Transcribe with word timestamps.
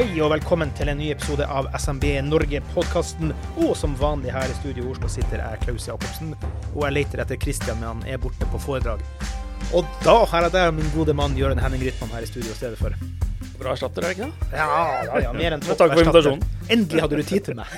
Hei 0.00 0.14
og 0.24 0.30
velkommen 0.32 0.70
til 0.72 0.88
en 0.88 0.96
ny 0.96 1.10
episode 1.12 1.44
av 1.44 1.66
SMB 1.76 2.06
Norge-podkasten. 2.24 3.34
Og 3.60 3.74
som 3.76 3.92
vanlig 4.00 4.30
her 4.32 4.48
i 4.48 4.54
studio 4.56 4.86
i 4.86 4.92
Oslo 4.94 5.10
sitter 5.12 5.42
jeg, 5.42 5.58
Klaus 5.60 5.84
Jacobsen, 5.90 6.30
og 6.70 6.86
jeg 6.86 6.94
leter 6.94 7.20
etter 7.20 7.36
Christian, 7.42 7.76
men 7.82 7.88
han 7.90 8.00
er 8.08 8.22
borte 8.22 8.48
på 8.48 8.56
foredrag. 8.64 9.02
Og 9.76 9.84
da 10.00 10.14
har 10.30 10.46
jeg 10.46 10.54
deg, 10.54 10.70
min 10.78 10.88
gode 10.94 11.12
mann 11.18 11.36
Jørund 11.36 11.60
Henning 11.60 11.84
Rytman, 11.84 12.14
her 12.14 12.24
i 12.24 12.30
studio 12.30 12.48
i 12.48 12.56
stedet 12.56 12.80
for. 12.80 12.96
Bra 13.60 13.74
erstatter, 13.74 14.06
er 14.08 14.14
det 14.14 14.16
ikke 14.16 14.30
det? 14.30 14.48
Ja, 14.62 14.70
ja, 15.04 15.20
ja 15.26 15.34
mer 15.36 15.58
enn 15.58 15.66
topp. 15.66 15.76
Takk 15.82 15.92
for 15.92 16.06
invitasjonen. 16.06 16.48
Endelig 16.78 17.04
hadde 17.04 17.20
du 17.20 17.28
tid 17.34 17.46
til 17.50 17.60
meg. 17.60 17.76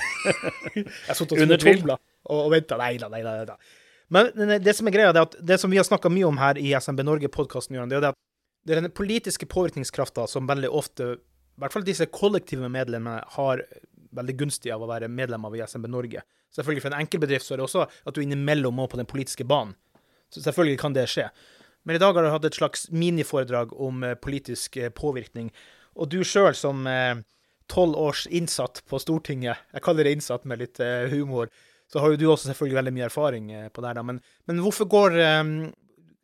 Jeg 0.79 1.17
satt 1.19 1.35
og 1.35 1.43
tvomla 1.65 1.99
og, 2.23 2.47
venta. 2.55 2.79
Nei 2.85 2.93
da, 3.03 3.11
nei 3.11 3.25
da. 3.51 3.57
Men 4.15 4.31
det- 4.37 4.61
det 4.63 4.77
som 4.79 4.87
er 4.87 4.95
greia, 4.95 5.11
det 5.11 5.27
at 5.27 5.35
det 5.43 5.59
som 5.59 5.75
vi 5.75 5.83
har 5.83 5.83
snakka 5.83 6.07
mye 6.07 6.31
om 6.31 6.39
her 6.39 6.55
i 6.55 6.71
SMB 6.71 7.03
Norge-podkasten, 7.03 7.75
det 7.83 7.99
er 7.99 8.13
at 8.13 8.19
det 8.63 8.77
er 8.77 8.81
den 8.87 8.91
politiske 8.95 9.43
påvirkningskrafta 9.43 10.23
som 10.31 10.47
veldig 10.47 10.71
ofte, 10.71 11.17
i 11.53 11.63
hvert 11.63 11.75
fall 11.75 11.85
disse 11.85 12.09
kollektive 12.11 12.69
medlemmene, 12.71 13.23
har 13.35 13.63
veldig 14.13 14.35
gunstig 14.37 14.71
av 14.73 14.83
å 14.85 14.89
være 14.89 15.09
medlem 15.09 15.45
av 15.45 15.55
i 15.57 15.63
SMB 15.65 15.89
Norge. 15.89 16.23
Selvfølgelig 16.53 16.83
for 16.83 16.93
en 16.93 17.01
enkeltbedrift 17.01 17.47
så 17.47 17.55
er 17.55 17.61
det 17.61 17.67
også 17.67 17.85
at 17.85 18.15
du 18.15 18.21
innimellom 18.21 18.75
må 18.77 18.87
på 18.89 18.99
den 18.99 19.09
politiske 19.09 19.45
banen. 19.45 19.73
Så 20.33 20.41
selvfølgelig 20.41 20.81
kan 20.81 20.95
det 20.95 21.07
skje. 21.09 21.27
Men 21.83 21.97
i 21.97 22.01
dag 22.01 22.15
har 22.15 22.25
du 22.25 22.31
hatt 22.31 22.45
et 22.47 22.57
slags 22.57 22.87
miniforedrag 22.93 23.73
om 23.73 24.05
eh, 24.05 24.17
politisk 24.17 24.77
eh, 24.81 24.93
påvirkning. 24.93 25.49
Og 25.97 26.09
du 26.09 26.21
sjøl 26.25 26.53
som 26.57 26.87
tolv 27.67 27.95
års 27.97 28.27
innsatt 28.27 28.81
på 28.89 28.99
Stortinget, 28.99 29.61
jeg 29.73 29.83
kaller 29.85 30.07
det 30.07 30.17
innsatt 30.17 30.45
med 30.49 30.61
litt 30.61 30.81
eh, 30.83 31.09
humor, 31.13 31.51
så 31.91 32.01
har 32.01 32.13
jo 32.13 32.19
du 32.19 32.25
også 32.31 32.49
selvfølgelig 32.49 32.79
veldig 32.79 32.93
mye 32.95 33.07
erfaring 33.07 33.51
eh, 33.53 33.69
på 33.73 33.83
det 33.83 33.91
her. 33.91 34.03
Men, 34.05 34.19
men 34.49 34.61
hvorfor 34.63 34.89
går 34.91 35.17
eh, 35.21 35.43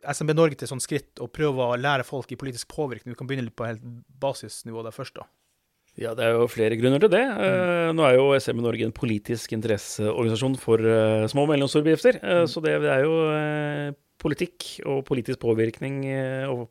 SMB 0.04 0.34
Norge 0.38 0.56
til 0.62 0.70
sånn 0.72 0.80
skritt 0.84 1.20
og 1.24 1.32
prøve 1.36 1.66
å 1.74 1.78
lære 1.80 2.06
folk 2.08 2.32
i 2.32 2.38
politisk 2.40 2.70
påvirkning? 2.72 3.12
Du 3.14 3.20
kan 3.20 3.28
begynne 3.28 3.48
litt 3.50 3.56
på 3.60 3.68
helt 3.68 3.84
basisnivå 4.22 4.84
der 4.86 4.96
først, 4.96 5.16
da. 5.20 5.26
Ja, 6.00 6.14
det 6.16 6.24
er 6.24 6.38
jo 6.38 6.46
flere 6.48 6.78
grunner 6.80 7.02
til 7.04 7.12
det. 7.12 7.24
Mm. 7.28 7.96
Nå 7.98 8.04
er 8.08 8.14
jo 8.16 8.28
SMB 8.40 8.62
Norge 8.64 8.86
en 8.88 8.94
politisk 8.96 9.52
interesseorganisasjon 9.58 10.56
for 10.62 10.80
eh, 10.80 11.26
små 11.28 11.44
og 11.44 11.50
mellomstore 11.52 11.84
bedrifter. 11.84 12.20
Mm. 12.24 12.46
Så 12.48 12.62
det, 12.64 12.78
er 12.88 13.04
jo 13.04 13.16
eh, 13.34 13.90
politikk 14.22 14.68
og 14.88 15.02
politisk 15.10 15.42
påvirkning 15.44 15.98
eh, 16.08 16.46
og, 16.48 16.70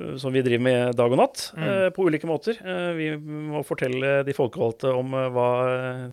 eh, 0.00 0.16
som 0.18 0.34
vi 0.34 0.42
driver 0.42 0.64
med 0.66 0.98
dag 0.98 1.14
og 1.14 1.20
natt, 1.22 1.44
Mm. 1.54 1.68
eh, 1.68 1.88
på 1.94 2.08
ulike 2.08 2.26
måter. 2.26 2.58
Eh, 2.58 2.92
Vi 2.98 3.10
må 3.20 3.62
fortelle 3.68 4.24
de 4.26 4.34
folkevalgte 4.34 4.90
om 4.98 5.14
eh, 5.14 5.28
hva 5.36 5.48
eh, 5.76 6.06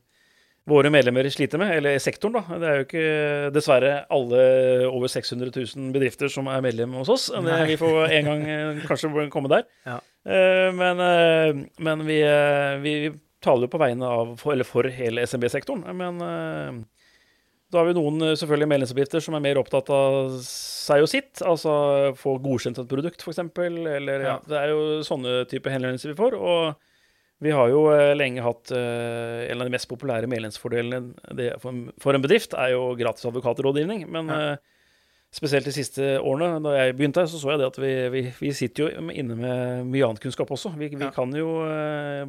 våre 0.69 0.87
medlemmer 0.93 1.27
sliter 1.31 1.59
med, 1.59 1.73
eller 1.75 1.97
sektoren, 1.99 2.37
da. 2.39 2.57
Det 2.59 2.67
er 2.69 2.77
jo 2.77 2.85
ikke 2.85 3.51
dessverre 3.55 3.91
alle 4.15 4.43
over 4.87 5.11
600 5.11 5.51
000 5.51 5.89
bedrifter 5.95 6.31
som 6.31 6.47
er 6.47 6.63
medlem 6.63 6.95
hos 6.95 7.11
oss. 7.11 7.25
Det, 7.33 7.57
vi 7.67 7.75
får 7.81 8.13
en 8.19 8.29
gang 8.29 8.45
kanskje 8.87 9.27
komme 9.33 9.51
der. 9.51 9.67
Ja. 9.83 9.97
Eh, 10.23 10.69
Men, 10.71 11.03
eh, 11.03 11.65
men 11.83 12.05
vi, 12.07 12.21
eh, 12.23 12.77
vi 12.79 12.95
taler 13.43 13.67
jo 13.67 13.73
på 13.73 13.81
vegne 13.81 14.07
av, 14.07 14.37
eller 14.53 14.63
for 14.67 14.87
hele 14.87 15.25
SMB-sektoren. 15.27 15.83
Men 15.99 16.23
da 17.73 17.81
har 17.81 17.89
vi 17.89 17.97
noen 17.97 18.21
selvfølgelig 18.37 18.69
medlemsbedrifter 18.69 19.23
som 19.25 19.35
er 19.35 19.43
mer 19.43 19.59
opptatt 19.59 19.89
av 19.91 20.37
seg 20.45 21.03
og 21.03 21.09
sitt. 21.11 21.41
Altså 21.43 22.13
få 22.15 22.37
godkjent 22.39 22.79
et 22.79 22.87
produkt, 22.87 23.19
f.eks. 23.25 23.41
Eller 23.59 24.23
ja. 24.23 24.29
Ja. 24.29 24.39
Det 24.47 24.59
er 24.61 24.71
jo 24.71 25.01
sånne 25.03 25.41
type 25.51 25.73
henvendelser 25.73 26.13
vi 26.13 26.19
får. 26.21 26.37
Og 26.39 26.92
vi 27.43 27.51
har 27.55 27.69
jo 27.71 27.85
eh, 27.93 28.13
lenge 28.17 28.41
hatt 28.45 28.71
eh, 28.71 29.47
en 29.51 29.61
av 29.61 29.67
de 29.69 29.75
mest 29.75 29.89
populære 29.91 30.29
medlemsfordelene 30.31 31.57
for, 31.61 31.71
en- 31.73 31.91
bedrift, 32.23 32.53
er 32.57 32.73
jo 32.77 32.93
gratis 32.99 33.25
advokatrådgivning. 33.29 34.07
Men 34.09 34.27
Ja. 34.31 34.43
eh, 34.53 34.69
spesielt 35.33 35.65
de 35.65 35.71
siste 35.73 36.03
årene, 36.21 36.59
da 36.61 36.75
jeg 36.77 36.93
begynte 36.93 37.17
her, 37.23 37.25
så 37.25 37.39
så 37.41 37.49
jeg 37.55 37.57
det 37.63 37.65
at 37.71 37.77
vi, 37.81 37.93
vi, 38.13 38.21
vi 38.37 38.51
sitter 38.53 38.83
jo 38.83 39.07
inne 39.09 39.33
med 39.33 39.87
mye 39.89 40.03
annen 40.05 40.19
kunnskap 40.21 40.51
også. 40.53 40.69
Vi, 40.77 40.91
vi 40.93 40.99
Ja. 41.01 41.09
kan 41.09 41.33
jo, 41.33 41.47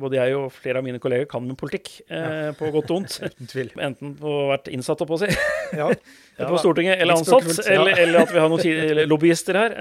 både 0.00 0.16
jeg 0.16 0.32
og 0.38 0.46
flere 0.56 0.80
av 0.80 0.84
mine 0.86 0.98
kolleger 0.98 1.28
kan 1.28 1.44
med 1.46 1.58
politikk, 1.60 1.90
ja. 2.08 2.52
på 2.58 2.70
godt 2.72 2.88
og 2.88 3.02
vondt. 3.02 3.18
Uten 3.28 3.46
tvil. 3.52 3.68
Enten 3.76 4.14
på 4.16 4.24
å 4.24 4.48
vært 4.54 4.72
innsatt, 4.72 5.04
oppå 5.04 5.18
å 5.18 5.20
si, 5.20 5.28
på 6.48 6.56
Stortinget, 6.64 6.96
eller 7.04 7.20
ansatt, 7.20 7.52
eller, 7.68 7.92
eller 8.06 8.24
at 8.24 8.32
vi 8.32 8.40
har 8.40 8.48
noen 8.48 9.04
lobbyister 9.12 9.60
her. 9.60 9.76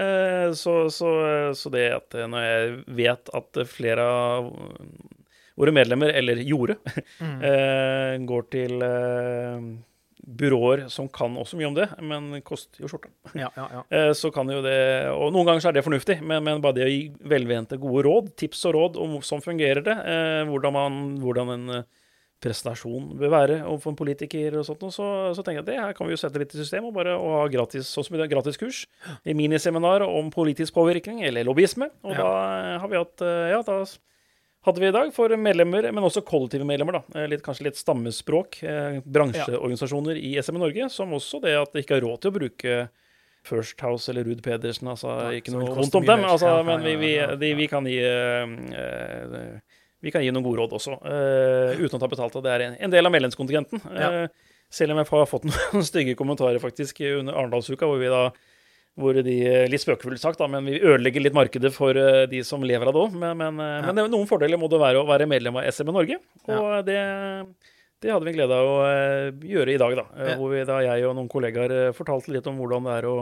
Så, 0.59 0.75
så, 0.91 1.15
så 1.55 1.71
det 1.71 1.87
at 1.95 2.19
når 2.27 2.43
jeg 2.49 2.75
vet 2.99 3.31
at 3.39 3.63
flere 3.71 4.03
av 4.03 4.51
våre 5.59 5.71
medlemmer, 5.75 6.09
eller 6.17 6.35
gjorde, 6.43 6.77
Mm. 7.21 7.39
uh, 7.43 8.25
går 8.31 8.45
til 8.53 8.81
uh, 8.81 9.57
byråer 10.23 10.85
som 10.89 11.09
kan 11.11 11.33
også 11.35 11.57
mye 11.59 11.67
om 11.67 11.73
det, 11.75 11.87
men 12.01 12.29
koster 12.47 12.79
jo 12.83 12.87
skjorta. 12.87 13.09
Ja, 13.35 13.49
ja, 13.57 13.65
ja. 13.73 13.81
Uh, 13.91 14.13
Så 14.21 14.31
kan 14.33 14.47
jo 14.49 14.61
det 14.63 14.77
Og 15.11 15.33
noen 15.35 15.45
ganger 15.49 15.61
så 15.65 15.69
er 15.69 15.75
det 15.77 15.83
fornuftig, 15.83 16.21
men, 16.23 16.43
men 16.45 16.61
bare 16.63 16.77
det 16.79 16.85
å 16.87 16.91
gi 16.93 17.01
velvente 17.27 17.77
gode 17.81 18.05
råd, 18.07 18.31
tips 18.39 18.63
og 18.69 18.73
råd 18.77 19.01
om 19.03 19.17
sånn 19.21 19.43
fungerer 19.43 19.83
det, 19.83 19.97
hvordan, 20.47 20.73
man, 20.73 21.01
hvordan 21.19 21.51
en 21.57 21.83
prestasjon 22.43 23.05
bør 23.19 23.31
være 23.31 23.57
overfor 23.63 23.93
en 23.93 23.97
politiker 23.99 24.57
og 24.59 24.65
sånt, 24.67 24.81
og 24.83 24.91
så, 24.91 25.05
så 25.35 25.43
tenker 25.45 25.61
jeg 25.61 25.63
at 25.63 25.69
det 25.69 25.77
her 25.79 25.93
kan 25.95 26.07
vi 26.09 26.15
jo 26.15 26.19
sette 26.19 26.41
litt 26.41 26.51
i 26.55 26.59
system 26.59 26.89
og 26.89 26.95
bare 26.97 27.13
og 27.15 27.37
ha 27.37 27.43
gratis, 27.51 27.87
sånn 27.87 28.03
som 28.03 28.17
i 28.17 28.19
er, 28.19 28.27
gratis 28.31 28.59
kurs, 28.59 28.81
i 29.23 29.35
miniseminar 29.37 30.03
om 30.07 30.27
politisk 30.33 30.75
påvirkning 30.75 31.21
eller 31.23 31.47
lobbyisme. 31.47 31.87
Og 32.03 32.11
Ja. 32.15 32.19
da 32.19 32.79
har 32.83 32.89
vi 32.91 32.99
hatt 32.99 33.23
Ja, 33.53 33.61
da 33.63 33.77
hadde 34.65 34.81
vi 34.81 34.87
i 34.89 34.95
dag 34.95 35.13
for 35.15 35.33
medlemmer, 35.39 35.89
men 35.91 36.05
også 36.07 36.23
kollektive 36.25 36.65
medlemmer, 36.67 36.99
da. 36.99 37.19
Eh, 37.19 37.29
Litt, 37.31 37.43
kanskje 37.45 37.67
litt 37.67 37.79
stammespråk. 37.79 38.61
Eh, 38.63 38.99
bransjeorganisasjoner 39.03 40.19
i 40.19 40.35
SMN-Norge, 40.41 40.89
som 40.93 41.13
også 41.15 41.41
det 41.43 41.55
at 41.59 41.73
de 41.73 41.83
ikke 41.83 41.97
har 41.97 42.05
råd 42.05 42.23
til 42.23 42.31
å 42.33 42.37
bruke 42.37 42.77
First 43.43 43.81
House 43.83 44.11
eller 44.11 44.23
Ruud 44.23 44.41
Pedersen. 44.43 44.87
Altså, 44.87 45.11
Nei, 45.19 45.41
ikke 45.41 45.53
noe 45.55 45.67
vondt 45.75 45.99
om 45.99 46.07
dem, 46.07 46.23
altså, 46.29 46.47
Ja, 46.47 46.61
ja, 46.61 46.67
men 46.67 46.85
vi, 46.85 46.95
vi, 47.01 47.11
ja, 47.17 47.27
ja, 47.33 47.39
de, 47.39 47.51
vi 47.59 47.67
kan 47.71 47.87
gi 47.89 47.99
eh, 47.99 48.55
eh, 48.79 49.77
Vi 50.03 50.11
kan 50.15 50.23
gi 50.23 50.31
noen 50.35 50.45
gode 50.45 50.63
råd 50.63 50.77
også, 50.79 50.97
eh, 51.07 51.83
uten 51.83 51.99
å 51.99 52.01
ta 52.01 52.09
betalt. 52.11 52.39
Det 52.43 52.51
er 52.55 52.67
en, 52.69 52.79
en 52.87 52.91
del 52.95 53.07
av 53.07 53.13
medlemskontingenten. 53.15 53.83
Ja. 53.95 54.27
Selv 54.73 54.95
om 54.95 54.99
jeg 54.99 55.11
har 55.11 55.29
fått 55.29 55.47
noen 55.51 55.85
stygge 55.85 56.15
kommentarer 56.19 56.59
faktisk 56.63 57.03
under 57.07 57.35
Arendalsuka, 57.35 57.87
hvor 57.87 57.99
vi 58.01 58.11
da 58.11 58.25
hvor 58.99 59.17
de, 59.25 59.35
eh, 59.47 59.67
litt 59.71 59.81
spøkefullt 59.81 60.21
sagt, 60.21 60.37
da, 60.37 60.45
men 60.47 60.65
vi 60.69 60.77
ødelegger 60.79 61.23
litt 61.25 61.33
markedet 61.33 61.71
for 61.73 61.97
eh, 61.97 62.25
de 62.29 62.43
som 62.45 62.61
lever 62.61 62.87
av 62.87 62.93
det 62.93 63.01
òg. 63.07 63.13
Men, 63.17 63.37
men, 63.39 63.59
eh, 63.59 63.79
Ja. 63.81 63.85
men 63.87 63.95
det, 63.95 64.07
noen 64.13 64.27
fordeler 64.29 64.59
må 64.61 64.69
det 64.69 64.79
være 64.81 65.01
å 65.01 65.07
være 65.09 65.25
medlem 65.27 65.57
av 65.57 65.65
SMB 65.71 65.93
Norge. 65.95 66.19
Og 66.47 66.85
det, 66.85 66.99
det 68.03 68.11
hadde 68.13 68.27
vi 68.27 68.33
glede 68.35 68.53
av 68.53 68.67
å 68.69 68.81
gjøre 69.41 69.73
i 69.73 69.79
dag, 69.81 69.95
da. 69.97 70.05
Ja. 70.17 70.35
Hvor 70.37 70.51
vi, 70.53 70.61
da 70.69 70.81
jeg 70.85 71.07
og 71.07 71.15
noen 71.17 71.29
kollegaer 71.31 71.93
fortalte 71.97 72.33
litt 72.35 72.45
om 72.51 72.57
hvordan 72.61 72.85
det 72.89 72.99
er 72.99 73.09
å 73.09 73.15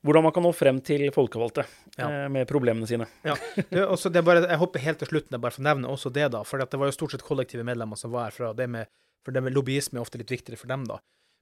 hvordan 0.00 0.24
man 0.24 0.32
kan 0.32 0.40
nå 0.46 0.54
frem 0.56 0.78
til 0.80 1.10
folkevalgte 1.12 1.66
Ja. 1.98 2.06
med 2.32 2.46
problemene 2.48 2.86
sine. 2.88 3.04
Ja. 3.22 3.34
Det, 3.68 3.82
også, 3.84 4.08
det 4.10 4.22
bare, 4.24 4.46
jeg 4.48 4.56
hopper 4.56 4.80
helt 4.80 4.98
til 5.02 5.10
slutten, 5.10 5.34
jeg 5.36 5.42
bare 5.44 5.52
får 5.58 5.66
nevne 5.66 5.90
også 5.92 6.08
det, 6.14 6.30
da. 6.32 6.40
For 6.48 6.56
det 6.62 6.78
var 6.80 6.88
jo 6.88 6.94
stort 6.96 7.12
sett 7.12 7.26
kollektive 7.26 7.66
medlemmer 7.68 7.98
som 8.00 8.10
var 8.14 8.30
her 8.30 8.32
For 8.32 8.54
det 8.56 8.64
med 8.72 8.88
For 9.26 9.36
det 9.36 9.42
med 9.44 9.52
lobbyisme 9.52 9.98
er 9.98 10.00
ofte 10.06 10.16
litt 10.16 10.30
viktigere 10.32 10.56
for 10.56 10.70
dem, 10.72 10.86
da. 10.88 10.96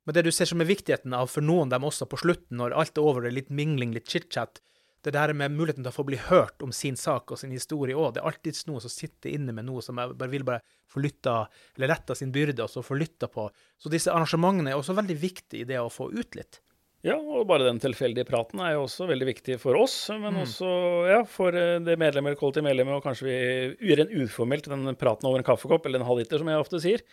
Men 0.09 0.17
det 0.17 0.23
du 0.25 0.31
ser 0.33 0.49
som 0.49 0.63
er 0.65 0.71
viktigheten 0.71 1.13
av 1.13 1.29
for 1.29 1.45
noen 1.45 1.69
dem 1.69 1.85
også 1.85 2.07
på 2.09 2.17
slutten, 2.23 2.57
når 2.57 2.73
alt 2.81 2.97
er 2.97 3.05
over, 3.05 3.27
det 3.27 3.29
er 3.29 3.35
litt 3.43 3.51
mingling, 3.53 3.91
litt 3.93 4.09
chit-chat, 4.09 4.63
det 5.05 5.13
der 5.13 5.35
med 5.37 5.53
muligheten 5.53 5.85
til 5.85 5.91
å 5.93 5.97
få 5.99 6.05
bli 6.09 6.17
hørt 6.31 6.65
om 6.65 6.73
sin 6.73 6.97
sak 6.97 7.29
og 7.29 7.37
sin 7.37 7.53
historie 7.53 7.93
òg. 7.93 8.15
Det 8.17 8.23
er 8.23 8.31
alltid 8.31 8.63
noen 8.71 8.81
som 8.81 8.95
sitter 8.95 9.37
inne 9.37 9.53
med 9.53 9.69
noe 9.69 9.85
som 9.85 10.01
bare 10.01 10.31
vil 10.33 10.47
bare 10.49 10.65
få 10.89 11.03
lytta, 11.05 11.35
eller 11.77 11.93
letta 11.93 12.17
sin 12.17 12.33
byrde, 12.33 12.65
og 12.65 12.73
så 12.73 12.81
få 12.81 12.97
lytta 12.97 13.29
på. 13.29 13.51
Så 13.77 13.93
disse 13.93 14.09
arrangementene 14.09 14.73
er 14.73 14.81
også 14.81 14.97
veldig 14.97 15.19
viktige 15.21 15.67
i 15.67 15.69
det 15.69 15.77
å 15.77 15.93
få 15.93 16.09
ut 16.09 16.41
litt. 16.41 16.63
Ja, 17.07 17.15
og 17.15 17.45
bare 17.47 17.69
den 17.69 17.79
tilfeldige 17.79 18.27
praten 18.27 18.59
er 18.59 18.73
jo 18.75 18.81
også 18.89 19.07
veldig 19.07 19.29
viktig 19.29 19.59
for 19.63 19.79
oss, 19.79 19.95
men 20.11 20.35
Mm. 20.35 20.41
også 20.43 20.71
ja, 21.07 21.21
for 21.31 21.55
eh, 21.55 21.79
det 21.79 21.95
medlemmer, 21.99 22.35
kollektive 22.35 22.67
medlemmer, 22.67 22.97
og 22.99 23.05
kanskje 23.05 23.29
vi 23.29 24.03
en 24.03 24.11
uformelt, 24.25 24.67
den 24.67 24.97
praten 24.99 25.29
over 25.29 25.39
en 25.39 25.47
kaffekopp, 25.47 25.87
eller 25.87 26.01
en 26.01 26.07
halv 26.09 26.19
liter, 26.19 26.39
som 26.39 26.49
jeg 26.51 26.59
ofte 26.59 26.81
sier, 26.83 27.05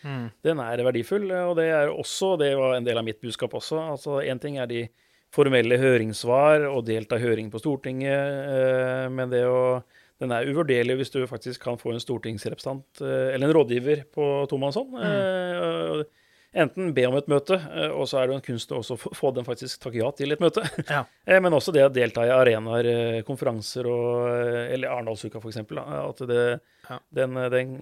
den 0.41 0.59
er 0.59 0.83
verdifull, 0.83 1.29
og 1.31 1.55
det 1.57 1.69
er 1.69 1.93
også, 1.93 2.37
det 2.41 2.55
var 2.57 2.75
en 2.75 2.83
del 2.83 2.97
av 2.97 3.05
mitt 3.05 3.21
budskap 3.21 3.53
også, 3.53 3.77
altså 3.93 4.23
en 4.25 4.39
ting 4.39 4.57
er 4.57 4.65
de 4.65 4.87
formelle 5.35 5.77
høringssvar 5.77 6.65
og 6.71 6.85
delta 6.88 7.19
høring 7.19 7.51
på 7.51 7.59
Stortinget, 7.61 8.09
eh, 8.49 9.09
men 9.09 9.29
det 9.29 9.45
å 9.45 9.83
den 10.17 10.31
er 10.31 10.47
uvurderlig 10.47 10.95
hvis 10.95 11.11
du 11.11 11.25
faktisk 11.27 11.61
kan 11.61 11.75
få 11.77 11.91
en 11.91 11.99
stortingsrepresentant 11.99 13.01
eh, 13.03 13.33
eller 13.35 13.49
en 13.49 13.53
rådgiver 13.57 14.05
på 14.15 14.47
tomannshånd. 14.47 14.93
Mm. 14.95 16.05
Enten 16.55 16.93
be 16.95 17.05
om 17.09 17.17
et 17.19 17.29
møte, 17.31 17.57
og 17.91 18.07
så 18.09 18.21
er 18.21 18.29
det 18.29 18.37
en 18.37 18.45
kunst 18.45 18.71
å 18.71 18.79
også 18.81 18.97
få 18.97 19.31
den 19.35 19.47
faktisk 19.47 19.83
takke 19.83 19.99
ja 19.99 20.09
til 20.15 20.35
et 20.35 20.43
møte. 20.43 20.63
Ja. 20.95 21.03
Men 21.43 21.55
også 21.57 21.73
det 21.75 21.83
å 21.85 21.93
delta 21.93 22.25
i 22.27 22.33
arenaer, 22.33 23.21
konferanser 23.27 23.87
og 23.89 24.27
Eller 24.71 24.91
Arendalsuka, 24.91 25.41
f.eks. 25.41 25.63
At 25.65 26.21
det, 26.29 26.43
ja. 26.89 26.99
den, 27.19 27.39
den, 27.51 27.73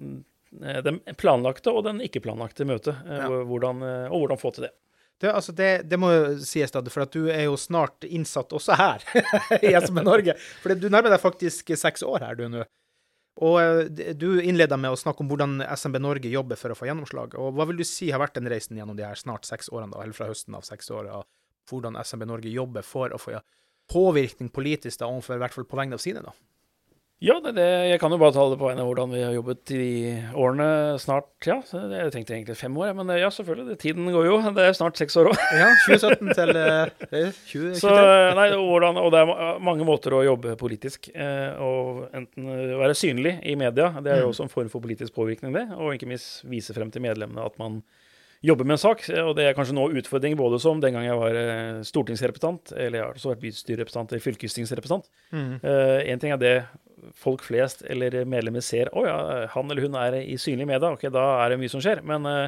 den, 0.86 1.02
planlagte 1.20 1.74
og 1.74 1.84
den 1.86 2.00
ikke-planlagte 2.04 2.66
møtet, 2.68 3.04
ja. 3.06 3.28
hvordan, 3.28 3.84
og 4.08 4.24
hvordan 4.24 4.40
få 4.40 4.54
til 4.56 4.68
det. 4.68 4.74
Det, 5.20 5.30
altså 5.30 5.52
det, 5.52 5.70
det, 5.88 5.98
må 6.00 6.10
jo 6.10 6.22
sies, 6.42 6.72
da, 6.74 6.82
for 6.90 7.06
at 7.06 7.14
du 7.14 7.28
er 7.32 7.46
jo 7.46 7.54
snart 7.60 8.04
innsatt 8.04 8.50
også 8.56 8.76
her 8.76 9.04
i 9.62 9.70
SMB 9.78 10.02
Norge. 10.04 10.34
For 10.62 10.74
du 10.74 10.88
nærmer 10.90 11.14
deg 11.14 11.22
faktisk 11.22 11.70
seks 11.78 12.02
år 12.06 12.26
her, 12.26 12.38
du 12.38 12.48
nå. 12.50 12.64
Og 13.42 13.56
eh, 13.58 14.12
du 14.14 14.28
innleda 14.42 14.76
med 14.78 14.94
å 14.94 14.98
snakke 14.98 15.24
om 15.24 15.30
hvordan 15.30 15.58
SMB 15.64 15.98
Norge 16.02 16.30
jobber 16.30 16.58
for 16.60 16.70
å 16.70 16.78
få 16.78 16.86
gjennomslag. 16.86 17.34
Og 17.40 17.56
hva 17.56 17.66
vil 17.70 17.80
du 17.80 17.86
si 17.88 18.12
har 18.14 18.22
vært 18.22 18.38
den 18.38 18.50
reisen 18.50 18.78
gjennom 18.78 18.98
de 18.98 19.06
her 19.06 19.18
snart 19.18 19.48
seks 19.48 19.72
årene, 19.72 19.92
da, 19.94 20.04
eller 20.04 20.16
fra 20.16 20.30
høsten 20.30 20.54
av 20.54 20.66
seks 20.66 20.92
år, 20.94 21.10
av 21.10 21.26
hvordan 21.70 21.98
SMB 21.98 22.28
Norge 22.30 22.52
jobber 22.52 22.86
for 22.86 23.14
å 23.14 23.20
få 23.20 23.40
påvirkning 23.90 24.52
politisk, 24.54 25.00
da, 25.00 25.10
overfor, 25.10 25.38
i 25.38 25.44
hvert 25.44 25.56
fall 25.56 25.66
på 25.68 25.80
vegne 25.80 25.98
av 25.98 26.04
sine? 26.04 26.22
da? 26.24 26.34
Ja, 27.24 27.38
det, 27.40 27.54
det, 27.56 27.64
jeg 27.88 28.00
kan 28.02 28.12
jo 28.12 28.18
bare 28.20 28.34
tale 28.36 28.56
på 28.60 28.66
vegne 28.68 28.82
av 28.82 28.88
hvordan 28.90 29.12
vi 29.14 29.22
har 29.24 29.32
jobbet 29.32 29.70
i 29.72 29.92
årene 30.36 30.66
snart. 31.00 31.30
Ja, 31.48 31.56
jeg 31.64 32.12
tenkte 32.12 32.34
egentlig 32.36 32.56
fem 32.60 32.76
år, 32.76 32.90
men 32.98 33.08
ja, 33.16 33.30
selvfølgelig. 33.32 33.64
Det, 33.70 33.76
tiden 33.80 34.10
går 34.12 34.26
jo. 34.28 34.34
Det 34.52 34.66
er 34.66 34.76
snart 34.76 35.00
seks 35.00 35.16
år 35.20 35.30
òg. 35.30 35.40
Ja, 35.56 35.70
2017 35.86 36.34
til 36.36 36.52
2023. 36.52 37.72
Så, 37.80 37.94
nei, 38.36 38.46
hvordan, 38.52 39.00
og 39.00 39.08
det 39.14 39.22
er 39.22 39.64
mange 39.64 39.88
måter 39.88 40.18
å 40.18 40.20
jobbe 40.26 40.52
politisk. 40.60 41.08
Eh, 41.16 41.64
og 41.64 42.04
enten 42.12 42.50
være 42.82 42.98
synlig 42.98 43.38
i 43.40 43.56
media, 43.56 43.94
det 44.04 44.12
er 44.12 44.20
jo 44.20 44.28
mm. 44.28 44.34
også 44.34 44.44
en 44.44 44.52
form 44.52 44.68
for 44.72 44.84
politisk 44.84 45.16
påvirkning, 45.16 45.56
det. 45.56 45.64
Og 45.78 45.96
ikke 45.96 46.10
minst 46.10 46.44
vise 46.50 46.76
frem 46.76 46.92
til 46.92 47.06
medlemmene 47.06 47.48
at 47.48 47.56
man 47.62 47.80
jobber 48.44 48.68
med 48.68 48.76
en 48.76 48.82
sak. 48.82 49.04
Og 49.22 49.32
det 49.38 49.48
er 49.48 49.56
kanskje 49.56 49.76
nå 49.76 49.86
utfordring 50.00 50.36
både 50.38 50.60
som 50.62 50.80
den 50.82 50.96
gang 50.96 51.06
jeg 51.06 51.20
var 51.20 51.38
eh, 51.40 51.84
stortingsrepresentant, 51.88 52.74
eller 52.76 53.00
jeg 53.00 53.06
har 53.06 53.18
også 53.18 53.32
vært 53.32 53.44
bystyrerepresentant 53.44 54.12
eller 54.12 54.24
fylkestingsrepresentant. 54.24 55.08
Én 55.32 55.40
mm. 55.40 55.54
uh, 55.64 56.20
ting 56.20 56.34
er 56.34 56.42
det 56.42 56.56
folk 57.20 57.42
flest 57.44 57.82
eller 57.90 58.22
medlemmer 58.28 58.64
ser 58.64 58.88
å 58.96 59.02
ja, 59.04 59.16
han 59.52 59.68
eller 59.68 59.84
hun 59.84 59.96
er 60.00 60.16
i 60.22 60.38
synlig 60.40 60.64
media, 60.70 60.94
ok, 60.94 61.10
da 61.12 61.24
er 61.42 61.52
det 61.52 61.58
mye 61.60 61.72
som 61.72 61.82
skjer. 61.84 62.00
Men 62.06 62.28
uh, 62.28 62.46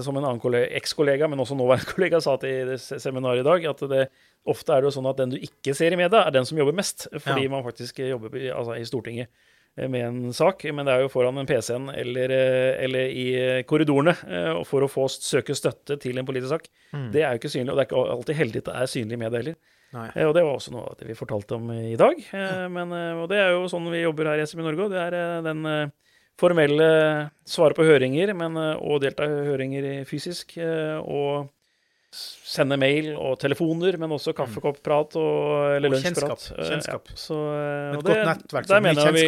som 0.00 0.16
en 0.16 0.24
annen 0.24 0.60
ekskollega, 0.80 1.28
men 1.28 1.40
også 1.44 1.56
nåværende 1.58 1.92
kollega, 1.94 2.20
sa 2.24 2.38
til 2.40 2.74
seminaret 2.80 3.42
i 3.42 3.48
dag, 3.48 3.66
at 3.72 3.82
det, 3.90 4.06
ofte 4.48 4.74
er 4.74 4.82
det 4.82 4.90
jo 4.90 4.96
sånn 4.96 5.10
at 5.10 5.20
den 5.20 5.34
du 5.34 5.40
ikke 5.40 5.74
ser 5.76 5.92
i 5.92 6.00
media, 6.00 6.24
er 6.24 6.34
den 6.34 6.48
som 6.48 6.60
jobber 6.60 6.76
mest. 6.76 7.08
Fordi 7.12 7.48
ja. 7.48 7.52
man 7.52 7.64
faktisk 7.66 8.00
jobber 8.04 8.32
altså, 8.56 8.78
i 8.80 8.88
Stortinget 8.88 9.32
med 9.76 10.02
en 10.04 10.34
sak, 10.36 10.64
men 10.74 10.84
det 10.84 10.92
er 10.92 11.04
jo 11.04 11.10
foran 11.12 11.38
en 11.40 11.48
PC-en 11.48 11.86
eller, 11.96 12.32
eller, 12.84 13.08
i 13.08 13.62
korridorene 13.64 14.12
for 14.68 14.84
å 14.84 14.90
få 14.90 15.06
søke 15.08 15.56
støtte 15.56 15.96
til 16.02 16.20
en 16.20 16.28
politisk 16.28 16.52
sak. 16.52 16.66
Mm. 16.92 17.06
Det 17.14 17.22
er 17.22 17.30
jo 17.32 17.40
ikke 17.40 17.52
synlig, 17.54 17.72
og 17.72 17.78
det 17.78 17.86
er 17.86 17.88
ikke 17.88 18.02
alltid 18.16 18.38
heldig 18.42 18.60
at 18.60 18.68
det 18.68 18.74
er 18.82 18.90
synlig 18.92 19.16
i 19.16 19.22
media 19.22 19.40
heller. 19.40 19.56
Nei. 19.92 20.08
og 20.24 20.30
det 20.32 20.40
var 20.44 20.54
også 20.56 20.72
noe 20.72 20.94
det 20.96 21.04
vi 21.10 21.16
fortalte 21.16 21.58
om 21.58 21.72
i 21.74 21.96
dag. 22.00 22.20
Eh, 22.32 22.66
men, 22.72 22.94
eh, 22.96 23.18
og 23.20 23.26
det 23.32 23.42
er 23.42 23.50
jo 23.52 23.66
sånn 23.68 23.90
vi 23.92 24.00
jobber 24.00 24.30
her 24.30 24.40
i 24.40 24.46
SMI 24.48 24.64
Norge. 24.64 24.88
Det 24.92 25.02
er 25.02 25.16
den 25.44 25.66
formelle 26.40 26.86
svare 27.48 27.76
på 27.76 27.84
høringer, 27.84 28.32
men 28.36 28.56
å 28.56 28.96
delta 29.00 29.28
i 29.28 29.42
høringer 29.50 29.88
fysisk. 30.08 30.56
Og 31.04 31.50
sende 32.12 32.76
mail 32.80 33.14
og 33.16 33.38
telefoner, 33.40 33.96
men 34.00 34.12
også 34.12 34.34
kaffekoppprat 34.36 35.16
og, 35.20 35.76
eller 35.78 35.94
lunsjprat. 35.94 36.44
Kjennskap. 36.50 36.68
kjennskap. 36.68 37.14
Ja, 37.14 37.20
så, 37.22 37.38
Et 37.94 38.04
godt 38.04 38.26
nettverk. 38.28 38.68
Det, 38.68 38.82
mener 38.84 39.16
vi, 39.16 39.24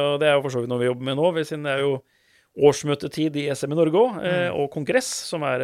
og 0.00 0.18
det 0.22 0.30
er 0.30 0.36
jo 0.36 0.42
for 0.46 0.56
så 0.56 0.64
vidt 0.64 0.72
noe 0.72 0.82
vi 0.82 0.90
jobber 0.90 1.10
med 1.10 1.20
nå, 1.20 1.30
siden 1.44 1.68
det 1.68 1.76
er 1.76 1.84
jo 1.86 1.94
årsmøtetid 2.64 3.38
i 3.42 3.48
SM 3.50 3.72
i 3.74 3.78
Norge 3.78 3.98
òg, 3.98 4.18
mm. 4.22 4.58
og 4.60 4.68
kongress, 4.70 5.08
som 5.26 5.42
er 5.46 5.62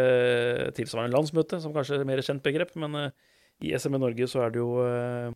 tilsvarende 0.74 1.14
landsmøte, 1.14 1.60
som 1.62 1.74
kanskje 1.74 1.98
er 1.98 2.02
et 2.02 2.08
mer 2.08 2.22
kjent 2.26 2.42
begrep. 2.42 2.72
men 2.78 3.12
i 3.60 3.76
SMB 3.76 4.00
Norge 4.00 4.28
så 4.30 4.44
er 4.46 4.54
det 4.54 4.60
jo 4.62 4.80
eh, 4.84 5.28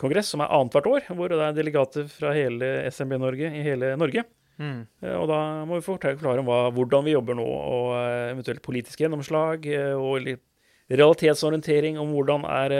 kongress 0.00 0.32
som 0.32 0.42
er 0.44 0.52
annethvert 0.56 0.88
år, 0.90 1.06
hvor 1.16 1.32
det 1.32 1.38
er 1.42 1.56
delegater 1.56 2.08
fra 2.10 2.32
hele 2.36 2.72
SMB 2.90 3.18
Norge 3.20 3.52
i 3.52 3.64
hele 3.64 3.94
Norge. 4.00 4.24
Mm. 4.56 4.84
Eh, 5.04 5.16
og 5.16 5.28
da 5.30 5.40
må 5.68 5.80
vi 5.80 5.86
forklare 5.86 6.40
om 6.40 6.48
hva, 6.48 6.60
hvordan 6.76 7.06
vi 7.06 7.16
jobber 7.16 7.38
nå, 7.38 7.46
og 7.46 7.90
eh, 8.00 8.32
eventuelt 8.32 8.64
politiske 8.64 9.04
gjennomslag, 9.04 9.68
og 10.00 10.20
litt 10.24 10.44
realitetsorientering 10.90 11.98
om 11.98 12.12
hvordan 12.14 12.44
er 12.46 12.74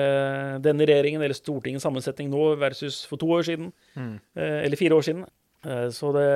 denne 0.63 0.87
regjeringen 0.87 1.25
eller 1.25 1.35
Stortingets 1.35 1.83
sammensetning 1.83 2.29
nå 2.31 2.53
versus 2.61 3.01
for 3.09 3.19
to 3.19 3.33
år 3.35 3.49
siden, 3.49 3.73
mm. 3.97 4.15
eller 4.37 4.79
fire 4.79 4.95
år 5.01 5.09
siden. 5.09 5.25
Eh, 5.67 5.89
så 5.91 6.13
det, 6.15 6.27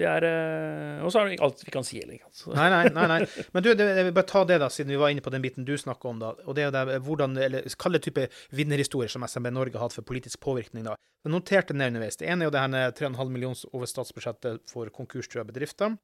det 0.00 0.06
er 0.08 0.24
eh, 0.26 1.04
Og 1.04 1.12
så 1.12 1.20
er 1.20 1.28
det 1.28 1.36
ikke 1.36 1.46
alt 1.46 1.60
vi 1.62 1.74
kan 1.74 1.86
si 1.86 2.00
heller. 2.00 2.22
Altså. 2.26 2.50
Nei, 2.56 2.66
nei, 2.72 2.82
nei, 2.96 3.06
nei. 3.12 3.18
Men 3.54 3.64
du, 3.64 3.70
det, 3.78 3.86
jeg 4.00 4.08
vil 4.08 4.16
bare 4.16 4.30
ta 4.30 4.42
det, 4.48 4.58
da, 4.62 4.70
siden 4.72 4.94
vi 4.94 5.00
var 5.00 5.12
inne 5.14 5.22
på 5.24 5.32
den 5.34 5.44
biten 5.44 5.66
du 5.68 5.74
snakker 5.78 6.10
om. 6.10 6.22
da, 6.22 6.32
og 6.46 6.56
det 6.58 6.66
er 6.66 6.74
det, 6.74 6.98
hvordan, 7.06 7.36
eller 7.46 7.68
Kall 7.78 7.98
det 7.98 8.02
type 8.08 8.26
vinnerhistorier 8.56 9.12
som 9.12 9.26
SMB 9.26 9.52
Norge 9.54 9.78
har 9.78 9.86
hatt 9.86 9.98
for 9.98 10.06
politisk 10.08 10.40
påvirkning. 10.42 10.88
da. 10.88 10.96
Jeg 11.26 11.34
noterte 11.34 11.76
ned 11.76 11.94
underveis. 11.94 12.18
Det 12.18 12.30
ene 12.30 12.46
er 12.46 12.50
jo 12.50 12.56
det 12.56 12.64
her 12.64 12.98
3,5 12.98 13.30
millioner 13.30 13.74
over 13.76 13.90
statsbudsjettet 13.90 14.66
for 14.70 14.90
konkurstrua 14.94 15.46
bedrifter. 15.46 15.94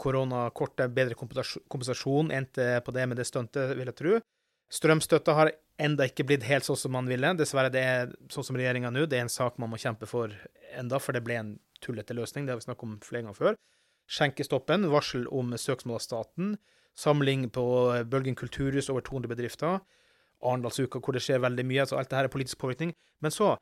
Koronakortet, 0.00 0.92
bedre 0.94 1.16
kompensasjon, 1.18 2.32
endte 2.34 2.80
på 2.84 2.94
det 2.94 3.06
med 3.10 3.20
det 3.20 3.26
stuntet, 3.28 3.74
vil 3.78 3.90
jeg 3.90 3.98
tro. 3.98 4.18
Strømstøtta 4.74 5.34
har 5.36 5.52
enda 5.80 6.06
ikke 6.08 6.26
blitt 6.26 6.46
helt 6.48 6.66
sånn 6.66 6.78
som 6.78 6.94
man 6.96 7.08
ville. 7.10 7.34
Dessverre, 7.38 7.72
det 7.72 7.82
er 7.84 8.14
sånn 8.32 8.46
som 8.46 8.58
regjeringa 8.58 8.90
nå. 8.94 9.06
Det 9.06 9.18
er 9.18 9.26
en 9.26 9.32
sak 9.32 9.58
man 9.62 9.70
må 9.72 9.78
kjempe 9.80 10.08
for 10.10 10.32
enda, 10.74 11.00
for 11.02 11.14
det 11.14 11.22
ble 11.26 11.38
en 11.38 11.52
tullete 11.84 12.16
løsning. 12.16 12.46
Det 12.46 12.54
har 12.54 12.62
vi 12.62 12.66
snakket 12.66 12.88
om 12.88 12.96
flere 13.04 13.26
ganger 13.26 13.38
før. 13.38 13.58
Skjenkestoppen, 14.10 14.88
varsel 14.92 15.28
om 15.32 15.54
søksmål 15.58 16.00
av 16.00 16.04
staten. 16.04 16.56
Samling 16.98 17.48
på 17.54 17.64
Bølgen 18.10 18.36
kulturhus, 18.38 18.90
over 18.92 19.04
200 19.06 19.30
bedrifter. 19.30 19.78
Arendalsuka, 20.44 21.00
hvor 21.00 21.16
det 21.16 21.22
skjer 21.24 21.42
veldig 21.42 21.64
mye. 21.66 21.84
altså 21.84 21.98
Alt 21.98 22.10
dette 22.10 22.26
er 22.28 22.32
politisk 22.32 22.60
påvirkning. 22.62 22.92
Men 23.24 23.34
så 23.34 23.54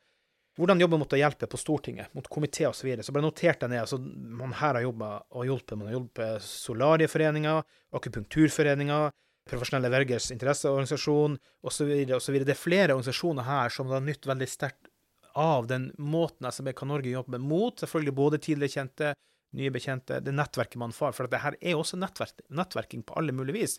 hvordan 0.57 0.81
jobbe 0.83 0.99
mot 1.01 1.13
å 1.15 1.17
hjelpe 1.17 1.49
på 1.49 1.57
Stortinget, 1.57 2.13
mot 2.13 2.27
komité 2.29 2.67
osv. 2.67 2.83
Så, 2.83 2.87
videre. 2.87 3.05
så 3.05 3.15
bare 3.15 3.25
noterte 3.25 3.65
jeg 3.65 3.73
ned. 3.73 3.81
altså 3.81 3.97
Man 3.99 4.53
her 4.59 4.77
har 4.77 4.85
jobba 4.85 5.09
og 5.33 5.47
hjulpet. 5.49 5.77
Man 5.79 5.89
har 5.89 5.97
hjulpet 5.97 6.45
Solarieforeninga, 6.45 7.57
Akupunkturforeninga, 7.97 9.01
Profesjonelle 9.49 9.89
vergers 9.91 10.29
interesseorganisasjon 10.31 11.35
osv. 11.67 11.89
Det 12.07 12.53
er 12.53 12.59
flere 12.59 12.93
organisasjoner 12.93 13.47
her 13.47 13.73
som 13.73 13.89
har 13.91 14.03
nytt 14.05 14.27
veldig 14.29 14.47
sterkt 14.47 14.91
av 15.33 15.65
den 15.67 15.89
måten 15.97 16.47
SMBK 16.47 16.85
Norge 16.85 17.09
jobber 17.09 17.41
mot 17.41 17.81
selvfølgelig 17.81 18.13
både 18.15 18.39
tidligere 18.45 18.75
kjente, 18.77 19.13
nye 19.57 19.73
bekjente, 19.73 20.19
det 20.21 20.33
nettverket 20.37 20.79
man 20.81 20.93
får. 20.93 21.17
For 21.17 21.29
det 21.29 21.41
her 21.41 21.57
er 21.59 21.75
også 21.77 21.97
nettverk, 21.99 22.45
nettverking 22.53 23.03
på 23.05 23.17
alle 23.19 23.35
mulige 23.35 23.57
vis 23.57 23.75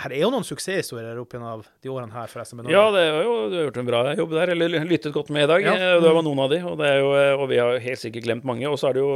her 0.00 0.14
er 0.14 0.22
jo 0.22 0.30
noen 0.32 0.46
suksesshistorier 0.46 1.18
opp 1.20 1.34
gjennom 1.34 1.62
de 1.82 1.90
årene 1.92 2.14
her. 2.14 2.30
forresten. 2.30 2.62
Ja, 2.70 2.82
det 2.94 3.02
jo, 3.08 3.34
du 3.50 3.56
har 3.58 3.66
gjort 3.66 3.80
en 3.82 3.88
bra 3.88 4.00
jobb 4.16 4.32
der, 4.36 4.52
eller 4.54 4.86
lyttet 4.88 5.14
godt 5.14 5.30
med 5.34 5.44
i 5.44 5.50
dag. 5.50 5.66
Ja. 5.66 5.74
Eh, 5.74 5.96
det 6.02 6.12
var 6.16 6.24
noen 6.26 6.42
av 6.44 6.52
de, 6.52 6.60
og, 6.66 6.80
jo, 6.80 7.10
eh, 7.18 7.32
og 7.36 7.46
vi 7.52 7.60
har 7.60 7.82
helt 7.84 8.02
sikkert 8.02 8.26
glemt 8.26 8.46
mange. 8.48 8.66
Og 8.70 8.78
så 8.80 8.90
er 8.90 8.96
det 8.96 9.04
jo 9.04 9.12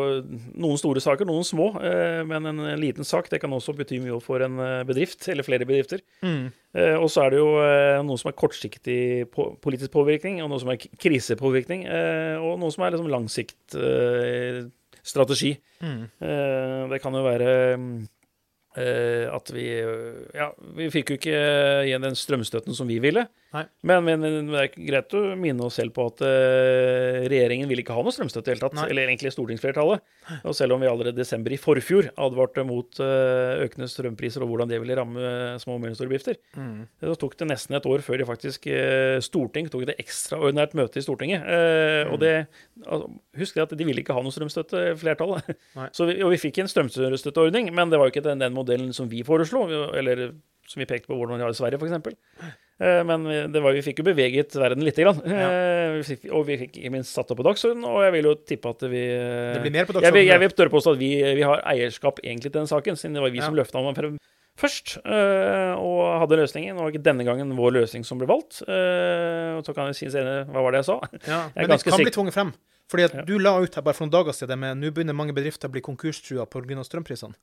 noen 0.61 0.81
store 0.81 1.03
saker, 1.05 1.29
noen 1.29 1.47
små. 1.47 1.71
Eh, 1.81 2.21
men 2.29 2.51
en 2.51 2.63
liten 2.81 3.07
sak 3.09 3.31
det 3.33 3.41
kan 3.43 3.55
også 3.55 3.77
bety 3.79 4.01
mye 4.05 4.21
for 4.25 4.45
en 4.45 4.61
bedrift, 4.89 5.25
eller 5.33 5.47
flere 5.47 5.69
bedrifter. 5.69 6.05
Mm. 6.25 6.53
Og 6.99 7.07
så 7.13 7.23
er 7.23 7.35
det 7.35 7.39
jo 7.39 7.51
noe 8.03 8.19
som 8.19 8.33
er 8.33 8.39
kortsiktig 8.39 9.01
politisk 9.33 9.93
påvirkning, 9.95 10.41
og 10.43 10.51
noe 10.51 10.59
som 10.59 10.73
er 10.73 10.81
krisepåvirkning, 10.99 11.85
og 12.43 12.57
noe 12.59 12.75
som 12.75 12.83
er 12.83 12.97
liksom 12.97 13.13
langsikt 13.13 13.77
strategi. 15.05 15.53
Mm. 15.85 16.01
Det 16.91 16.99
kan 17.03 17.15
jo 17.15 17.23
være 17.23 17.53
mm, 17.79 17.95
at 18.75 19.51
vi 19.55 19.65
Ja, 20.35 20.49
vi 20.75 20.91
fikk 20.91 21.13
jo 21.13 21.19
ikke 21.21 21.39
igjen 21.87 22.03
den 22.03 22.17
strømstøtten 22.19 22.75
som 22.75 22.91
vi 22.91 22.99
ville. 23.03 23.29
Men, 23.87 24.03
men, 24.07 24.25
det 24.51 24.59
er 24.59 24.71
greit 24.73 25.15
å 25.15 25.21
minne 25.39 25.67
oss 25.69 25.77
selv 25.79 25.95
på 25.95 26.09
at 26.11 26.23
uh, 26.25 27.23
regjeringen 27.31 27.69
ville 27.71 27.85
ikke 27.85 27.95
ha 27.95 28.03
noe 28.03 28.15
strømstøtte 28.15 28.51
i 28.51 28.55
hele 28.55 28.65
tatt. 28.65 28.77
Nei. 28.79 28.87
Eller 28.91 29.07
egentlig 29.07 29.31
stortingsflertallet. 29.35 30.03
Og 30.43 30.57
selv 30.57 30.75
om 30.75 30.83
vi 30.83 30.89
allerede 30.91 31.15
i 31.15 31.23
desember 31.23 31.55
i 31.55 31.61
forfjor 31.61 32.11
advarte 32.25 32.65
mot 32.67 32.99
uh, 33.03 33.63
økende 33.63 33.89
strømpriser 33.91 34.45
og 34.45 34.51
hvordan 34.51 34.73
det 34.73 34.81
ville 34.83 34.99
ramme 34.99 35.55
små 35.63 35.77
og 35.77 35.85
mellomstore 35.85 36.11
bedrifter, 36.11 36.41
mm. 36.57 36.81
så 37.05 37.17
tok 37.21 37.37
det 37.39 37.51
nesten 37.53 37.79
et 37.79 37.89
år 37.91 38.03
før 38.05 38.21
de 38.21 38.29
faktisk 38.29 38.67
Storting 39.25 39.69
tok 39.71 39.85
et 39.87 40.01
ekstraordinært 40.01 40.75
møte 40.79 40.99
i 40.99 41.05
Stortinget. 41.05 41.45
Mm. 41.45 42.13
Og 42.15 42.21
det 42.23 42.33
altså, 42.87 43.13
Husk 43.39 43.57
at 43.63 43.73
de 43.75 43.87
ville 43.87 44.03
ikke 44.03 44.15
ha 44.15 44.23
noe 44.23 44.35
strømstøtte, 44.35 44.83
flertallet. 44.99 45.47
Så 45.95 46.07
vi, 46.09 46.17
og 46.23 46.31
vi 46.31 46.39
fikk 46.39 46.61
en 46.63 46.71
strømstøtteordning, 46.71 47.71
men 47.75 47.91
det 47.91 47.99
var 47.99 48.09
jo 48.09 48.15
ikke 48.15 48.25
den, 48.27 48.43
den 48.43 48.55
modellen 48.65 48.93
som 48.97 49.09
vi 49.11 49.23
foreslo, 49.27 49.67
eller 49.95 50.33
som 50.69 50.81
vi 50.81 50.89
pekte 50.89 51.11
på 51.11 51.17
hvordan 51.19 51.39
de 51.39 51.47
har 51.47 51.55
i 51.55 51.59
Sverige, 51.59 51.79
f.eks. 51.81 52.53
Eh, 52.83 53.01
men 53.07 53.27
var, 53.55 53.71
vi 53.77 53.85
fikk 53.87 54.01
jo 54.03 54.07
beveget 54.09 54.57
verden 54.59 54.83
lite 54.87 55.05
grann. 55.05 55.21
Ja. 55.31 55.47
Eh, 55.95 56.31
og 56.35 56.47
vi 56.49 56.59
fikk 56.65 56.79
ikke 56.81 56.93
minst 56.97 57.15
satt 57.15 57.31
opp 57.31 57.39
på 57.39 57.47
dagsorden, 57.47 57.85
og 57.87 58.03
jeg 58.03 58.15
vil 58.17 58.31
jo 58.31 58.35
tippe 58.51 58.73
at 58.75 58.85
vi 58.89 59.05
Det 59.07 59.63
blir 59.63 59.77
mer 59.77 59.87
på 59.87 59.95
dagsorden. 59.95 60.09
Jeg 60.11 60.17
vil, 60.19 60.31
jeg 60.33 60.43
vil 60.43 60.57
tørre 60.59 60.75
påstå 60.75 60.97
at 60.97 61.03
vi, 61.03 61.11
vi, 61.39 61.47
har 61.47 61.63
eierskap 61.71 62.19
egentlig 62.25 62.51
til 62.51 62.61
den 62.61 62.71
saken, 62.71 62.99
siden 62.99 63.19
det 63.19 63.25
var 63.25 63.35
vi 63.35 63.43
ja. 63.43 63.49
som 63.49 63.59
løfta 63.59 63.85
den 63.85 64.19
først 64.55 65.01
og 65.03 66.03
hadde 66.23 66.37
løsningen. 66.39 66.79
Og 66.79 66.99
denne 67.03 67.25
gangen 67.27 67.57
vår 67.59 67.73
løsning 67.81 68.05
som 68.07 68.21
ble 68.21 68.29
valgt. 68.31 68.61
Og 68.63 69.67
så 69.67 69.75
kan 69.75 69.91
jeg 69.91 69.99
si 69.99 70.11
senere 70.15 70.45
hva 70.47 70.63
var 70.63 70.77
det 70.77 70.85
jeg 70.85 70.91
sa. 70.93 71.01
Ja, 71.27 71.41
men 71.57 71.73
det 71.75 71.83
kan 71.83 71.99
bli 71.99 72.15
tvunget 72.15 72.37
frem. 72.37 72.55
Fordi 72.91 73.03
at 73.03 73.15
Ja. 73.15 73.23
du 73.27 73.39
la 73.39 73.57
ut 73.59 73.75
her 73.75 73.83
bare 73.83 73.97
for 73.97 74.05
noen 74.05 74.13
dager 74.13 74.37
siden 74.37 74.61
med 74.61 74.79
nå 74.79 74.93
begynner 74.93 75.17
mange 75.17 75.35
bedrifter 75.35 75.69
å 75.69 75.73
bli 75.73 75.81
konkurstrua 75.81 76.47
pga. 76.47 76.85
strømprisene. 76.85 77.35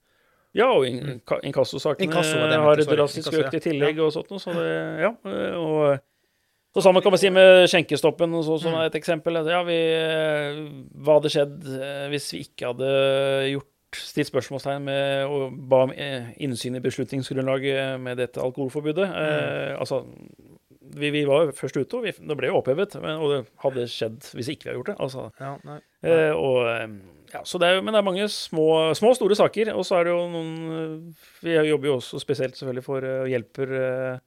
Ja, 0.53 0.67
og 0.75 0.83
in 0.87 1.21
inkassosakene 1.47 2.09
Inkasso 2.09 2.37
har 2.41 2.81
drastisk 2.83 3.31
økt 3.33 3.53
i 3.55 3.61
tillegg 3.63 3.99
og 4.03 4.11
sånt 4.11 4.31
noe, 4.33 4.39
så 4.43 4.51
det 4.57 4.71
Ja. 5.01 5.13
Og 5.57 5.99
Så 6.73 6.81
samme 6.85 7.01
kan 7.03 7.11
man 7.11 7.19
si 7.19 7.29
med 7.29 7.67
skjenkestoppen, 7.67 8.31
så, 8.43 8.57
som 8.59 8.71
Mm. 8.73 8.85
et 8.85 8.93
eksempel. 8.95 9.33
Ja, 9.47 9.61
vi 9.63 9.75
Hva 11.03 11.17
hadde 11.19 11.31
skjedd 11.33 11.65
eh, 11.67 12.05
hvis 12.13 12.29
vi 12.31 12.39
ikke 12.45 12.71
hadde 12.71 12.91
gjort 13.51 13.67
stilt 13.99 14.29
spørsmålstegn 14.31 14.81
med 14.85 15.25
og 15.27 15.51
ba 15.67 15.81
om 15.83 15.91
eh, 15.91 16.31
innsyn 16.39 16.77
i 16.79 16.83
beslutningsgrunnlaget 16.83 17.99
med 17.99 18.17
dette 18.17 18.39
alkoholforbudet? 18.39 19.03
Mm. 19.03 19.19
Eh, 19.19 19.79
altså 19.79 20.05
vi, 20.93 21.09
vi 21.11 21.23
var 21.27 21.51
først 21.55 21.75
ute, 21.77 21.97
og 21.97 22.03
vi, 22.03 22.11
det 22.11 22.37
ble 22.37 22.47
jo 22.51 22.57
opphevet. 22.59 22.95
Men, 23.01 23.19
og 23.19 23.31
det 23.31 23.41
hadde 23.63 23.87
skjedd 23.91 24.31
hvis 24.35 24.49
ikke 24.51 24.63
vi 24.65 24.69
hadde 24.71 24.79
gjort 24.79 24.91
det. 24.93 24.97
Altså, 24.99 25.27
Ja, 25.39 25.53
nei. 25.67 25.79
Eh, 26.03 26.31
og, 26.35 26.67
eh, 26.67 26.87
ja, 27.33 27.41
så 27.47 27.59
det 27.61 27.67
er, 27.71 27.81
men 27.81 27.93
det 27.95 27.99
er 28.01 28.07
mange 28.07 28.25
små, 28.31 28.65
små 28.97 29.13
og 29.13 29.15
store 29.19 29.35
saker. 29.39 29.69
Og 29.77 29.85
så 29.87 29.99
er 30.01 30.07
det 30.09 30.11
jo 30.15 30.25
noen 30.33 30.51
eh, 30.75 31.23
Vi 31.45 31.53
jobber 31.69 31.87
jo 31.91 31.95
også 32.01 32.19
spesielt 32.19 32.57
selvfølgelig 32.59 32.83
for 32.83 33.07
eh, 33.07 33.21
og 33.23 33.31
hjelper 33.31 33.73
eh, 33.79 34.19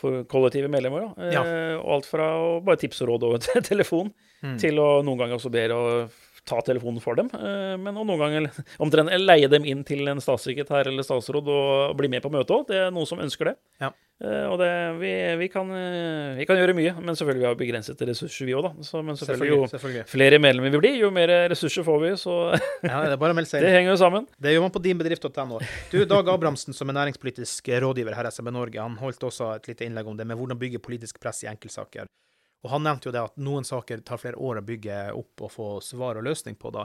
for 0.00 0.22
kollektive 0.32 0.70
medlemmer. 0.72 1.10
Da. 1.10 1.30
Ja. 1.34 1.42
Og 1.82 1.90
alt 1.98 2.06
fra 2.08 2.30
å 2.40 2.50
bare 2.64 2.80
tipse 2.80 3.04
og 3.04 3.10
råd 3.12 3.26
over 3.28 3.42
te- 3.44 3.60
telefon, 3.72 4.12
Mm. 4.40 4.54
til 4.56 4.78
å 4.80 5.02
noen 5.04 5.18
ganger 5.20 5.36
også 5.36 5.50
ber 5.52 5.72
å 5.76 5.80
ta 6.50 6.60
telefonen 6.66 7.02
for 7.02 7.18
dem. 7.18 7.30
Eh, 7.34 7.74
men 7.80 7.96
noen 7.96 8.18
ganger 8.20 8.50
omtrent 8.82 9.14
leie 9.22 9.48
dem 9.50 9.66
inn 9.68 9.84
til 9.86 10.06
en 10.10 10.22
statssekretær 10.22 10.90
eller 10.90 11.06
statsråd 11.06 11.50
og 11.54 11.96
bli 11.98 12.10
med 12.12 12.24
på 12.24 12.32
møtet 12.32 12.54
òg. 12.56 12.68
Det 12.70 12.80
er 12.86 12.94
noen 12.94 13.08
som 13.08 13.22
ønsker 13.22 13.52
det. 13.52 13.56
Ja. 13.82 13.92
Eh, 14.20 14.44
og 14.50 14.58
det, 14.60 14.68
vi, 15.00 15.12
vi, 15.40 15.48
kan, 15.48 15.70
eh, 15.72 16.36
vi 16.36 16.44
kan 16.48 16.58
gjøre 16.58 16.74
mye, 16.76 16.92
men 17.00 17.16
selvfølgelig 17.16 17.44
vi 17.44 17.48
har 17.48 17.58
begrensede 17.62 18.08
ressurser, 18.10 18.48
vi 18.50 18.56
òg, 18.58 18.66
da. 18.66 18.84
Så, 18.84 19.00
men 19.00 19.16
selvfølgelig, 19.16 19.48
jo 19.48 19.60
Selvfølgelig. 19.70 19.72
selvfølgelig. 19.72 20.06
flere 20.12 20.40
medlemmer 20.42 20.74
vi 20.74 20.82
blir, 20.82 20.98
jo 21.00 21.12
mer 21.14 21.32
ressurser 21.52 21.86
får 21.86 22.00
vi. 22.04 22.12
Så 22.20 22.36
Ja, 22.90 23.02
det 23.08 23.16
det 23.16 23.72
henger 23.72 23.94
jo 23.94 23.98
sammen. 24.00 24.28
Det 24.36 24.52
gjør 24.52 24.66
man 24.66 24.74
på 24.74 24.82
dinbedrift.no. 24.84 25.60
Du, 25.92 25.98
Dag 26.04 26.28
Abrahamsen, 26.34 26.76
som 26.76 26.92
er 26.92 26.98
næringspolitisk 27.00 27.72
rådgiver 27.80 28.18
her 28.18 28.28
i 28.28 28.34
SMB 28.34 28.52
Norge, 28.52 28.80
han 28.82 28.98
holdt 29.00 29.24
også 29.30 29.54
et 29.56 29.72
lite 29.72 29.88
innlegg 29.88 30.08
om 30.10 30.18
det 30.18 30.26
med 30.28 30.36
hvordan 30.36 30.60
bygge 30.60 30.82
politisk 30.84 31.20
press 31.22 31.44
i 31.46 31.50
enkeltsaker. 31.52 32.10
Og 32.64 32.72
han 32.74 32.84
nevnte 32.84 33.08
jo 33.08 33.14
det 33.14 33.22
at 33.24 33.38
noen 33.40 33.64
saker 33.64 34.02
tar 34.04 34.20
flere 34.20 34.40
år 34.40 34.60
å 34.60 34.66
bygge 34.66 34.96
opp 35.16 35.46
og 35.46 35.52
få 35.54 35.68
svar 35.84 36.20
og 36.20 36.26
løsning 36.26 36.58
på, 36.60 36.72
da. 36.74 36.84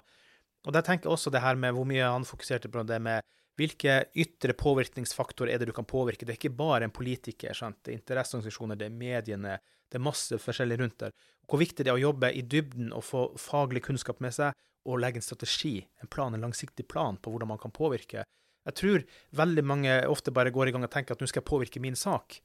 Og 0.66 0.74
der 0.74 0.86
tenker 0.86 1.10
jeg 1.10 1.18
også 1.18 1.34
det 1.34 1.44
her 1.44 1.58
med 1.60 1.76
hvor 1.76 1.86
mye 1.88 2.08
han 2.08 2.26
fokuserte 2.26 2.72
på 2.74 2.84
det 2.88 2.98
med 3.04 3.26
hvilke 3.60 4.00
ytre 4.20 4.56
påvirkningsfaktorer 4.58 5.54
er 5.54 5.62
det 5.62 5.70
du 5.70 5.76
kan 5.76 5.88
påvirke. 5.88 6.26
Det 6.26 6.34
er 6.34 6.40
ikke 6.40 6.58
bare 6.58 6.88
en 6.88 6.96
politiker, 6.96 7.54
sant? 7.56 7.78
det 7.84 7.94
er 7.94 8.00
interesseorganisasjoner, 8.00 8.80
det 8.80 8.90
er 8.90 8.98
mediene, 8.98 9.58
det 9.92 10.00
er 10.00 10.04
masse 10.04 10.40
forskjellig 10.42 10.80
rundt 10.82 10.98
der. 11.06 11.14
Hvor 11.48 11.62
viktig 11.62 11.86
det 11.86 11.92
er 11.94 12.00
å 12.00 12.02
jobbe 12.02 12.32
i 12.34 12.44
dybden 12.44 12.90
og 12.96 13.06
få 13.06 13.28
faglig 13.40 13.86
kunnskap 13.86 14.20
med 14.24 14.36
seg, 14.36 14.58
og 14.86 15.00
legge 15.02 15.18
en 15.18 15.26
strategi, 15.26 15.80
en 16.04 16.10
plan, 16.12 16.34
en 16.34 16.44
langsiktig 16.46 16.86
plan 16.88 17.16
på 17.18 17.32
hvordan 17.34 17.50
man 17.50 17.62
kan 17.62 17.74
påvirke. 17.74 18.26
Jeg 18.66 18.78
tror 18.78 19.06
veldig 19.38 19.64
mange 19.66 19.96
ofte 20.10 20.34
bare 20.34 20.54
går 20.54 20.70
i 20.70 20.76
gang 20.76 20.86
og 20.86 20.92
tenker 20.94 21.16
at 21.16 21.22
nå 21.22 21.30
skal 21.30 21.42
jeg 21.42 21.50
påvirke 21.50 21.82
min 21.82 21.98
sak. 21.98 22.40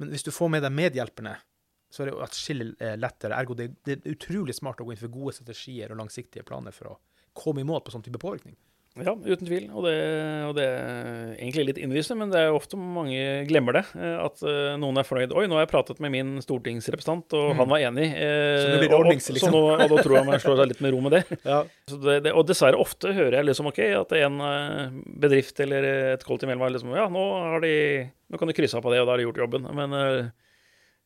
Men 0.00 0.12
hvis 0.12 0.24
du 0.24 0.30
får 0.32 0.48
med 0.52 0.64
deg 0.64 0.72
medhjelperne, 0.72 1.34
så 1.92 2.02
er 2.06 2.10
det 2.10 2.18
atskillig 2.24 2.70
eh, 2.80 2.96
lettere. 2.96 3.36
Ergo 3.36 3.54
det, 3.58 3.70
det 3.84 3.98
er 4.00 4.12
utrolig 4.16 4.56
smart 4.56 4.80
å 4.80 4.88
gå 4.88 4.94
inn 4.96 5.02
for 5.04 5.12
gode 5.12 5.36
strategier 5.36 5.92
og 5.92 6.00
langsiktige 6.00 6.46
planer 6.48 6.72
for 6.72 6.94
å 6.94 6.98
komme 7.36 7.60
i 7.60 7.68
mål 7.68 7.84
på 7.84 7.92
sånn 7.94 8.04
type 8.04 8.20
påvirkning. 8.22 8.56
Ja, 9.00 9.14
uten 9.16 9.46
tvil. 9.48 9.70
Og 9.72 9.86
det, 9.86 9.92
og 10.44 10.50
det 10.58 10.64
er 10.68 11.30
egentlig 11.38 11.62
litt 11.70 11.78
innlysende, 11.80 12.18
men 12.26 12.32
det 12.34 12.42
er 12.42 12.50
jo 12.50 12.58
ofte 12.58 12.76
mange 12.76 13.22
glemmer 13.48 13.78
det. 13.78 13.82
eh, 13.96 14.18
At 14.20 14.42
eh, 14.44 14.74
noen 14.76 15.00
er 15.00 15.06
fornøyd. 15.08 15.32
Oi, 15.32 15.46
nå 15.48 15.56
har 15.56 15.62
jeg 15.64 15.70
pratet 15.72 16.02
med 16.04 16.12
min 16.12 16.34
stortingsrepresentant, 16.44 17.32
og 17.38 17.54
han 17.56 17.70
var 17.72 17.80
enig. 17.86 18.10
Så 18.12 18.66
nå 18.68 18.82
blir 18.82 18.84
det 18.84 18.90
og- 18.92 18.98
og- 18.98 19.06
ordnings, 19.06 19.30
liksom. 19.32 19.48
Så 19.48 19.54
nå, 19.56 19.62
og 19.80 19.94
da 19.94 20.02
tror 20.04 20.18
jeg 20.18 20.28
man 20.28 20.44
slår 20.44 20.60
seg 20.60 20.68
litt 20.74 20.82
med 20.84 20.92
ro 20.92 21.00
med 21.08 21.16
det. 21.16 21.22
Ja. 21.54 21.62
Så 21.88 22.02
det, 22.04 22.18
det. 22.28 22.34
Og 22.36 22.44
dessverre 22.52 22.76
ofte 22.84 23.14
hører 23.16 23.38
jeg 23.40 23.48
liksom 23.48 23.70
ok, 23.72 23.80
at 24.02 24.12
en 24.20 24.36
bedrift 25.24 25.60
eller 25.64 25.88
et 26.12 26.24
kollektiv 26.28 26.52
medlem 26.52 26.68
er 26.68 26.76
liksom 26.76 26.92
Ja, 26.96 27.08
nå, 27.12 27.24
har 27.48 27.64
de, 27.64 27.74
nå 28.28 28.38
kan 28.40 28.48
du 28.52 28.56
krysse 28.60 28.76
av 28.76 28.84
på 28.84 28.92
det, 28.92 29.00
og 29.00 29.08
da 29.08 29.16
har 29.16 29.22
de 29.24 29.28
gjort 29.30 29.40
jobben. 29.46 29.72
Men 29.72 29.96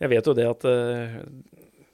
jeg 0.01 0.13
vet 0.13 0.27
jo 0.29 0.35
det 0.37 0.47
at 0.49 0.65
uh, 0.69 1.21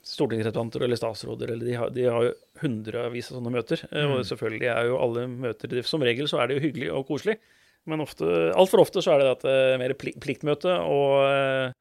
stortingsrepresentanter 0.02 0.82
eller 0.82 0.98
statsråder 0.98 1.52
eller 1.54 1.68
de 1.68 1.74
har, 1.78 1.90
de 1.94 2.06
har 2.10 2.24
jo 2.26 2.32
hundrevis 2.62 3.30
av 3.30 3.38
sånne 3.38 3.52
møter. 3.54 3.84
Mm. 3.92 4.16
Og 4.16 4.24
selvfølgelig 4.26 4.70
er 4.72 4.88
jo 4.90 4.96
alle 4.98 5.26
møter 5.30 5.76
Som 5.86 6.02
regel 6.02 6.26
så 6.30 6.40
er 6.42 6.50
det 6.50 6.56
jo 6.58 6.64
hyggelig 6.66 6.88
og 6.94 7.06
koselig. 7.10 7.38
Men 7.86 8.02
altfor 8.02 8.82
ofte 8.82 9.02
så 9.02 9.14
er 9.14 9.22
det 9.22 9.30
at 9.32 9.46
det 9.46 9.54
er 9.72 9.80
mer 9.82 9.94
pliktmøte, 9.98 10.70
og, 10.86 11.14
eh, 11.26 11.72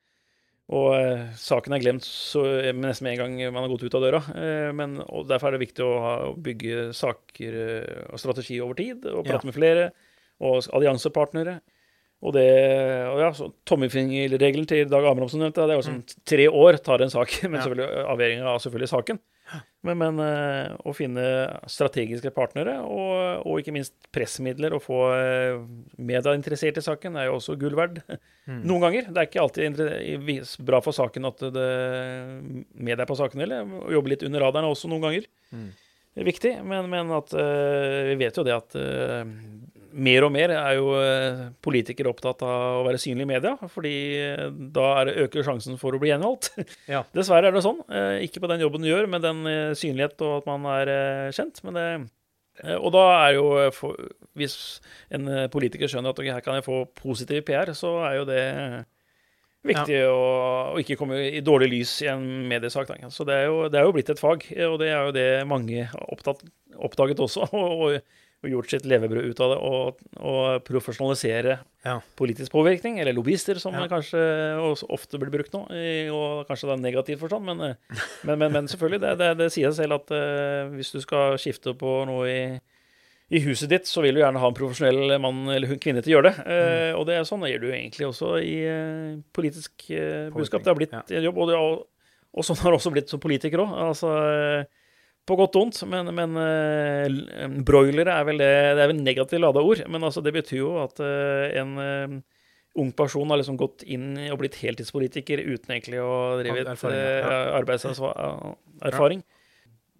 og 0.73 0.87
eh, 0.97 1.27
saken 1.37 1.75
er 1.77 1.83
glemt 1.83 2.07
så, 2.07 2.41
nesten 2.73 3.05
med 3.05 3.19
en 3.19 3.19
gang 3.21 3.53
man 3.53 3.67
har 3.67 3.69
gått 3.69 3.85
ut 3.85 3.97
av 3.99 4.05
døra. 4.07 4.21
Eh, 4.33 4.71
Men, 4.73 4.97
Derfor 5.29 5.51
er 5.51 5.57
det 5.57 5.65
viktig 5.67 5.85
å, 5.85 5.91
ha, 6.01 6.15
å 6.31 6.39
bygge 6.41 6.87
saker 6.97 7.59
eh, 7.65 7.99
og 8.09 8.21
strategi 8.21 8.57
over 8.65 8.79
tid, 8.81 9.05
og 9.11 9.25
Ja. 9.27 9.35
prate 9.35 9.45
med 9.49 9.57
flere, 9.57 9.91
og 10.41 10.65
alliansepartnere. 10.73 11.59
Og 12.21 12.35
det, 12.35 12.45
og 13.09 13.17
ja, 13.17 13.31
så 13.33 13.47
Tommelfingerregelen 13.65 14.67
til 14.69 14.85
Dag 14.91 15.07
Abrahamsen 15.09 15.41
nevnte, 15.41 15.63
det 15.65 15.73
er 15.73 15.79
jo 15.79 15.85
som 15.87 15.95
tre 16.29 16.43
år 16.47 16.77
tar 16.85 17.01
en 17.01 17.09
sak. 17.09 17.33
Men 17.49 17.55
Mm. 17.55 17.55
Ja. 17.57 17.63
selvfølgelig 17.65 18.03
avhengig 18.13 18.43
av 18.51 18.59
selvfølgelig 18.61 18.91
saken. 18.91 19.19
Men, 19.83 19.97
men 19.99 20.19
å 20.87 20.93
finne 20.95 21.23
strategiske 21.67 22.29
partnere, 22.31 22.77
og, 22.85 23.41
og 23.49 23.57
ikke 23.59 23.73
minst 23.75 23.95
pressmidler, 24.15 24.71
og 24.77 24.83
få 24.85 24.99
media 25.99 26.31
interessert 26.37 26.77
i 26.79 26.83
saken, 26.85 27.17
er 27.19 27.27
jo 27.27 27.39
også 27.39 27.57
gull 27.59 27.75
verd. 27.79 27.99
Mm. 28.49 28.63
Noen 28.65 28.81
ganger. 28.81 29.05
Det 29.13 29.19
er 29.21 29.27
ikke 29.27 29.41
alltid 29.43 30.63
bra 30.65 30.79
for 30.81 30.97
saken 30.97 31.27
at 31.29 31.43
det, 31.53 31.65
media 32.73 33.03
er 33.03 33.09
på 33.09 33.17
saken 33.19 33.43
heller. 33.43 33.67
Jobbe 33.93 34.09
litt 34.15 34.25
under 34.25 34.41
radaren 34.41 34.65
også 34.71 34.89
noen 34.89 35.03
ganger 35.05 35.27
Mm. 35.53 35.67
Det 36.11 36.23
er 36.23 36.27
viktig. 36.27 36.51
Men, 36.65 36.89
men 36.91 37.11
at 37.15 37.29
vi 37.35 38.15
vet 38.19 38.35
jo 38.39 38.43
det 38.47 38.55
at 38.55 38.75
mer 39.93 40.25
og 40.25 40.31
mer 40.33 40.53
er 40.55 40.77
jo 40.77 40.93
eh, 40.97 41.41
politikere 41.63 42.11
opptatt 42.11 42.43
av 42.45 42.81
å 42.81 42.85
være 42.87 42.99
synlig 43.01 43.25
i 43.27 43.29
media, 43.33 43.53
fordi 43.71 43.93
eh, 44.19 44.45
da 44.75 44.87
er 44.99 45.09
det 45.09 45.25
øker 45.25 45.45
sjansen 45.47 45.79
for 45.81 45.95
å 45.95 46.01
bli 46.01 46.11
gjenvalgt. 46.13 46.51
Ja. 46.91 47.03
Dessverre 47.15 47.51
er 47.51 47.55
det 47.55 47.63
sånn. 47.65 47.81
Eh, 47.91 48.23
Ikke 48.25 48.41
på 48.43 48.49
den 48.51 48.63
jobben 48.63 48.83
du 48.83 48.89
gjør, 48.89 49.07
med 49.11 49.23
den 49.25 49.45
synlighet 49.77 50.21
og 50.25 50.41
at 50.41 50.49
man 50.49 50.65
er 50.73 50.91
kjent. 51.35 51.61
Men 51.67 51.77
det, 51.77 51.85
og 52.77 52.89
da 52.93 53.03
er 53.23 53.37
jo 53.37 53.45
Hvis 54.37 54.55
en 55.13 55.29
politiker 55.51 55.89
skjønner 55.89 56.11
at 56.11 56.23
her 56.25 56.43
kan 56.43 56.57
jeg 56.59 56.67
få 56.67 56.83
positiv 56.97 57.45
PR, 57.47 57.71
så 57.77 57.97
er 58.07 58.17
jo 58.19 58.25
det 58.29 58.43
viktig 59.67 59.99
å, 60.09 60.21
å 60.73 60.81
ikke 60.81 60.97
komme 60.99 61.19
i 61.37 61.41
dårlig 61.45 61.69
lys 61.75 61.93
i 62.05 62.09
en 62.11 62.25
mediesak. 62.49 62.91
Så 63.13 63.25
det 63.27 63.37
er, 63.37 63.45
jo, 63.49 63.67
det 63.71 63.79
er 63.79 63.87
jo 63.87 63.93
blitt 63.95 64.09
et 64.13 64.21
fag, 64.21 64.45
og 64.67 64.79
det 64.81 64.89
er 64.89 65.07
jo 65.07 65.15
det 65.15 65.29
mange 65.49 65.85
har 65.91 66.07
opptatt, 66.13 66.43
oppdaget 66.81 67.21
også. 67.21 67.47
Og, 67.61 67.85
og, 67.87 68.19
og 68.41 68.49
gjort 68.49 68.71
sitt 68.73 68.85
levebrød 68.89 69.27
ut 69.29 69.39
av 69.45 69.51
det. 69.53 69.57
Og, 69.61 69.99
og 70.19 70.63
profesjonalisere 70.65 71.59
Ja. 71.85 71.99
politisk 72.17 72.51
påvirkning, 72.51 72.99
eller 72.99 73.13
lobbyister, 73.13 73.59
som 73.61 73.73
Ja. 73.73 73.87
kanskje 73.87 74.17
ofte 74.89 75.19
blir 75.21 75.29
brukt 75.33 75.53
nå. 75.53 75.61
Og 76.13 76.47
kanskje 76.49 76.67
det 76.69 76.73
er 76.73 76.81
negativ 76.81 77.19
forstand, 77.21 77.45
men, 77.45 77.61
eh, 77.61 78.03
men, 78.23 78.39
men, 78.39 78.51
men 78.51 78.67
selvfølgelig, 78.67 79.01
det, 79.01 79.17
det, 79.21 79.37
det 79.37 79.51
sier 79.53 79.69
seg 79.71 79.83
selv 79.85 79.93
at 79.99 80.11
uh, 80.11 80.73
hvis 80.75 80.91
du 80.93 80.99
skal 81.01 81.37
skifte 81.37 81.73
på 81.77 82.05
noe 82.09 82.27
i 82.29 82.43
i 83.31 83.39
huset 83.39 83.69
ditt 83.71 83.85
så 83.87 84.01
vil 84.03 84.17
du 84.17 84.19
gjerne 84.19 84.41
ha 84.43 84.47
en 84.51 84.53
profesjonell 84.57 85.13
mann 85.23 85.45
eller 85.47 85.77
kvinne 85.79 86.01
til 86.03 86.11
å 86.11 86.15
gjøre 86.17 86.31
det. 86.33 86.43
Eh, 86.51 86.91
og 86.99 87.05
det 87.07 87.15
er 87.15 87.23
sånn 87.23 87.45
gjør 87.47 87.61
du 87.63 87.67
egentlig 87.71 88.03
også 88.09 88.33
i 88.43 88.57
uh, 88.67 89.21
politisk 89.31 89.85
budskap. 90.35 90.65
Det 90.65 90.67
har 90.67 90.75
blitt 90.75 90.91
Ja. 90.91 90.99
en 91.07 91.23
jobb, 91.29 91.37
og, 91.39 91.47
det 91.47 91.55
og, 91.55 91.85
og 92.35 92.43
sånn 92.43 92.59
har 92.59 92.73
det 92.73 92.79
også 92.81 92.91
blitt 92.91 93.07
som 93.07 93.21
politiker 93.23 93.63
òg. 93.63 93.71
Altså, 93.87 94.11
på 95.29 95.37
godt 95.37 95.57
og 95.57 95.67
vondt, 95.67 95.79
men, 95.89 96.09
men 96.17 96.37
eh, 96.41 97.57
broilere 97.65 98.13
er 98.17 98.27
vel 98.27 98.39
det 98.41 98.53
Det 98.77 98.83
er 98.83 98.89
vel 98.89 99.01
negativt 99.03 99.43
lada 99.43 99.61
ord, 99.61 99.83
men 99.87 100.07
altså, 100.07 100.23
det 100.25 100.33
betyr 100.33 100.61
jo 100.63 100.71
at 100.81 101.01
eh, 101.05 101.59
en 101.61 101.75
eh, 101.81 102.15
ung 102.81 102.91
person 102.95 103.29
har 103.29 103.37
liksom 103.41 103.59
gått 103.59 103.83
inn 103.83 104.15
og 104.31 104.39
blitt 104.41 104.55
heltidspolitiker 104.61 105.43
uten 105.43 105.75
egentlig 105.75 105.99
å 106.01 106.39
drive 106.39 106.63
et 106.63 106.83
ja. 106.87 107.39
arbeidserfaring. 107.59 109.21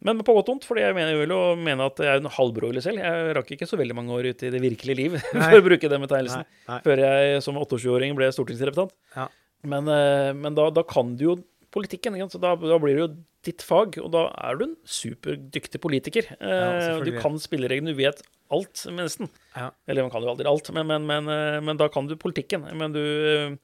Men 0.07 0.23
på 0.25 0.33
godt 0.33 0.47
og 0.47 0.53
vondt, 0.55 0.65
fordi 0.65 0.85
jeg 0.85 0.95
mener, 0.97 1.19
vil 1.19 1.33
jo 1.35 1.41
mene 1.59 1.89
at 1.91 1.99
jeg 1.99 2.09
er 2.09 2.23
en 2.23 2.31
halvbroiler 2.31 2.81
selv. 2.81 3.03
Jeg 3.03 3.35
rakk 3.37 3.51
ikke 3.53 3.67
så 3.69 3.77
veldig 3.77 3.97
mange 3.99 4.15
år 4.15 4.31
ute 4.31 4.47
i 4.47 4.53
det 4.55 4.63
virkelige 4.63 4.97
liv, 4.97 5.19
for 5.35 5.59
å 5.59 5.65
bruke 5.67 5.91
den 5.91 6.05
betegnelsen, 6.07 6.47
før 6.87 7.03
jeg 7.03 7.43
som 7.43 7.59
28-åring 7.59 8.15
ble 8.17 8.31
stortingsrepresentant. 8.33 8.95
Ja. 9.19 9.27
Men, 9.67 9.91
men 10.39 10.55
da, 10.57 10.71
da 10.73 10.81
kan 10.87 11.11
du 11.19 11.27
jo 11.27 11.35
politikken, 11.71 12.17
så 12.31 12.39
da, 12.41 12.53
da 12.59 12.77
blir 12.83 12.97
det 12.97 13.03
jo 13.05 13.09
ditt 13.47 13.63
fag, 13.65 13.97
og 14.03 14.11
da 14.13 14.25
er 14.49 14.59
du 14.59 14.65
en 14.67 14.75
superdyktig 14.85 15.79
politiker. 15.81 16.27
Ja, 16.39 16.99
du 17.01 17.11
kan 17.17 17.39
spillereglene, 17.41 17.95
du 17.95 17.97
vet 17.99 18.21
alt, 18.51 18.83
nesten. 18.91 19.29
Ja. 19.55 19.69
Eller 19.87 20.03
man 20.05 20.11
kan 20.13 20.23
jo 20.25 20.31
aldri 20.33 20.45
alt, 20.51 20.67
men, 20.75 20.85
men, 20.89 21.05
men, 21.07 21.29
eh, 21.31 21.59
men 21.63 21.79
da 21.79 21.87
kan 21.89 22.07
du 22.09 22.17
politikken. 22.19 22.67
Men 22.77 22.91
du 22.95 22.99
eh, 23.01 23.55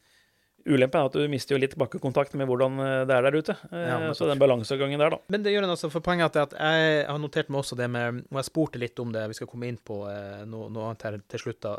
Ulempen 0.68 1.00
er 1.00 1.08
at 1.08 1.14
du 1.16 1.28
mister 1.32 1.56
jo 1.56 1.60
litt 1.62 1.76
bakkekontakt 1.80 2.34
med 2.40 2.48
hvordan 2.50 2.80
eh, 2.84 3.02
det 3.08 3.16
er 3.16 3.28
der 3.28 3.38
ute. 3.38 3.54
Eh, 3.72 3.84
Ja, 3.88 4.14
så 4.18 4.28
den 4.28 4.40
balansegangen 4.42 5.00
der, 5.00 5.14
da. 5.16 5.20
Men 5.32 5.44
det 5.44 5.54
gjør 5.54 5.68
en 5.68 5.76
altså, 5.76 5.92
for 5.92 6.04
poenget 6.04 6.36
er 6.40 6.48
at 6.48 6.56
jeg 6.58 7.06
har 7.08 7.20
notert 7.24 7.52
meg 7.52 7.62
også 7.62 7.78
det 7.80 7.88
med 7.92 8.24
Og 8.32 8.40
jeg 8.42 8.48
spurte 8.50 8.82
litt 8.82 9.00
om 9.04 9.12
det, 9.16 9.28
vi 9.32 9.38
skal 9.38 9.48
komme 9.52 9.70
inn 9.70 9.78
på 9.80 10.02
eh, 10.12 10.42
noe, 10.48 10.72
noe 10.72 10.90
annet 10.90 11.06
her 11.08 11.20
til 11.36 11.44
slutt. 11.46 11.62
da. 11.68 11.76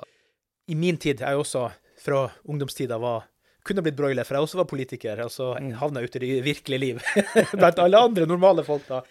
I 0.69 0.77
min 0.77 1.01
tid, 1.01 1.21
jeg 1.25 1.41
også 1.41 1.67
fra 1.99 2.27
ungdomstida 2.49 3.01
var 3.03 3.27
kunne 3.69 3.85
blitt 3.85 3.97
broiler, 3.99 4.27
for 4.27 4.39
jeg 4.39 4.47
også 4.49 4.61
var 4.63 4.69
politiker, 4.71 5.21
og 5.25 5.31
så 5.35 5.53
Mm. 5.59 5.73
havna 5.81 6.01
jeg 6.03 6.11
ute 6.11 6.21
i 6.23 6.27
det 6.27 6.45
virkelige 6.47 6.81
liv 6.83 7.01
blant 7.61 7.79
alle 7.85 8.01
andre 8.09 8.27
normale 8.27 8.65
folk. 8.67 8.87
da. 8.89 9.03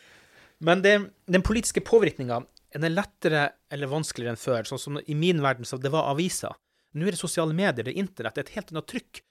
Men 0.60 0.82
det, 0.82 0.96
den 1.30 1.46
politiske 1.46 1.84
påvirkninga, 1.86 2.42
er 2.76 2.84
den 2.84 2.96
lettere 2.96 3.52
eller 3.72 3.88
vanskeligere 3.88 4.34
enn 4.36 4.42
før? 4.42 4.66
Sånn 4.68 4.82
som 4.82 5.00
i 5.00 5.16
min 5.16 5.42
verden, 5.42 5.66
så 5.66 5.80
det 5.80 5.92
var 5.94 6.10
aviser. 6.12 6.56
Nå 6.98 7.06
er 7.08 7.14
det 7.16 7.22
sosiale 7.22 7.54
medier, 7.54 7.86
det 7.86 7.94
er 7.94 8.02
internett, 8.02 8.36
det 8.36 8.44
er 8.44 8.50
et 8.50 8.56
helt 8.58 8.74
annet 8.74 8.88
trykk. 8.90 9.22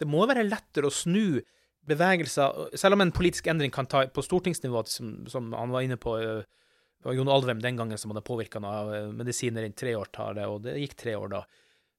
Det 0.00 0.08
må 0.08 0.26
være 0.28 0.46
lettere 0.46 0.88
å 0.88 0.92
snu 0.92 1.42
bevegelser 1.86 2.76
Selv 2.76 2.96
om 2.96 3.00
en 3.04 3.12
politisk 3.14 3.46
endring 3.46 3.70
kan 3.70 3.86
ta 3.86 4.06
på 4.10 4.22
stortingsnivå, 4.24 4.82
som, 4.90 5.12
som 5.30 5.52
han 5.54 5.70
var 5.70 5.84
inne 5.86 5.96
på 5.96 6.16
det 6.18 7.04
var 7.06 7.14
Jon 7.14 7.28
Alvheim 7.30 7.60
den 7.62 7.76
gangen 7.78 7.98
som 7.98 8.10
hadde 8.10 8.24
påvirka 8.26 8.58
av 8.58 8.90
medisiner 9.14 9.62
i 9.62 9.70
det, 9.70 10.46
og 10.46 10.62
det 10.64 10.78
gikk 10.80 10.96
tre 10.96 11.14
år 11.14 11.28
da. 11.30 11.42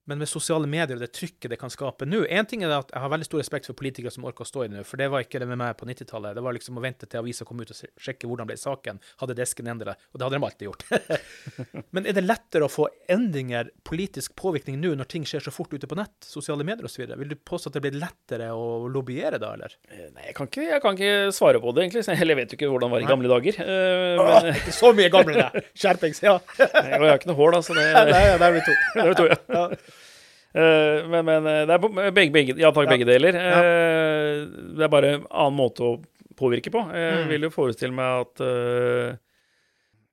Men 0.08 0.22
med 0.22 0.30
sosiale 0.32 0.68
medier 0.72 0.96
og 0.96 1.04
det 1.04 1.10
trykket 1.16 1.52
det 1.52 1.58
kan 1.60 1.72
skape 1.74 2.08
nå 2.08 2.22
Én 2.32 2.48
ting 2.48 2.64
er 2.64 2.72
at 2.78 2.92
jeg 2.94 3.04
har 3.04 3.12
veldig 3.12 3.28
stor 3.28 3.42
respekt 3.42 3.68
for 3.68 3.76
politikere 3.78 4.12
som 4.14 4.26
orker 4.28 4.46
å 4.46 4.48
stå 4.48 4.64
i 4.64 4.70
det 4.70 4.78
nå, 4.80 4.84
for 4.88 5.00
det 5.02 5.10
var 5.12 5.26
ikke 5.26 5.42
det 5.44 5.48
med 5.50 5.60
meg 5.60 5.76
på 5.80 5.88
90-tallet. 5.90 6.36
Det 6.38 6.44
var 6.46 6.56
liksom 6.56 6.80
å 6.80 6.84
vente 6.84 7.08
til 7.10 7.20
avisa 7.22 7.46
kom 7.48 7.60
ut 7.60 7.72
og 7.74 7.82
sjekke 8.02 8.30
hvordan 8.30 8.48
ble 8.50 8.58
saken. 8.60 9.02
Hadde 9.22 9.36
desken 9.38 9.68
endret 9.72 10.00
Og 10.14 10.20
det 10.20 10.28
hadde 10.28 10.40
de 10.40 10.48
alltid 10.48 10.68
gjort. 10.70 10.86
Men 11.96 12.08
er 12.08 12.16
det 12.18 12.24
lettere 12.26 12.68
å 12.68 12.72
få 12.72 12.88
endringer, 13.12 13.72
politisk 13.88 14.36
påvirkning 14.40 14.80
nå, 14.82 14.94
når 15.00 15.10
ting 15.12 15.28
skjer 15.28 15.44
så 15.44 15.54
fort 15.54 15.74
ute 15.76 15.90
på 15.90 15.98
nett, 16.00 16.16
sosiale 16.24 16.66
medier 16.68 16.88
osv.? 16.88 17.04
Vil 17.18 17.34
du 17.34 17.38
påstå 17.38 17.72
at 17.72 17.78
det 17.80 17.84
blir 17.88 18.00
lettere 18.00 18.50
å 18.56 18.88
lobbyere 18.92 19.40
da, 19.44 19.54
eller? 19.58 19.76
Eh, 19.92 20.08
Nei, 20.16 20.30
jeg 20.30 20.38
kan, 20.40 20.50
ikke, 20.52 20.66
jeg 20.72 20.84
kan 20.84 20.98
ikke 20.98 21.36
svare 21.36 21.62
på 21.64 21.76
det, 21.76 21.88
egentlig. 21.88 22.06
Eller 22.16 22.34
jeg 22.36 22.42
vet 22.42 22.56
jo 22.56 22.60
ikke 22.62 22.72
hvordan 22.74 22.88
det 22.92 22.96
var 22.98 23.06
i 23.08 23.12
gamle 23.12 23.32
dager. 23.34 23.62
Eh, 23.68 24.24
Åh, 24.24 24.34
Men, 24.34 24.52
ikke 24.62 24.76
så 24.80 24.94
mye 24.98 25.12
gamle, 25.14 25.38
det! 25.44 25.66
Skjerpings, 25.78 26.24
ja. 26.26 26.38
jeg 26.60 27.00
har 27.04 27.16
ikke 27.18 27.32
noe 27.34 27.40
hår, 27.42 27.58
da, 27.58 27.64
så 27.66 27.78
det, 27.78 27.88
Nei, 28.14 28.26
er 28.38 28.58
vi 28.58 28.66
to. 28.66 28.78
det 28.96 29.08
er 29.08 29.18
to, 29.22 29.32
ja. 29.32 29.66
Eh, 30.56 31.08
men, 31.12 31.26
men 31.28 31.46
eh, 31.46 31.66
det 31.68 31.76
er 31.76 32.12
begge, 32.16 32.32
begge, 32.34 32.56
ja 32.62 32.72
takk, 32.72 32.88
begge 32.90 33.06
deler. 33.06 33.36
Eh, 33.36 34.46
Det 34.78 34.84
er 34.86 34.92
bare 34.94 35.14
en 35.18 35.26
annen 35.30 35.58
måte 35.58 35.84
å 35.86 35.96
påvirke 36.38 36.72
på. 36.74 36.82
Jeg 36.94 37.24
Mm. 37.26 37.30
vil 37.30 37.42
jo 37.48 37.50
forestille 37.50 37.94
meg 37.94 38.22
at 38.28 38.42
uh, 38.46 39.16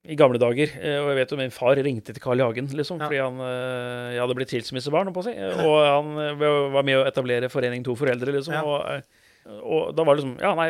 i 0.05 0.17
gamle 0.17 0.37
dager 0.41 0.69
eh, 0.81 0.99
Og 1.01 1.09
jeg 1.13 1.17
vet 1.17 1.31
jo 1.33 1.37
min 1.41 1.51
far 1.53 1.77
ringte 1.81 2.13
til 2.13 2.21
Carl 2.21 2.41
Hagen, 2.41 2.67
liksom, 2.77 2.99
Ja. 3.01 3.07
fordi 3.09 3.21
han 3.23 3.39
uh, 3.41 4.13
jeg 4.13 4.21
hadde 4.21 4.37
blitt 4.37 4.53
tilsmissebarn, 4.53 5.13
på 5.13 5.21
å 5.23 5.27
si. 5.29 5.35
Og 5.65 5.77
han 5.85 6.11
eh, 6.25 6.35
var 6.73 6.83
med 6.85 6.99
å 6.99 7.05
etablere 7.09 7.49
Forening 7.53 7.85
to 7.85 7.95
foreldre, 7.97 8.33
liksom. 8.37 8.55
Ja. 8.57 8.65
Og, 8.65 8.89
eh, 8.91 9.61
og 9.63 9.95
da 9.97 10.05
var 10.05 10.17
det 10.17 10.25
liksom 10.25 10.37
Ja, 10.41 10.55
nei, 10.57 10.69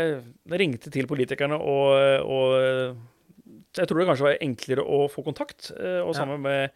jeg 0.50 0.60
ringte 0.60 0.90
til 0.90 1.06
politikerne, 1.06 1.54
og, 1.54 1.94
og 2.26 2.54
eh, 2.58 2.94
jeg 3.78 3.86
tror 3.90 3.98
det 4.02 4.06
kanskje 4.10 4.26
var 4.28 4.42
enklere 4.42 4.82
å 4.86 5.04
få 5.10 5.22
kontakt. 5.26 5.70
og 5.74 6.08
Og 6.08 6.14
Ja. 6.14 6.18
sammen 6.20 6.42
med 6.42 6.70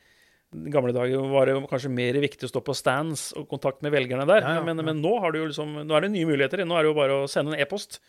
i 0.56 0.70
gamle 0.72 0.94
dager 0.96 1.26
var 1.28 1.50
det 1.50 1.56
kanskje 1.68 1.90
mer 1.92 2.16
viktig 2.22 2.46
å 2.48 2.52
stå 2.52 2.62
på 2.64 2.76
stands 2.76 3.28
og 3.36 3.50
kontakt 3.50 3.82
med 3.84 3.92
velgerne 3.92 4.24
der. 4.28 4.40
Ja, 4.40 4.54
ja, 4.58 4.62
men, 4.64 4.80
men 4.84 5.02
nå, 5.04 5.18
har 5.20 5.34
du 5.34 5.42
jo 5.42 5.50
liksom, 5.50 5.82
nå 5.84 5.96
er 5.96 6.06
det 6.06 6.14
nye 6.14 6.28
muligheter. 6.28 6.64
Nå 6.64 6.78
er 6.78 6.86
det 6.86 6.92
jo 6.92 6.96
bare 6.96 7.18
å 7.20 7.28
sende 7.28 7.52
en 7.52 7.60
e-post. 7.60 8.00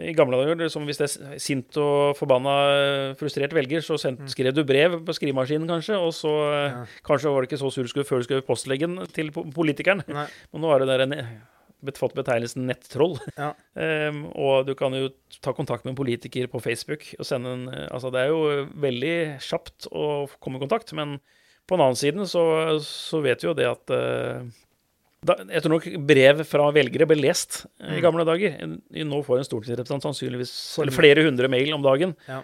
I 0.00 0.14
gamle 0.16 0.38
dager, 0.38 0.56
liksom, 0.60 0.86
hvis 0.88 1.00
det 1.00 1.06
er 1.08 1.40
sint 1.42 1.76
og 1.80 2.16
forbanna 2.16 2.52
eh, 2.72 3.06
frustrert 3.20 3.52
velger, 3.56 3.82
så 3.84 3.98
sendt, 4.00 4.22
skrev 4.32 4.54
du 4.56 4.62
brev 4.64 4.98
på 5.04 5.16
skrivemaskinen, 5.16 5.68
kanskje, 5.68 5.98
og 6.00 6.12
så 6.16 6.34
eh, 6.48 6.58
Mm. 6.70 6.76
Ja. 6.76 7.00
Kanskje 7.06 7.32
var 7.32 7.42
det 7.42 7.50
ikke 7.50 7.58
så 7.60 7.70
sur 7.72 7.86
du 7.86 7.90
skulle 7.90 8.06
før 8.06 8.20
du 8.20 8.26
skrev 8.28 8.44
postleggen 8.46 9.00
til 9.16 9.32
politikeren. 9.32 10.04
Nei. 10.08 10.26
Men 10.52 10.62
nå 10.62 10.70
har 10.70 10.80
du 10.80 10.86
der 10.88 11.04
en, 11.04 11.16
fått 11.96 12.14
betegnelsen 12.16 12.68
nettroll. 12.68 13.16
Ja. 13.34 13.50
Um, 13.74 14.22
og 14.44 14.68
du 14.68 14.74
kan 14.78 14.94
jo 14.96 15.10
ta 15.40 15.54
kontakt 15.56 15.84
med 15.84 15.94
en 15.94 16.00
politiker 16.00 16.48
på 16.52 16.60
Facebook 16.62 17.08
og 17.18 17.26
sende 17.26 17.56
en 17.56 17.68
eh, 17.72 17.88
Altså, 17.90 18.12
det 18.14 18.22
er 18.22 18.32
jo 18.32 18.70
veldig 18.80 19.16
kjapt 19.44 19.90
å 19.90 20.06
komme 20.38 20.60
i 20.60 20.64
kontakt, 20.64 20.92
men 20.96 21.18
på 21.68 21.76
den 21.76 21.84
annen 21.84 21.98
siden 21.98 22.26
så, 22.28 22.42
så 22.84 23.20
vet 23.24 23.42
vi 23.42 23.48
jo 23.50 23.56
det 23.56 23.68
at 23.70 23.92
eh, 23.94 24.48
da, 25.26 25.36
jeg 25.52 25.60
tror 25.62 25.74
nok 25.74 25.88
brev 26.08 26.40
fra 26.48 26.70
velgere 26.72 27.06
ble 27.08 27.18
lest 27.20 27.64
mm. 27.82 27.92
i 27.98 28.00
gamle 28.04 28.24
dager. 28.24 28.56
Nå 29.04 29.20
får 29.26 29.40
en 29.40 29.48
stortingsrepresentant 29.48 30.06
sannsynligvis 30.06 30.52
flere 30.96 31.26
hundre 31.26 31.50
mail 31.52 31.74
om 31.76 31.84
dagen. 31.84 32.14
Ja. 32.28 32.40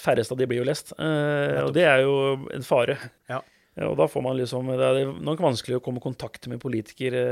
Færreste 0.00 0.36
av 0.36 0.40
de 0.40 0.48
blir 0.48 0.60
jo 0.60 0.68
lest. 0.68 0.92
Eh, 1.00 1.62
og 1.64 1.72
det 1.76 1.86
er 1.88 2.04
jo 2.04 2.16
en 2.52 2.66
fare. 2.66 2.98
Ja. 3.32 3.40
Og 3.86 3.96
da 4.00 4.06
får 4.08 4.22
man 4.24 4.38
liksom 4.38 4.70
Det 4.72 4.86
er 4.88 5.10
nok 5.20 5.40
vanskelig 5.44 5.76
å 5.76 5.82
komme 5.84 6.00
i 6.00 6.04
kontakt 6.04 6.46
med 6.48 6.62
politikere 6.62 7.24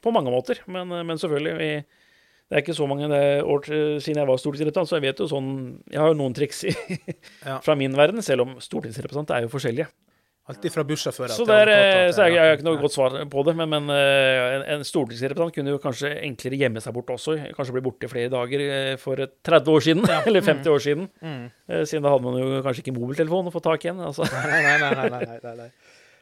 på 0.00 0.12
mange 0.16 0.32
måter, 0.32 0.62
men, 0.64 0.92
eh, 0.92 1.04
men 1.04 1.20
selvfølgelig 1.20 1.56
vi, 1.58 1.72
Det 2.50 2.56
er 2.56 2.62
ikke 2.64 2.74
så 2.74 2.86
mange 2.88 3.08
det 3.08 3.44
år 3.44 3.66
siden 4.00 4.22
jeg 4.22 4.28
var 4.28 4.40
stortingsrepresentant, 4.40 4.88
så 4.88 4.96
jeg 4.96 5.08
vet 5.08 5.20
jo 5.20 5.28
sånn 5.30 5.50
Jeg 5.88 6.00
har 6.00 6.08
jo 6.12 6.20
noen 6.20 6.36
triks 6.36 6.64
i, 6.64 6.76
Ja. 7.46 7.60
fra 7.64 7.76
min 7.76 7.96
verden, 7.96 8.22
selv 8.22 8.44
om 8.44 8.56
stortingsrepresentanter 8.60 9.36
er 9.36 9.48
jo 9.48 9.52
forskjellige. 9.52 9.88
Alltid 10.50 10.74
fra 10.74 10.84
bussjåfører 10.86 11.34
Så, 11.34 11.44
til 11.44 11.50
det 11.52 11.58
er, 11.62 11.70
eh, 11.74 12.12
så 12.14 12.26
jeg, 12.26 12.34
jeg 12.36 12.50
har 12.50 12.58
ikke 12.58 12.66
noe 12.66 12.80
godt 12.80 12.96
svar 12.96 13.16
på 13.30 13.44
det, 13.46 13.54
men, 13.60 13.70
men 13.70 13.92
eh, 13.94 14.40
en, 14.56 14.64
en 14.76 14.86
stortingsrepresentant 14.86 15.54
kunne 15.54 15.74
jo 15.76 15.82
kanskje 15.82 16.10
enklere 16.26 16.58
gjemme 16.64 16.82
seg 16.82 16.96
bort 16.96 17.12
også. 17.14 17.36
Kanskje 17.56 17.76
bli 17.76 17.84
borte 17.84 18.08
i 18.08 18.12
flere 18.12 18.32
dager 18.32 18.64
eh, 18.66 18.96
for 19.00 19.20
30 19.20 19.72
år 19.76 19.86
siden, 19.86 20.10
eller 20.26 20.46
50 20.46 20.74
år 20.74 20.84
siden. 20.88 21.08
Mm. 21.22 21.46
Siden 21.86 22.06
da 22.06 22.14
hadde 22.16 22.26
man 22.26 22.40
jo 22.40 22.64
kanskje 22.66 22.84
ikke 22.84 22.96
mobiltelefon 22.98 23.50
å 23.50 23.54
få 23.54 23.62
tak 23.64 23.86
i 23.86 23.90
igjen. 23.90 24.02
Altså. 24.10 24.26
Nei, 24.26 24.60
nei, 24.66 24.76
nei, 24.82 24.92
nei, 24.98 25.24
nei, 25.30 25.56
nei, 25.64 25.70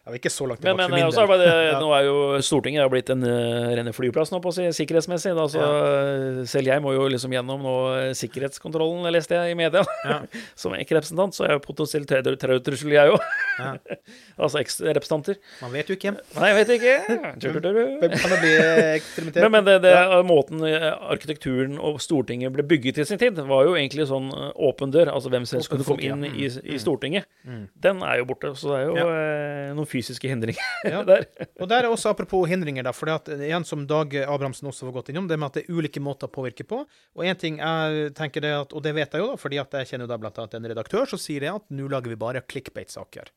Jeg 0.09 0.21
ikke 0.23 0.31
så 0.33 0.47
langt 0.49 0.63
Men, 0.65 0.73
tilbake 0.73 0.89
men 0.89 0.97
min 0.97 1.05
eh, 1.05 1.09
også 1.11 1.25
er 1.25 1.41
det 1.43 1.49
Ja. 1.69 1.79
nå 1.83 1.89
er 1.93 2.05
jo 2.07 2.17
Stortinget 2.45 2.81
har 2.85 2.89
blitt 2.93 3.11
en 3.13 3.23
uh, 3.25 3.69
rene 3.77 3.93
flyplass 3.93 4.31
nå, 4.33 4.41
på 4.45 4.53
si, 4.57 4.65
sikkerhetsmessig. 4.73 5.35
Da, 5.37 5.45
så 5.53 5.61
ja. 5.61 6.45
selv 6.49 6.71
jeg 6.71 6.83
må 6.85 6.95
jo 6.97 7.07
liksom 7.13 7.33
gjennom 7.35 7.61
nå 7.65 7.75
eh, 7.99 8.13
sikkerhetskontrollen, 8.17 9.05
leste 9.13 9.37
jeg 9.37 9.53
i 9.53 9.59
media. 9.59 9.83
Ja. 10.09 10.21
Som 10.59 10.73
ikke-representant, 10.79 11.37
så 11.37 11.45
er 11.45 11.53
jeg 11.53 11.61
jo 11.61 11.65
potensielt 11.67 12.09
terror- 12.09 12.39
terrortrussel, 12.41 12.93
jeg 12.97 13.13
òg. 13.15 13.27
Ja. 13.59 13.75
altså 14.45 14.61
eks-representanter. 14.63 15.39
Man 15.63 15.73
vet 15.75 15.91
jo 15.93 15.97
ikke. 15.99 16.15
Nei, 16.39 16.51
jeg 16.53 16.59
vet 16.61 16.73
ikke. 16.79 16.97
Tjur. 17.43 17.59
Kan 17.59 18.33
det 18.33 18.41
bli 18.43 18.53
eh, 18.57 18.95
ekstremitert? 18.97 19.43
Men, 19.45 19.53
men 19.59 19.69
det, 19.69 19.77
det, 19.85 19.95
måten 20.29 20.65
eh, 20.69 20.89
arkitekturen 21.13 21.77
og 21.83 22.01
Stortinget 22.03 22.55
ble 22.55 22.65
bygget 22.71 23.03
i 23.03 23.09
sin 23.09 23.21
tid, 23.21 23.39
var 23.49 23.67
jo 23.69 23.77
egentlig 23.79 24.09
sånn 24.11 24.31
eh, 24.33 24.51
åpen 24.71 24.95
dør. 24.95 25.13
Altså 25.15 25.33
hvem 25.35 25.47
som 25.49 25.59
helst 25.61 25.73
kunne 25.73 25.87
komme 25.89 26.07
ja. 26.07 26.17
inn 26.17 26.27
i, 26.33 26.49
i 26.49 26.77
Mm. 26.79 26.83
Stortinget. 26.83 27.25
Mm. 27.49 27.63
Den 27.83 28.03
er 28.07 28.21
jo 28.21 28.27
borte. 28.29 28.53
Så 28.59 28.71
det 28.71 28.77
er 28.81 28.85
jo 28.89 28.97
Ja. 28.99 29.07
eh, 29.11 29.71
noen 29.77 29.89
fysiske 29.99 30.31
hindringer 30.31 30.63
Ja. 30.95 31.03
der. 31.05 31.27
Og 31.61 31.69
der 31.69 31.85
er 31.85 31.91
også 31.91 32.15
apropos 32.15 32.47
hindringer, 32.49 32.87
da, 32.87 32.95
for 32.97 33.11
det 33.11 33.17
at, 33.19 33.29
igjen 33.51 33.67
som 33.69 33.83
Dag 33.91 34.15
Abrahamsen 34.25 34.71
også 34.71 34.87
var 34.89 35.01
gått 35.01 35.11
innom, 35.13 35.27
det 35.29 35.37
med 35.39 35.51
at 35.51 35.59
det 35.59 35.67
er 35.67 35.75
ulike 35.77 36.01
måter 36.01 36.31
å 36.31 36.35
påvirke 36.39 36.65
på. 36.71 36.85
Og 37.19 37.27
en 37.27 37.37
ting 37.39 37.59
jeg 37.59 38.15
tenker 38.19 38.47
det 38.47 38.55
at, 38.63 38.73
og 38.73 38.87
det 38.87 38.95
vet 38.97 39.13
jeg 39.19 39.21
jo 39.25 39.33
da, 39.35 39.37
fordi 39.43 39.59
at 39.61 39.75
jeg 39.83 39.91
kjenner 39.93 40.09
da 40.09 40.19
blant 40.23 40.39
annet 40.41 40.55
en 40.61 40.71
redaktør 40.73 41.11
som 41.11 41.21
sier 41.21 41.45
det 41.45 41.51
at 41.53 41.67
nå 41.75 41.91
lager 41.93 42.15
vi 42.15 42.21
bare 42.23 42.41
clickbait-saker. 42.47 43.29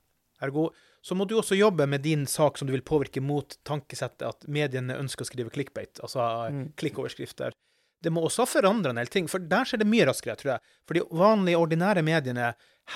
Ergo 0.41 0.69
så 1.05 1.15
må 1.17 1.25
du 1.29 1.35
også 1.37 1.57
jobbe 1.57 1.85
med 1.89 2.01
din 2.05 2.27
sak 2.29 2.57
som 2.61 2.67
du 2.69 2.75
vil 2.75 2.83
påvirke 2.85 3.21
mot 3.25 3.55
tankesettet 3.65 4.21
at 4.27 4.45
mediene 4.49 4.95
ønsker 5.01 5.25
å 5.25 5.29
skrive 5.29 5.49
clickbait, 5.53 5.97
altså 6.05 6.21
Mm. 6.53 6.67
klikkoverskrifter. 6.77 7.53
Det 8.01 8.09
må 8.09 8.23
også 8.25 8.47
forandre 8.49 8.89
en 8.89 8.97
del 8.97 9.09
ting, 9.13 9.27
for 9.29 9.37
der 9.37 9.65
skjer 9.69 9.81
det 9.83 9.87
mye 9.89 10.07
raskere, 10.09 10.33
tror 10.37 10.55
jeg. 10.55 10.61
For 10.89 10.97
de 10.97 11.03
vanlige, 11.13 11.57
ordinære 11.61 12.01
mediene 12.05 12.47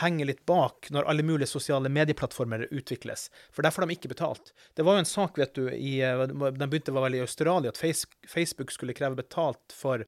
henger 0.01 0.29
litt 0.29 0.43
bak 0.47 0.89
når 0.93 1.07
alle 1.11 1.23
mulige 1.25 1.49
sosiale 1.49 1.89
medieplattformer 1.91 2.67
utvikles, 2.71 3.29
for 3.53 3.65
der 3.65 3.73
får 3.73 3.85
de 3.85 3.95
ikke 3.95 4.11
betalt. 4.11 4.51
Det 4.75 4.85
var 4.85 4.97
jo 4.97 5.03
en 5.05 5.09
sak, 5.09 5.39
vet 5.39 5.55
du, 5.57 5.69
i, 5.71 5.97
de 6.01 6.51
den 6.59 6.69
begynte 6.69 6.95
var 6.95 7.07
vel 7.07 7.19
i 7.19 7.23
Australia, 7.23 7.71
at 7.71 7.81
Facebook 8.27 8.73
skulle 8.75 8.95
kreve 8.97 9.21
betalt 9.23 9.75
for 9.75 10.05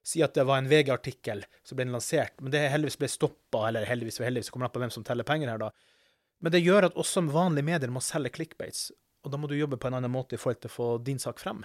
Si 0.00 0.22
at 0.24 0.32
det 0.32 0.46
var 0.48 0.58
en 0.58 0.68
VG-artikkel 0.68 1.42
som 1.62 1.76
ble 1.76 1.84
lansert, 1.92 2.38
men 2.40 2.52
det 2.54 2.62
heldigvis 2.72 2.96
ble 3.02 3.08
stoppa, 3.12 3.66
eller 3.68 3.84
heldigvis 3.84 4.16
og 4.20 4.26
heldigvis 4.26 4.48
kommer 4.52 4.70
an 4.70 4.72
på 4.72 4.80
hvem 4.80 4.92
som 4.94 5.04
teller 5.04 5.28
penger 5.28 5.52
her, 5.52 5.60
da. 5.60 5.68
Men 6.40 6.54
det 6.54 6.62
gjør 6.64 6.88
at 6.88 6.96
også 6.98 7.26
vanlige 7.28 7.68
medier 7.68 7.92
må 7.92 8.00
selge 8.04 8.32
clickbaits, 8.32 8.88
og 9.24 9.32
da 9.32 9.40
må 9.40 9.50
du 9.50 9.58
jobbe 9.58 9.76
på 9.76 9.90
en 9.90 9.98
annen 9.98 10.12
måte 10.12 10.38
i 10.38 10.40
forhold 10.40 10.62
til 10.62 10.72
å 10.72 10.76
få 10.78 10.88
din 11.04 11.20
sak 11.20 11.42
frem. 11.42 11.60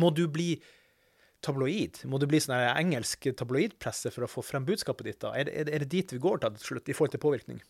Må 0.00 0.08
du 0.16 0.24
bli 0.32 0.54
tabloid? 1.44 2.02
Må 2.08 2.18
du 2.22 2.26
bli 2.30 2.40
sånn 2.42 2.56
engelsk 2.78 3.28
tabloidpresse 3.36 4.10
for 4.14 4.26
å 4.26 4.30
få 4.30 4.44
frem 4.46 4.64
budskapet 4.68 5.04
ditt? 5.10 5.20
da? 5.24 5.32
Er 5.36 5.48
er 5.50 5.68
er 5.72 5.84
det 5.84 5.90
dit 5.92 6.12
vi 6.16 6.18
går 6.22 6.40
til 6.44 6.56
slutt, 6.62 6.88
i 6.88 6.96
forhold 6.96 7.12
til 7.16 7.22
påvirkning? 7.22 7.60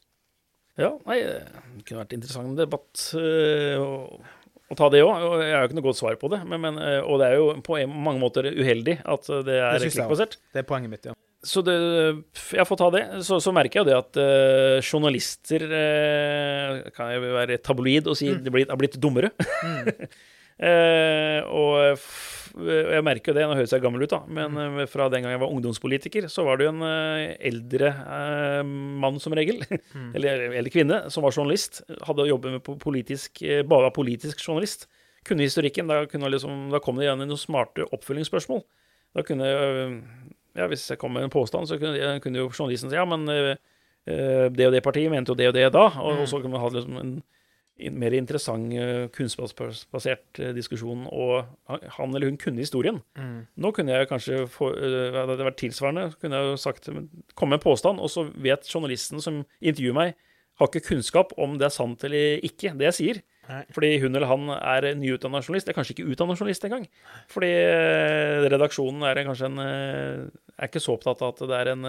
Ja, 0.77 0.91
nei, 1.07 1.23
det 1.25 1.87
kunne 1.89 2.03
vært 2.03 2.13
en 2.13 2.19
interessant 2.21 2.59
debatt 2.59 3.05
øh, 3.17 3.81
å, 3.81 4.21
å 4.69 4.77
ta 4.77 4.91
det 4.93 5.01
òg. 5.07 5.15
Jeg 5.41 5.55
har 5.57 5.63
jo 5.65 5.69
ikke 5.71 5.79
noe 5.79 5.87
godt 5.89 6.01
svar 6.03 6.19
på 6.21 6.29
det. 6.35 6.43
Men, 6.45 6.61
men, 6.61 6.77
øh, 6.83 6.99
og 7.09 7.23
det 7.23 7.31
er 7.31 7.39
jo 7.41 7.47
på 7.65 7.79
mange 7.89 8.21
måter 8.21 8.51
uheldig 8.53 8.99
at 9.09 9.31
det 9.49 9.57
er 9.57 9.81
klikkbasert. 9.87 10.37
Det 10.53 10.61
er 10.61 10.69
poenget 10.69 10.93
mitt, 10.93 11.09
ja. 11.09 11.17
Så 11.47 11.63
det, 11.63 11.77
jeg 12.59 12.67
får 12.67 12.79
ta 12.81 12.87
det. 12.91 13.03
Så, 13.25 13.37
så 13.45 13.53
merker 13.55 13.79
jeg 13.79 13.85
jo 13.85 13.89
det 13.89 13.97
at 14.03 14.17
øh, 14.19 14.79
journalister 14.83 15.63
øh, 15.69 16.81
Kan 16.97 17.13
jeg 17.13 17.21
være 17.37 17.59
tabloid 17.63 18.09
og 18.11 18.17
si 18.19 18.33
Mm. 18.33 18.41
de 18.45 18.65
har 18.69 18.81
blitt 18.81 18.97
dummere. 19.01 19.31
Mm. 19.63 19.91
Eh, 20.57 21.41
og 21.53 21.97
f- 21.99 22.35
jeg 22.57 23.03
merker 23.05 23.33
jo 23.33 23.37
det, 23.37 23.43
nå 23.51 23.57
høres 23.59 23.73
jeg 23.75 23.83
gammel 23.85 24.07
ut, 24.07 24.09
da, 24.15 24.23
men 24.33 24.55
mm. 24.57 24.79
fra 24.89 25.11
den 25.13 25.21
gang 25.27 25.35
jeg 25.35 25.41
var 25.43 25.51
ungdomspolitiker, 25.53 26.25
så 26.33 26.47
var 26.47 26.57
det 26.57 26.65
jo 26.65 26.71
en 26.73 26.85
eh, 26.89 27.35
eldre 27.51 27.91
eh, 27.93 28.63
mann 29.03 29.19
som 29.21 29.35
regel, 29.37 29.61
Mm. 29.97 30.15
eller 30.17 30.47
eldre 30.63 30.73
kvinne, 30.73 31.01
som 31.13 31.27
var 31.27 31.35
journalist. 31.37 31.83
Hadde 32.09 32.25
jobbet 32.31 32.57
med 32.57 32.81
politisk, 32.81 33.43
eh, 33.45 33.61
bare 33.69 33.93
politisk 33.93 34.41
journalist. 34.41 34.87
Kunne 35.27 35.45
historikken. 35.45 35.89
Da, 35.91 36.05
kunne 36.09 36.31
liksom, 36.33 36.69
da 36.73 36.79
kom 36.81 36.97
det 37.01 37.09
igjen 37.09 37.21
noen 37.27 37.41
smarte 37.41 37.85
oppfølgingsspørsmål. 37.93 38.61
Da 39.17 39.25
kunne 39.27 39.47
eh, 39.53 39.95
ja, 40.57 40.67
Hvis 40.73 40.87
jeg 40.89 40.97
kom 41.03 41.13
med 41.13 41.27
en 41.27 41.33
påstand, 41.35 41.69
så 41.69 41.77
kunne, 41.81 42.17
kunne 42.25 42.41
jo 42.41 42.49
journalisten 42.49 42.89
si 42.93 42.97
ja, 42.97 43.05
men 43.09 43.27
eh, 43.33 43.57
eh, 44.09 44.47
det 44.49 44.69
og 44.71 44.73
det 44.77 44.85
partiet 44.87 45.13
mente 45.13 45.35
jo 45.35 45.37
det 45.37 45.51
og 45.51 45.57
det 45.59 45.67
da. 45.77 45.89
Og, 46.01 46.23
og 46.25 46.31
så 46.31 46.41
kunne 46.41 46.55
man 46.57 46.63
ha 46.65 46.71
liksom 46.73 46.97
en 47.03 47.17
mer 47.93 48.15
interessant 48.17 48.73
eh, 48.73 49.07
kunnskapsbasert 49.13 50.41
eh, 50.41 50.53
diskusjon, 50.57 51.07
og 51.13 51.45
han- 51.69 52.15
eller 52.17 52.31
hun 52.31 52.39
kunne 52.41 52.59
historien. 52.65 53.03
Mm. 53.19 53.47
Nå 53.59 53.73
kunne 53.77 53.93
jeg 53.93 54.09
kanskje 54.09 54.47
få, 54.49 54.71
eh, 54.77 55.13
Hadde 55.13 55.37
det 55.37 55.47
vært 55.47 55.61
tilsvarende, 55.61 56.07
kunne 56.21 56.37
jeg 56.41 56.51
jo 56.51 56.57
sagt 56.57 56.89
komme 57.35 57.51
med 57.51 57.61
en 57.61 57.67
påstand, 57.71 58.01
og 58.01 58.09
så 58.09 58.25
vet 58.35 58.65
journalisten 58.69 59.21
som 59.21 59.45
intervjuer 59.61 59.95
meg, 59.95 60.15
har 60.59 60.69
ikke 60.69 60.87
kunnskap 60.89 61.33
om 61.37 61.59
det 61.59 61.67
er 61.67 61.75
sant 61.75 62.03
eller 62.05 62.41
ikke, 62.43 62.73
det 62.79 62.87
jeg 62.89 62.97
sier. 62.97 63.23
Nei. 63.49 63.63
Fordi 63.71 64.01
hun 64.01 64.17
eller 64.17 64.27
han 64.27 64.49
er 64.57 64.95
nyutdanna 64.97 65.39
journalist. 65.45 65.67
Det 65.69 65.77
er 65.77 65.83
kanskje 65.83 65.95
ikke 65.95 66.09
utdanna 66.11 66.35
journalist 66.35 66.65
engang. 66.65 66.87
Fordi 67.29 67.51
redaksjonen 68.51 69.05
er 69.07 69.21
kanskje 69.29 69.51
en 69.53 69.59
Er 69.61 70.67
ikke 70.71 70.81
så 70.81 70.95
opptatt 70.97 71.21
av 71.21 71.35
at 71.35 71.43
det 71.47 71.59
er 71.61 71.69
en 71.75 71.85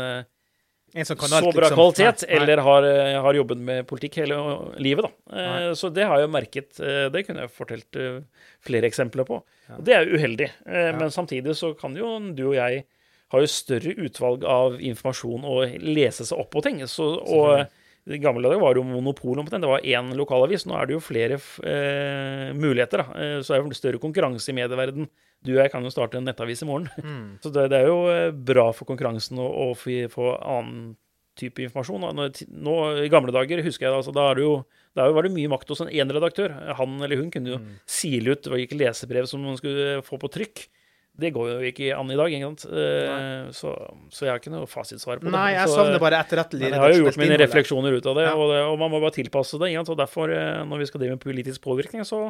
eh, 0.93 0.99
En 0.99 1.05
som 1.05 1.17
kan 1.17 1.29
så 1.29 1.51
bra 1.51 1.67
liksom. 1.69 1.77
kvalitet, 1.77 2.23
Nei, 2.27 2.33
nei. 2.35 2.43
eller 2.43 2.61
har, 2.63 2.83
eh, 2.83 3.21
har 3.21 3.33
jobbet 3.33 3.57
med 3.57 3.87
politikk 3.87 4.15
hele 4.23 4.37
livet, 4.79 5.05
da. 5.05 5.37
Eh, 5.37 5.71
Så 5.73 5.89
det 5.93 6.05
har 6.07 6.19
jeg 6.19 6.29
merket. 6.29 6.79
eh, 6.79 7.09
Det 7.09 7.25
kunne 7.27 7.41
jeg 7.45 7.51
fortalt 7.51 8.23
flere 8.65 8.87
eksempler 8.89 9.25
på. 9.25 9.41
Og 9.77 9.83
det 9.83 9.93
er 9.95 10.05
jo 10.05 10.17
uheldig. 10.17 10.49
Eh, 10.65 10.91
Men 10.97 11.09
samtidig 11.09 11.55
så 11.55 11.73
kan 11.77 11.95
jo 11.95 12.19
du 12.33 12.47
og 12.49 12.55
jeg 12.55 12.85
ha 13.29 13.39
jo 13.39 13.45
større 13.45 13.93
utvalg 13.97 14.43
av 14.45 14.79
informasjon 14.79 15.43
og 15.43 15.77
lese 15.83 16.23
seg 16.25 16.39
opp 16.39 16.49
på 16.51 16.63
ting. 16.63 16.79
Så, 16.87 17.03
og 17.27 17.67
i 18.07 18.17
gamle 18.23 18.43
dager 18.47 18.61
var 18.61 18.73
det 18.75 18.81
jo 18.83 18.87
monopol 18.89 19.39
omtrent. 19.41 19.61
det. 19.61 19.67
Det 19.67 19.71
var 19.73 19.87
én 19.87 20.13
lokalavis. 20.15 20.65
Nå 20.69 20.77
er 20.79 20.85
det 20.87 20.95
jo 20.97 21.01
flere 21.03 21.37
eh, 21.67 22.53
muligheter. 22.55 23.03
Da. 23.03 23.17
Eh, 23.19 23.39
Så 23.43 23.55
er 23.55 23.63
det 23.67 23.77
større 23.79 23.99
konkurranse 23.99 24.49
i 24.51 24.55
medieverden. 24.55 25.09
Du 25.43 25.51
og 25.53 25.59
jeg 25.61 25.71
kan 25.73 25.83
jo 25.85 25.91
starte 25.93 26.17
en 26.17 26.25
nettavis 26.25 26.63
i 26.63 26.69
morgen. 26.69 26.87
Mm. 27.03 27.37
Så 27.43 27.51
det, 27.53 27.67
det 27.73 27.81
er 27.83 27.89
jo 27.91 27.99
eh, 28.13 28.31
bra 28.31 28.69
for 28.75 28.87
konkurransen 28.89 29.37
å, 29.43 29.47
å 29.69 29.75
få, 29.77 30.31
annen 30.39 30.95
type 31.37 31.61
informasjon. 31.61 32.01
Når, 32.17 32.39
nå, 32.49 32.75
I 33.05 33.11
gamle 33.13 33.33
dager 33.35 33.61
husker 33.61 33.85
jeg 33.85 33.93
altså, 33.99 34.13
da 34.15 34.31
er 34.31 34.39
det 34.39 34.47
jo 34.47 34.55
da 34.97 35.05
var 35.13 35.27
det 35.27 35.35
mye 35.35 35.51
makt 35.51 35.69
hos 35.69 35.83
en 35.83 35.91
én 35.93 36.09
redaktør. 36.09 36.55
Han 36.79 36.95
eller 37.05 37.19
hun 37.21 37.29
kunne 37.29 37.51
jo 37.51 37.59
Mm. 37.61 37.75
sile 37.85 38.33
ut 38.33 38.41
det 38.41 38.49
var 38.49 38.63
ikke 38.63 38.79
lesebrev 38.79 39.27
som 39.29 39.43
man 39.45 39.57
skulle 39.59 39.99
få 40.07 40.17
på 40.17 40.31
trykk. 40.33 40.63
Det 41.17 41.31
går 41.33 41.47
jo 41.49 41.61
ikke 41.65 41.87
an 41.97 42.11
i 42.13 42.17
dag? 42.19 42.33
Eh, 42.37 43.47
Så, 43.55 43.71
så 44.13 44.27
jeg 44.27 44.31
har 44.33 44.41
ikke 44.41 44.53
noe 44.53 44.67
fasitsvar 44.69 45.17
på 45.21 45.25
det. 45.25 45.33
Nei, 45.33 45.47
jeg 45.55 45.69
så, 45.71 45.79
savner 45.79 46.01
bare 46.01 46.19
etterrettelig 46.21 46.69
jeg 46.69 46.81
har 46.81 46.93
jo 46.93 47.07
gjort 47.07 47.17
mine 47.21 47.39
refleksjoner 47.41 47.97
ut 47.97 48.09
av 48.11 48.19
det, 48.19 48.27
Ja. 48.27 48.35
og, 48.37 48.51
det 48.53 48.59
og 48.67 48.75
man 48.83 48.93
må 48.93 49.01
bare 49.01 49.15
tilpasse 49.17 49.57
det. 49.61 49.71
Og 49.81 49.97
derfor, 49.97 50.29
eh, 50.29 50.61
når 50.67 50.83
vi 50.83 50.89
skal 50.91 51.01
drive 51.01 51.17
med 51.17 51.23
politisk 51.23 51.63
påvirkning, 51.65 52.05
så 52.05 52.27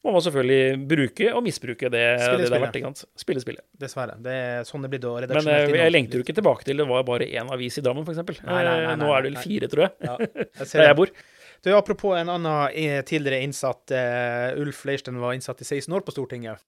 må 0.00 0.14
man 0.14 0.24
selvfølgelig 0.24 0.88
bruke 0.88 1.26
og 1.36 1.42
misbruke 1.44 1.90
det 1.92 2.04
Spille 2.22 2.38
det, 2.40 2.48
det 2.48 2.56
har 2.56 2.64
vært. 2.64 2.78
Ikke 2.80 2.88
sant? 2.88 3.04
Spille 3.20 3.42
spillet. 3.44 3.64
Dessverre. 3.76 4.16
Det 4.24 4.32
er 4.32 4.64
sånn 4.64 4.86
det 4.86 4.92
blir 4.94 5.02
da. 5.04 5.12
Men 5.28 5.44
jeg, 5.44 5.68
eh, 5.68 5.76
jeg 5.84 5.92
lengter 5.92 6.16
jo 6.16 6.24
ikke 6.24 6.38
tilbake 6.40 6.64
til 6.64 6.80
det 6.80 6.88
var 6.88 7.04
bare 7.04 7.28
én 7.28 7.52
avis 7.52 7.76
i 7.76 7.84
Drammen, 7.84 8.08
f.eks. 8.08 8.40
Nå 8.40 8.56
er 8.56 9.22
det 9.28 9.34
vel 9.34 9.36
fire, 9.44 9.68
tror 9.68 9.84
jeg, 9.84 9.92
Ja, 10.08 10.16
jeg 10.16 10.66
ser 10.72 10.80
der 10.80 10.92
jeg 10.94 11.00
bor. 11.02 11.12
Du, 11.60 11.68
apropos 11.76 12.16
en 12.16 12.32
annen 12.32 13.04
tidligere 13.04 13.44
innsatt, 13.44 13.92
Uh, 13.92 14.56
Ulf 14.62 14.86
Leirstein 14.88 15.20
var 15.20 15.34
innsatt 15.36 15.60
i 15.60 15.66
16 15.68 15.92
år 15.92 16.00
på 16.06 16.14
Stortinget. 16.14 16.62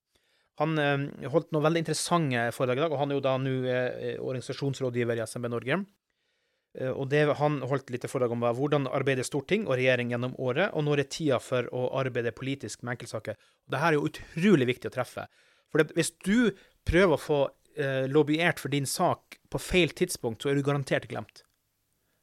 Han 0.61 0.77
eh, 0.79 1.29
holdt 1.33 1.53
noen 1.55 1.65
veldig 1.65 1.83
interessante 1.85 2.47
foredrag 2.53 2.81
i 2.81 2.85
dag, 2.85 2.95
og 2.95 3.01
han 3.01 3.13
er 3.13 3.19
jo 3.19 3.25
da 3.25 3.35
nå 3.41 3.57
eh, 3.73 4.17
organisasjonsrådgiver 4.21 5.21
i 5.21 5.27
SMB 5.27 5.49
Norge. 5.53 5.79
Eh, 6.79 6.91
og 6.91 7.09
det 7.13 7.25
han 7.39 7.61
holdt 7.69 7.93
litt 7.93 8.07
foredrag 8.09 8.35
om, 8.35 8.45
hvordan 8.59 8.89
arbeider 8.91 9.27
storting 9.27 9.67
og 9.69 9.77
regjering 9.77 10.13
gjennom 10.13 10.37
året, 10.41 10.73
og 10.73 10.87
når 10.87 11.05
er 11.05 11.11
tida 11.13 11.41
for 11.43 11.69
å 11.75 11.87
arbeide 12.01 12.35
politisk 12.37 12.83
med 12.83 12.97
enkeltsaker. 12.97 13.41
Dette 13.69 13.89
er 13.89 13.97
jo 13.97 14.07
utrolig 14.09 14.69
viktig 14.75 14.93
å 14.93 14.95
treffe. 14.95 15.27
For 15.73 15.83
det, 15.83 15.97
hvis 15.97 16.13
du 16.25 16.53
prøver 16.89 17.17
å 17.17 17.21
få 17.21 17.41
eh, 17.77 18.05
lobbyert 18.11 18.61
for 18.61 18.73
din 18.73 18.89
sak 18.89 19.41
på 19.53 19.61
feil 19.61 19.93
tidspunkt, 19.97 20.43
så 20.43 20.53
er 20.53 20.59
du 20.59 20.67
garantert 20.67 21.09
glemt. 21.09 21.45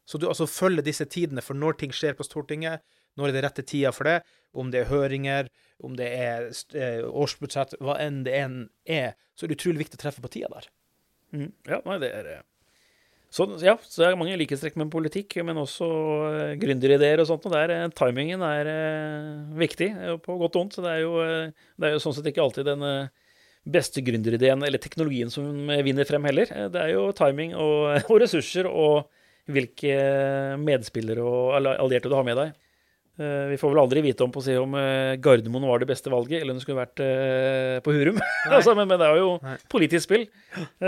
Så 0.09 0.17
du 0.17 0.25
altså 0.29 0.49
følger 0.49 0.85
disse 0.85 1.05
tidene 1.05 1.41
for 1.45 1.57
når 1.57 1.77
ting 1.81 1.93
skjer 1.93 2.15
på 2.17 2.25
Stortinget, 2.25 2.81
når 3.19 3.31
er 3.31 3.37
det 3.37 3.45
rette 3.45 3.65
tida 3.67 3.93
for 3.95 4.09
det, 4.09 4.19
om 4.57 4.71
det 4.73 4.83
er 4.83 4.91
høringer, 4.91 5.49
om 5.85 5.95
det 5.99 6.09
er 6.15 6.49
eh, 6.75 7.05
årsbudsjett, 7.05 7.77
hva 7.83 7.99
enn 8.01 8.23
det 8.25 8.35
enn 8.39 8.61
er, 8.87 9.17
så 9.35 9.45
er 9.45 9.51
det 9.51 9.59
utrolig 9.59 9.85
viktig 9.85 9.99
å 9.99 10.03
treffe 10.05 10.23
på 10.23 10.31
tida 10.33 10.49
der. 10.55 10.69
Mm. 11.35 11.51
Ja, 11.69 11.83
nei, 11.85 11.99
det 12.01 12.09
er 12.15 12.31
eh, 12.33 12.45
så, 13.29 13.45
ja, 13.61 13.75
så 13.85 14.01
det 14.01 14.07
er 14.07 14.15
mange 14.17 14.37
likhetstrekk 14.41 14.77
med 14.81 14.89
politikk, 14.89 15.35
men 15.45 15.59
også 15.61 15.85
uh, 15.85 16.53
gründerideer 16.57 17.21
og 17.21 17.27
sånt. 17.29 17.43
Og 17.45 17.53
der, 17.53 17.73
uh, 17.85 17.91
timingen 17.93 18.41
er 18.41 18.69
uh, 18.73 19.51
viktig, 19.59 19.91
på 20.25 20.37
godt 20.41 20.57
og 20.57 20.63
vondt. 20.63 20.77
Så 20.79 20.81
det 20.81 20.95
er, 20.95 21.03
jo, 21.03 21.19
det 21.77 21.89
er 21.89 21.93
jo 21.93 22.01
sånn 22.01 22.15
sett 22.17 22.31
ikke 22.31 22.41
alltid 22.41 22.65
den 22.71 22.87
beste 23.69 24.01
gründerideen 24.01 24.65
eller 24.65 24.81
teknologien 24.81 25.29
som 25.29 25.69
vinner 25.85 26.09
frem 26.09 26.25
heller. 26.25 26.49
Det 26.73 26.81
er 26.81 26.95
jo 26.95 27.05
timing 27.13 27.53
og, 27.53 27.99
og 28.09 28.17
ressurser 28.23 28.65
og 28.65 29.11
hvilke 29.49 29.93
medspillere 30.61 31.21
og 31.21 31.69
allierte 31.69 32.09
du 32.09 32.17
har 32.17 32.25
med 32.25 32.37
deg. 32.39 32.57
Eh, 33.19 33.45
Vi 33.51 33.57
får 33.59 33.73
vel 33.73 33.81
aldri 33.81 34.01
vite 34.05 34.23
om, 34.23 34.31
på 34.31 34.39
å 34.39 34.45
si, 34.45 34.53
om 34.55 34.75
eh, 34.79 35.17
Gardermoen 35.19 35.65
var 35.67 35.81
det 35.81 35.89
beste 35.89 36.11
valget, 36.11 36.39
eller 36.41 36.53
om 36.55 36.59
det 36.59 36.63
skulle 36.63 36.79
vært 36.79 37.01
eh, 37.03 37.79
på 37.83 37.91
Hurum. 37.95 38.19
altså, 38.55 38.75
men, 38.77 38.87
men 38.87 39.01
det 39.01 39.09
er 39.09 39.19
jo 39.19 39.33
Nei. 39.43 39.55
politisk 39.71 40.05
spill 40.07 40.23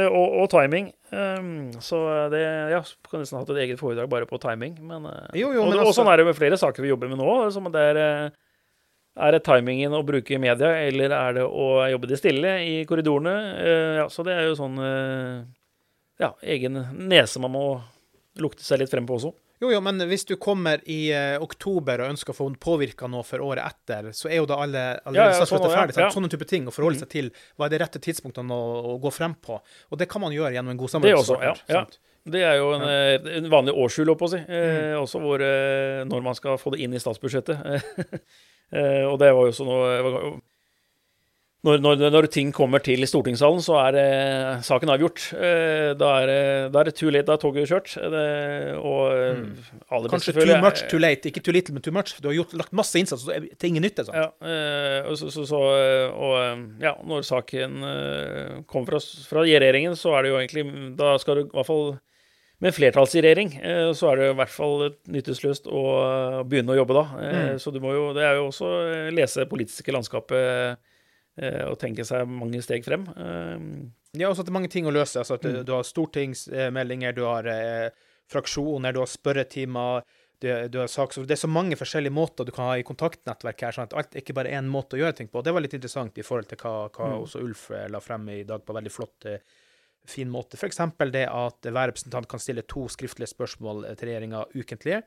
og, 0.08 0.38
og 0.44 0.48
timing. 0.54 0.91
Um, 1.12 1.50
så 1.84 2.00
det 2.32 2.39
ja, 2.72 2.80
kan 3.12 3.20
nesten 3.24 3.41
hatt 3.41 3.52
et 3.52 3.60
eget 3.65 3.82
foredrag 3.82 4.08
bare 4.12 4.30
på 4.30 4.39
timing. 4.39 4.78
Men, 4.80 5.10
Jo, 5.36 5.50
jo, 5.52 5.65
og, 5.65 5.74
men 5.74 5.82
og 5.82 5.89
altså- 5.89 6.00
sånn 6.00 6.12
er 6.13 6.22
det 6.24 6.30
med 6.30 6.39
flere 6.39 6.60
saker 6.62 6.86
vi 6.86 6.94
jobber 6.94 7.12
med 7.12 7.20
nå. 7.20 7.34
Som 7.52 7.67
det 7.74 7.84
er, 7.91 8.00
er 9.28 9.36
det 9.36 9.44
timingen 9.44 9.91
å 9.98 10.04
bruke 10.08 10.38
i 10.38 10.39
media, 10.39 10.72
eller 10.88 11.12
er 11.17 11.39
det 11.41 11.44
å 11.48 11.67
jobbe 11.91 12.08
det 12.13 12.22
stille 12.22 12.56
i 12.63 12.78
korridorene? 12.88 13.36
Uh, 13.60 13.94
ja, 14.00 14.08
så 14.13 14.24
det 14.24 14.38
er 14.39 14.48
jo 14.48 14.56
sånn 14.60 14.80
uh, 14.80 15.41
ja, 16.22 16.32
egen 16.56 16.80
nese 17.12 17.41
man 17.44 17.52
må 17.60 17.65
lukte 18.39 18.63
seg 18.63 18.80
litt 18.80 18.91
frem 18.94 19.04
på 19.10 19.20
også. 19.20 19.34
Jo, 19.62 19.69
jo, 19.69 19.80
men 19.86 20.02
hvis 20.10 20.24
du 20.26 20.34
kommer 20.41 20.82
i 20.89 21.12
eh, 21.13 21.36
oktober 21.41 22.02
og 22.02 22.15
ønsker 22.15 22.34
å 22.34 22.38
få 22.38 22.47
påvirka 22.58 23.06
noe 23.12 23.21
for 23.28 23.43
året 23.45 23.62
etter, 23.67 24.08
så 24.17 24.30
er 24.32 24.39
jo 24.39 24.47
da 24.50 24.58
alle 24.63 24.86
allerede 25.06 25.36
Ja, 25.36 25.43
ja, 25.43 25.45
sånn, 25.45 25.67
ferdig. 25.69 25.97
ja. 26.00 26.08
Mm. 26.10 26.15
Sånne 26.15 26.32
type 26.34 26.47
ting. 26.50 26.65
Å 26.65 26.74
forholde 26.74 27.04
seg 27.04 27.12
til 27.13 27.30
hva 27.60 27.67
er 27.67 27.76
de 27.76 27.82
rette 27.84 28.02
tidspunktene 28.02 28.58
å, 28.58 28.71
å 28.95 28.95
gå 29.04 29.12
frem 29.13 29.36
på. 29.38 29.60
Og 29.91 30.02
det 30.02 30.10
kan 30.10 30.24
man 30.26 30.34
gjøre 30.34 30.56
gjennom 30.58 30.74
en 30.74 30.82
god 30.82 30.95
Det 30.97 31.13
også, 31.13 31.38
ja. 31.38 31.54
samarbeidspartner. 31.54 32.02
Det 32.32 32.41
er 32.45 32.58
jo 32.58 32.71
en, 32.76 32.84
eh, 32.86 33.30
en 33.38 33.50
vanlig 33.50 33.74
årshjul, 33.74 34.10
holdt 34.10 34.21
på 34.21 34.30
å 34.30 34.34
si. 34.34 34.41
Eh, 34.45 34.97
Også 34.97 35.21
hvor, 35.21 35.41
eh, 35.41 36.02
når 36.10 36.26
man 36.26 36.38
skal 36.38 36.58
få 36.62 36.74
det 36.74 36.82
inn 36.86 36.93
i 36.97 37.02
statsbudsjettet. 37.02 37.62
eh, 38.78 39.06
og 39.06 39.17
det 39.21 39.30
var 39.34 39.50
jo 39.50 39.56
sånn 39.58 40.41
når, 41.62 41.78
når, 41.84 42.00
når 42.10 42.26
ting 42.34 42.50
kommer 42.56 42.82
til 42.82 43.04
stortingssalen, 43.06 43.60
så 43.62 43.76
er 43.84 43.97
eh, 44.02 44.62
saken 44.65 44.89
avgjort. 44.89 45.28
Eh, 45.38 45.91
da, 46.00 46.08
er, 46.24 46.26
det- 46.32 46.71
da 46.74 46.80
er 46.82 46.88
det 46.89 46.93
too 46.97 47.12
late, 47.13 47.28
da 47.28 47.36
er 47.38 47.41
toget 47.43 47.69
kjørt. 47.69 47.91
Eh, 48.02 48.10
Det, 48.15 48.24
og 48.82 49.12
mm. 49.38 50.10
Kanskje 50.10 50.34
too 50.39 50.58
much 50.63 50.82
er- 50.82 50.89
too 50.89 51.00
late. 51.00 51.30
Ikke 51.30 51.43
too 51.45 51.54
little, 51.54 51.74
men 51.78 51.84
too 51.86 51.93
much. 51.93 52.15
Du 52.21 52.28
har 52.32 52.34
gjort, 52.39 52.56
lagt 52.58 52.74
masse 52.74 52.97
innsats, 52.97 53.24
så 53.28 53.36
er 53.36 53.45
det 53.45 53.60
til 53.62 53.69
ingen 53.76 53.86
nytte. 53.86 54.08
Sant? 54.08 54.17
Ja, 54.17 54.30
eh, 54.41 55.06
og, 55.12 55.17
så, 55.21 55.30
så, 55.30 55.45
så, 55.45 55.62
eh, 55.78 56.10
og 56.17 56.38
eh, 56.41 56.63
ja, 56.88 56.95
når 57.06 57.28
saken 57.30 57.78
eh, 57.91 58.62
kommer 58.65 58.95
fra, 58.97 59.04
fra 59.30 59.45
regjeringen, 59.45 59.93
så 60.00 60.15
er 60.17 60.24
det 60.26 60.32
jo 60.34 60.39
egentlig 60.41 60.65
Da 60.97 61.13
skal 61.21 61.36
du 61.36 61.45
i 61.45 61.52
hvert 61.54 61.69
fall 61.69 61.91
med 62.62 62.74
flertallsregjering, 62.78 63.56
eh, 63.62 63.88
så 63.97 64.12
er 64.12 64.19
det 64.19 64.26
i 64.32 64.38
hvert 64.38 64.52
fall 64.54 64.89
nytteløst 65.10 65.65
å 65.69 65.82
eh, 66.02 66.43
begynne 66.50 66.74
å 66.74 66.82
jobbe 66.82 66.97
da. 66.97 67.06
Eh, 67.21 67.38
Mm. 67.54 67.60
Så 67.62 67.71
du 67.74 67.80
må 67.82 67.93
jo 67.93 68.13
Det 68.17 68.21
er 68.26 68.36
jo 68.41 68.50
også 68.50 68.67
eh, 68.89 69.12
lese 69.13 69.45
politiske 69.50 69.93
landskapet 69.93 70.41
eh, 70.41 70.76
og 71.72 71.78
tenke 71.80 72.04
seg 72.06 72.28
mange 72.28 72.62
steg 72.62 72.84
frem. 72.86 73.06
Eh, 73.15 73.89
Ja, 74.20 74.28
også 74.28 74.41
at 74.44 74.48
det 74.50 74.52
er 74.52 74.60
mange 74.60 74.70
ting 74.70 74.86
å 74.86 74.91
løse. 74.91 75.15
Altså 75.22 75.38
at 75.38 75.44
Mm. 75.48 75.63
du, 75.65 75.72
har 75.72 75.84
stortingsmeldinger, 75.88 77.13
du 77.15 77.22
har 77.24 77.46
eh, 77.48 77.89
fraksjoner, 78.28 78.91
du 78.94 79.00
har 79.00 79.08
spørretimer, 79.08 80.04
du, 80.41 80.50
du 80.67 80.80
har 80.82 80.88
saks... 80.91 81.15
Det 81.26 81.32
er 81.38 81.39
så 81.39 81.48
mange 81.48 81.78
forskjellige 81.80 82.12
måter 82.12 82.44
du 82.46 82.52
kan 82.52 82.65
ha 82.72 82.76
i 82.78 82.84
kontaktnettverk 82.84 83.62
her, 83.62 83.72
sånn 83.72 83.88
at 83.88 83.94
alt 83.94 84.15
er 84.15 84.20
ikke 84.24 84.34
bare 84.36 84.52
én 84.52 84.67
måte 84.67 84.98
å 84.98 85.00
gjøre 85.00 85.15
ting 85.15 85.30
på. 85.32 85.44
Det 85.46 85.54
var 85.54 85.62
litt 85.63 85.76
interessant 85.78 86.17
i 86.17 86.26
forhold 86.26 86.50
til 86.50 86.58
hva, 86.58 86.89
hva 86.91 87.08
Mm. 87.13 87.22
også 87.24 87.44
Ulf 87.46 87.72
eh, 87.72 87.88
la 87.88 88.00
frem 88.04 88.28
i 88.30 88.44
dag 88.44 88.65
på 88.65 88.74
veldig 88.76 88.91
flott, 88.91 89.26
eh, 89.26 89.39
fin 90.06 90.28
måte. 90.34 90.58
Eksempel 90.58 91.12
det 91.13 91.28
at 91.30 91.62
hver 91.62 91.91
representant 91.94 92.28
kan 92.28 92.39
stille 92.41 92.63
to 92.67 92.88
skriftlige 92.89 93.30
spørsmål 93.32 93.86
eh, 93.86 93.96
til 93.96 94.10
regjeringa 94.10 94.46
ukentlig. 94.56 95.04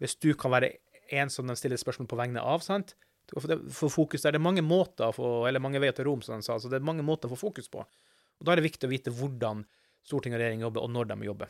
Hvis 0.00 0.16
du 0.22 0.32
kan 0.34 0.52
være 0.52 0.72
en 1.12 1.28
som 1.28 1.46
de 1.46 1.54
stiller 1.56 1.76
spørsmål 1.76 2.08
på 2.08 2.16
vegne 2.16 2.40
av, 2.40 2.60
sant? 2.62 2.94
Få 3.34 3.58
få 3.74 3.88
fokus 3.90 4.22
der. 4.22 4.32
Det 4.36 4.38
er 4.40 4.44
mange 4.46 4.62
måter 4.62 5.08
å 5.08 5.14
få, 5.16 5.30
eller 5.48 5.58
mange 5.60 5.80
veier 5.82 5.92
til 5.96 6.04
Rom, 6.06 6.20
som 6.22 6.36
han 6.38 6.42
sa. 6.46 6.58
Så 6.62 6.68
det 6.70 6.78
er 6.78 6.86
mange 6.86 7.02
måter 7.02 7.26
å 7.26 7.34
få 7.34 7.40
fokus 7.48 7.66
på. 7.72 7.82
Og 7.82 8.44
Da 8.46 8.52
er 8.52 8.60
det 8.60 8.68
viktig 8.70 8.86
å 8.86 8.92
vite 8.92 9.10
hvordan 9.10 9.64
storting 10.06 10.34
og 10.36 10.38
regjering 10.42 10.60
jobber, 10.62 10.82
og 10.86 10.90
når 10.94 11.08
de 11.10 11.16
jobber. 11.26 11.48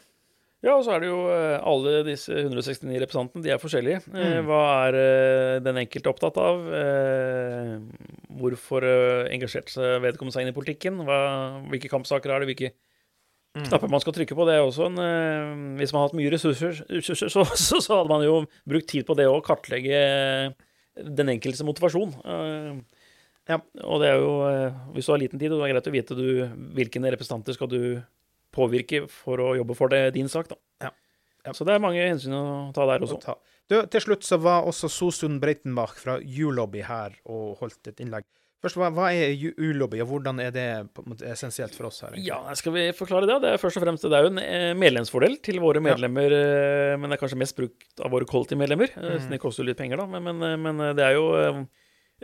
Ja, 0.64 0.72
og 0.78 0.84
så 0.86 0.94
er 0.96 1.00
det 1.04 1.10
jo 1.10 1.18
eh, 1.28 1.58
alle 1.68 1.98
disse 2.06 2.32
169 2.32 2.96
representantene, 3.02 3.44
de 3.44 3.50
er 3.52 3.60
forskjellige. 3.60 3.98
Eh, 4.08 4.38
Mm. 4.40 4.46
Hva 4.48 4.60
er 4.88 4.96
eh, 5.02 5.58
den 5.60 5.76
enkelte 5.82 6.08
opptatt 6.08 6.38
av? 6.40 6.64
Hvorfor 8.40 8.84
engasjerte 9.32 9.96
vedkommende 10.04 10.34
seg 10.36 10.46
inn 10.46 10.52
i 10.52 10.56
politikken? 10.56 10.98
Hva, 11.06 11.18
hvilke 11.70 11.90
kampsaker 11.92 12.32
er 12.34 12.42
det? 12.44 12.52
Hvilke 12.54 12.72
Mm. 13.56 13.64
knapper 13.70 13.88
man 13.88 14.00
skal 14.02 14.12
trykke 14.12 14.36
på? 14.36 14.44
Det 14.44 14.52
er 14.52 14.60
også 14.66 14.84
en 14.90 15.76
Hvis 15.78 15.92
man 15.94 16.02
har 16.02 16.08
hatt 16.10 16.16
mye 16.18 16.28
ressurser 16.28 16.74
så, 17.00 17.14
så, 17.16 17.80
så 17.80 17.94
hadde 17.96 18.10
man 18.10 18.20
jo 18.20 18.34
brukt 18.68 18.86
tid 18.90 19.06
på 19.08 19.16
det 19.16 19.24
å 19.32 19.38
kartlegge 19.40 20.52
den 20.96 21.35
enkeltes 21.37 21.64
motivasjon. 21.66 22.14
Eh, 22.24 23.02
Ja. 23.46 23.61
Og 23.87 24.00
det 24.02 24.09
er 24.11 24.16
jo 24.18 24.30
eh, 24.42 24.72
Hvis 24.90 25.06
du 25.06 25.12
har 25.12 25.20
liten 25.22 25.38
tid, 25.38 25.52
og 25.54 25.61
det 25.61 25.68
er 25.68 25.74
greit 25.76 25.87
å 25.87 25.92
vite 25.94 26.14
du, 26.18 26.24
hvilke 26.74 26.98
representanter 26.98 27.54
skal 27.54 27.68
du 27.70 28.02
påvirke 28.50 29.04
for 29.06 29.38
å 29.38 29.52
jobbe 29.54 29.76
for 29.78 29.92
det, 29.92 30.00
din 30.16 30.26
sak, 30.26 30.48
da. 30.50 30.59
Så 31.54 31.62
det 31.62 31.76
er 31.76 31.78
mange 31.78 32.02
hensyn 32.02 32.35
å 32.35 32.72
ta 32.74 32.82
der 32.90 33.04
også. 33.06 33.20
ta. 33.22 33.37
Du, 33.70 33.76
til 33.87 34.02
slutt 34.02 34.24
så 34.26 34.38
var 34.42 34.66
også 34.66 34.88
Sosun 34.90 35.38
Breitenbach 35.38 35.94
fra 36.00 36.16
U-lobby 36.18 36.82
her 36.82 37.14
og 37.22 37.61
holdt 37.61 37.92
et 37.92 38.02
innlegg. 38.02 38.26
Først, 38.66 38.79
hva, 38.83 38.90
hva 38.98 39.09
er 39.14 39.33
U-lobby, 39.62 40.02
og 40.02 40.11
hvordan 40.11 40.42
er 40.42 40.50
det 40.55 40.66
måte 41.07 41.24
essensielt 41.31 41.74
for 41.79 41.87
oss 41.88 42.02
her? 42.02 42.12
egentlig? 42.16 42.26
Ja, 42.29 42.42
skal 42.59 42.74
vi 42.74 42.85
forklare 42.98 43.31
det? 43.31 43.38
Det 43.46 43.55
er 43.55 43.62
først 43.62 43.79
og 43.79 43.87
fremst 43.87 44.02
det 44.11 44.18
er 44.18 44.26
jo 44.26 44.33
en 44.35 44.42
eh, 44.42 44.74
medlemsfordel 44.74 45.38
til 45.46 45.62
våre 45.62 45.81
medlemmer, 45.85 46.35
ja. 46.35 46.96
men 46.98 47.09
det 47.09 47.16
er 47.16 47.22
kanskje 47.22 47.38
mest 47.40 47.57
brukt 47.57 48.02
av 48.02 48.11
våre 48.12 48.26
kollektivmedlemmer. 48.29 48.92
eh, 48.98 49.16
Mm. 49.16 49.31
Det 49.33 49.40
koster 49.42 49.62
jo 49.64 49.70
litt 49.70 49.79
penger, 49.79 50.02
da. 50.02 50.07
Men, 50.12 50.26
men, 50.29 50.42
eh, 50.50 50.57
men 50.66 50.83
det 50.98 51.05
er 51.07 51.14
jo 51.16 51.26
eh, 51.38 51.61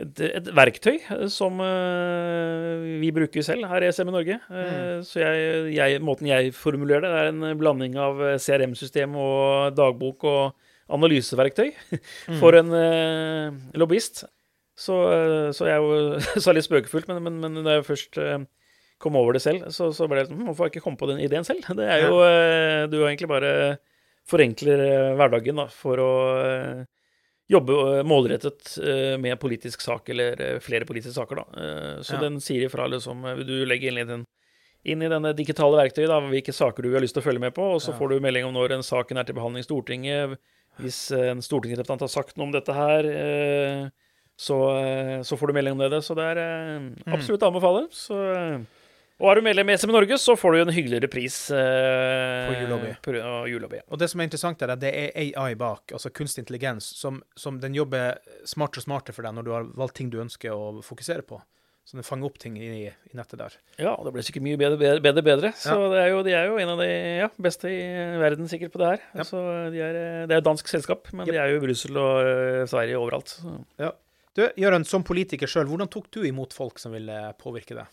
et, 0.03 0.19
et 0.41 0.47
verktøy 0.57 0.95
eh, 0.99 1.25
som 1.31 1.59
eh, 1.63 2.83
vi 3.01 3.11
bruker 3.15 3.45
selv 3.45 3.67
her 3.71 3.85
i 3.85 3.91
SM 3.93 4.09
i 4.11 4.15
Norge. 4.17 4.39
Eh, 4.49 4.71
Mm. 4.73 5.03
Så 5.07 5.19
jeg, 5.21 5.73
jeg, 5.75 6.01
måten 6.05 6.27
jeg 6.29 6.51
formulerer 6.55 7.03
det, 7.05 7.11
er 7.23 7.31
en 7.31 7.57
blanding 7.59 7.95
av 7.99 8.21
eh, 8.23 8.37
CRM-system 8.41 9.15
og 9.19 9.75
dagbok 9.77 10.23
og 10.29 10.69
analyseverktøy 10.93 11.71
Mm. 12.29 12.39
for 12.39 12.55
en 12.59 12.71
eh, 12.77 13.59
lobbyist. 13.79 14.23
Så, 14.75 14.95
eh, 15.13 15.51
så 15.53 15.67
jeg 15.69 15.77
er 15.77 15.83
jo 15.83 16.19
sa 16.43 16.53
litt 16.55 16.65
spøkefullt, 16.65 17.07
men, 17.11 17.21
men, 17.27 17.39
men 17.43 17.63
da 17.65 17.75
jeg 17.77 17.85
først 17.85 18.17
eh, 18.21 18.39
kom 19.03 19.17
over 19.19 19.35
det 19.37 19.41
selv, 19.43 19.67
så, 19.75 19.91
så 19.93 20.07
ble 20.09 20.21
det 20.23 20.29
sånn 20.31 20.39
hm, 20.39 20.47
Hvorfor 20.49 20.63
har 20.65 20.69
jeg 20.71 20.77
ikke 20.77 20.85
kommet 20.87 21.01
på 21.03 21.09
den 21.11 21.21
ideen 21.21 21.45
selv? 21.45 21.65
Det 21.77 21.85
er 21.91 22.05
jo 22.07 22.21
eh, 22.25 22.87
Du 22.89 22.97
egentlig 23.03 23.29
bare 23.29 23.53
forenkler 24.29 25.13
hverdagen 25.19 25.57
da, 25.59 25.65
for 25.67 25.99
å 25.99 26.11
jobbe 27.51 27.75
målrettet 28.07 28.77
med 29.19 29.35
politisk 29.41 29.81
sak, 29.83 30.07
eller 30.13 30.39
flere 30.63 30.87
politiske 30.87 31.11
saker, 31.17 31.41
da. 31.41 31.65
Så 32.07 32.15
Ja. 32.15 32.21
den 32.21 32.37
sier 32.39 32.63
ifra 32.69 32.85
liksom 32.87 33.19
Du 33.43 33.51
legger 33.67 33.91
inn 33.91 33.99
i, 33.99 34.05
den, 34.07 34.23
inn 34.87 35.03
i 35.03 35.09
denne 35.11 35.33
digitale 35.35 35.75
verktøyet 35.81 36.07
da, 36.07 36.21
hvilke 36.23 36.55
saker 36.55 36.87
du 36.87 36.93
har 36.95 37.03
lyst 37.03 37.17
til 37.17 37.21
å 37.21 37.27
følge 37.27 37.43
med 37.43 37.51
på, 37.53 37.65
og 37.75 37.81
så 37.83 37.91
Ja. 37.91 37.97
får 37.99 38.13
du 38.15 38.23
melding 38.23 38.47
om 38.47 38.55
når 38.55 38.77
en 38.77 38.87
saken 38.87 39.19
er 39.19 39.27
til 39.27 39.35
behandling 39.35 39.59
i 39.59 39.67
Stortinget. 39.67 40.37
Hvis 40.79 41.01
en 41.11 41.43
stortingsrepresentant 41.43 42.07
har 42.07 42.13
sagt 42.15 42.37
noe 42.39 42.47
om 42.47 42.55
dette 42.55 42.73
her, 42.73 43.05
eh, 43.11 43.89
så, 44.39 44.57
eh, 44.77 45.19
så 45.25 45.37
får 45.37 45.47
du 45.51 45.53
melding 45.59 45.75
om 45.77 45.83
det. 45.89 46.01
Så 46.05 46.15
det 46.17 46.23
er 46.33 46.41
eh, 46.43 46.87
absolutt 47.13 47.43
å 47.45 47.51
anbefale. 47.51 47.85
Så, 47.93 48.17
eh, 48.33 48.57
og 49.23 49.29
er 49.29 49.39
du 49.39 49.45
medlem 49.45 49.69
i 49.69 49.75
SM 49.77 49.91
Norge, 49.93 50.17
så 50.19 50.33
får 50.35 50.55
du 50.55 50.61
en 50.63 50.73
hyggeligere 50.73 51.07
pris 51.11 51.35
eh, 51.53 52.49
På 53.05 53.13
julelobby. 53.47 53.79
Og 53.93 53.99
det 54.01 54.09
som 54.11 54.19
er 54.19 54.27
interessant, 54.27 54.61
er 54.65 54.73
at 54.73 54.81
det 54.81 54.91
er 54.91 55.31
AI 55.39 55.53
bak, 55.59 55.93
altså 55.95 56.11
kunstig 56.11 56.43
intelligens, 56.43 56.89
som, 56.99 57.21
som 57.39 57.59
den 57.61 57.77
jobber 57.77 58.17
smartere 58.49 58.81
og 58.83 58.87
smartere 58.89 59.15
for 59.15 59.27
deg 59.27 59.37
når 59.37 59.47
du 59.47 59.51
har 59.55 59.69
valgt 59.79 59.95
ting 60.01 60.09
du 60.11 60.19
ønsker 60.23 60.51
å 60.55 60.81
fokusere 60.83 61.23
på. 61.29 61.39
Så 61.83 61.97
den 61.99 62.05
fanger 62.07 62.29
opp 62.29 62.37
ting 62.39 62.55
i, 62.55 62.67
i 62.87 63.15
nettet 63.17 63.41
der. 63.41 63.55
Ja, 63.75 63.93
det 64.05 64.13
blir 64.15 64.23
sikkert 64.23 64.45
mye 64.45 64.55
bedre, 64.59 64.77
bedre, 64.79 65.01
bedre. 65.03 65.23
bedre. 65.25 65.49
Så 65.59 65.73
Ja. 65.75 65.89
det 65.91 65.97
er 65.99 66.11
jo, 66.13 66.21
de 66.23 66.31
er 66.39 66.45
jo 66.47 66.59
en 66.63 66.69
av 66.71 66.79
de 66.79 66.87
ja, 67.19 67.27
beste 67.43 67.67
i 67.67 67.81
verden 68.21 68.47
sikkert 68.47 68.71
på 68.71 68.79
det 68.79 68.91
her. 68.93 69.01
Ja. 69.19 69.25
Så 69.27 69.41
de 69.73 69.81
er, 69.83 69.97
det 70.27 70.31
er 70.31 70.39
et 70.39 70.47
dansk 70.47 70.71
selskap, 70.71 71.11
men 71.11 71.27
de 71.27 71.35
er 71.35 71.51
jo 71.51 71.59
i 71.59 71.63
Brussel 71.65 71.99
og 71.99 72.69
Sverige 72.71 72.99
overalt. 73.01 73.35
Så. 73.35 73.57
Du, 74.33 74.47
Jørund, 74.57 74.87
som 74.89 75.03
politiker 75.05 75.45
sjøl, 75.49 75.67
hvordan 75.69 75.89
tok 75.93 76.07
du 76.15 76.23
imot 76.25 76.53
folk 76.57 76.79
som 76.81 76.91
ville 76.95 77.17
påvirke 77.41 77.75
deg? 77.77 77.85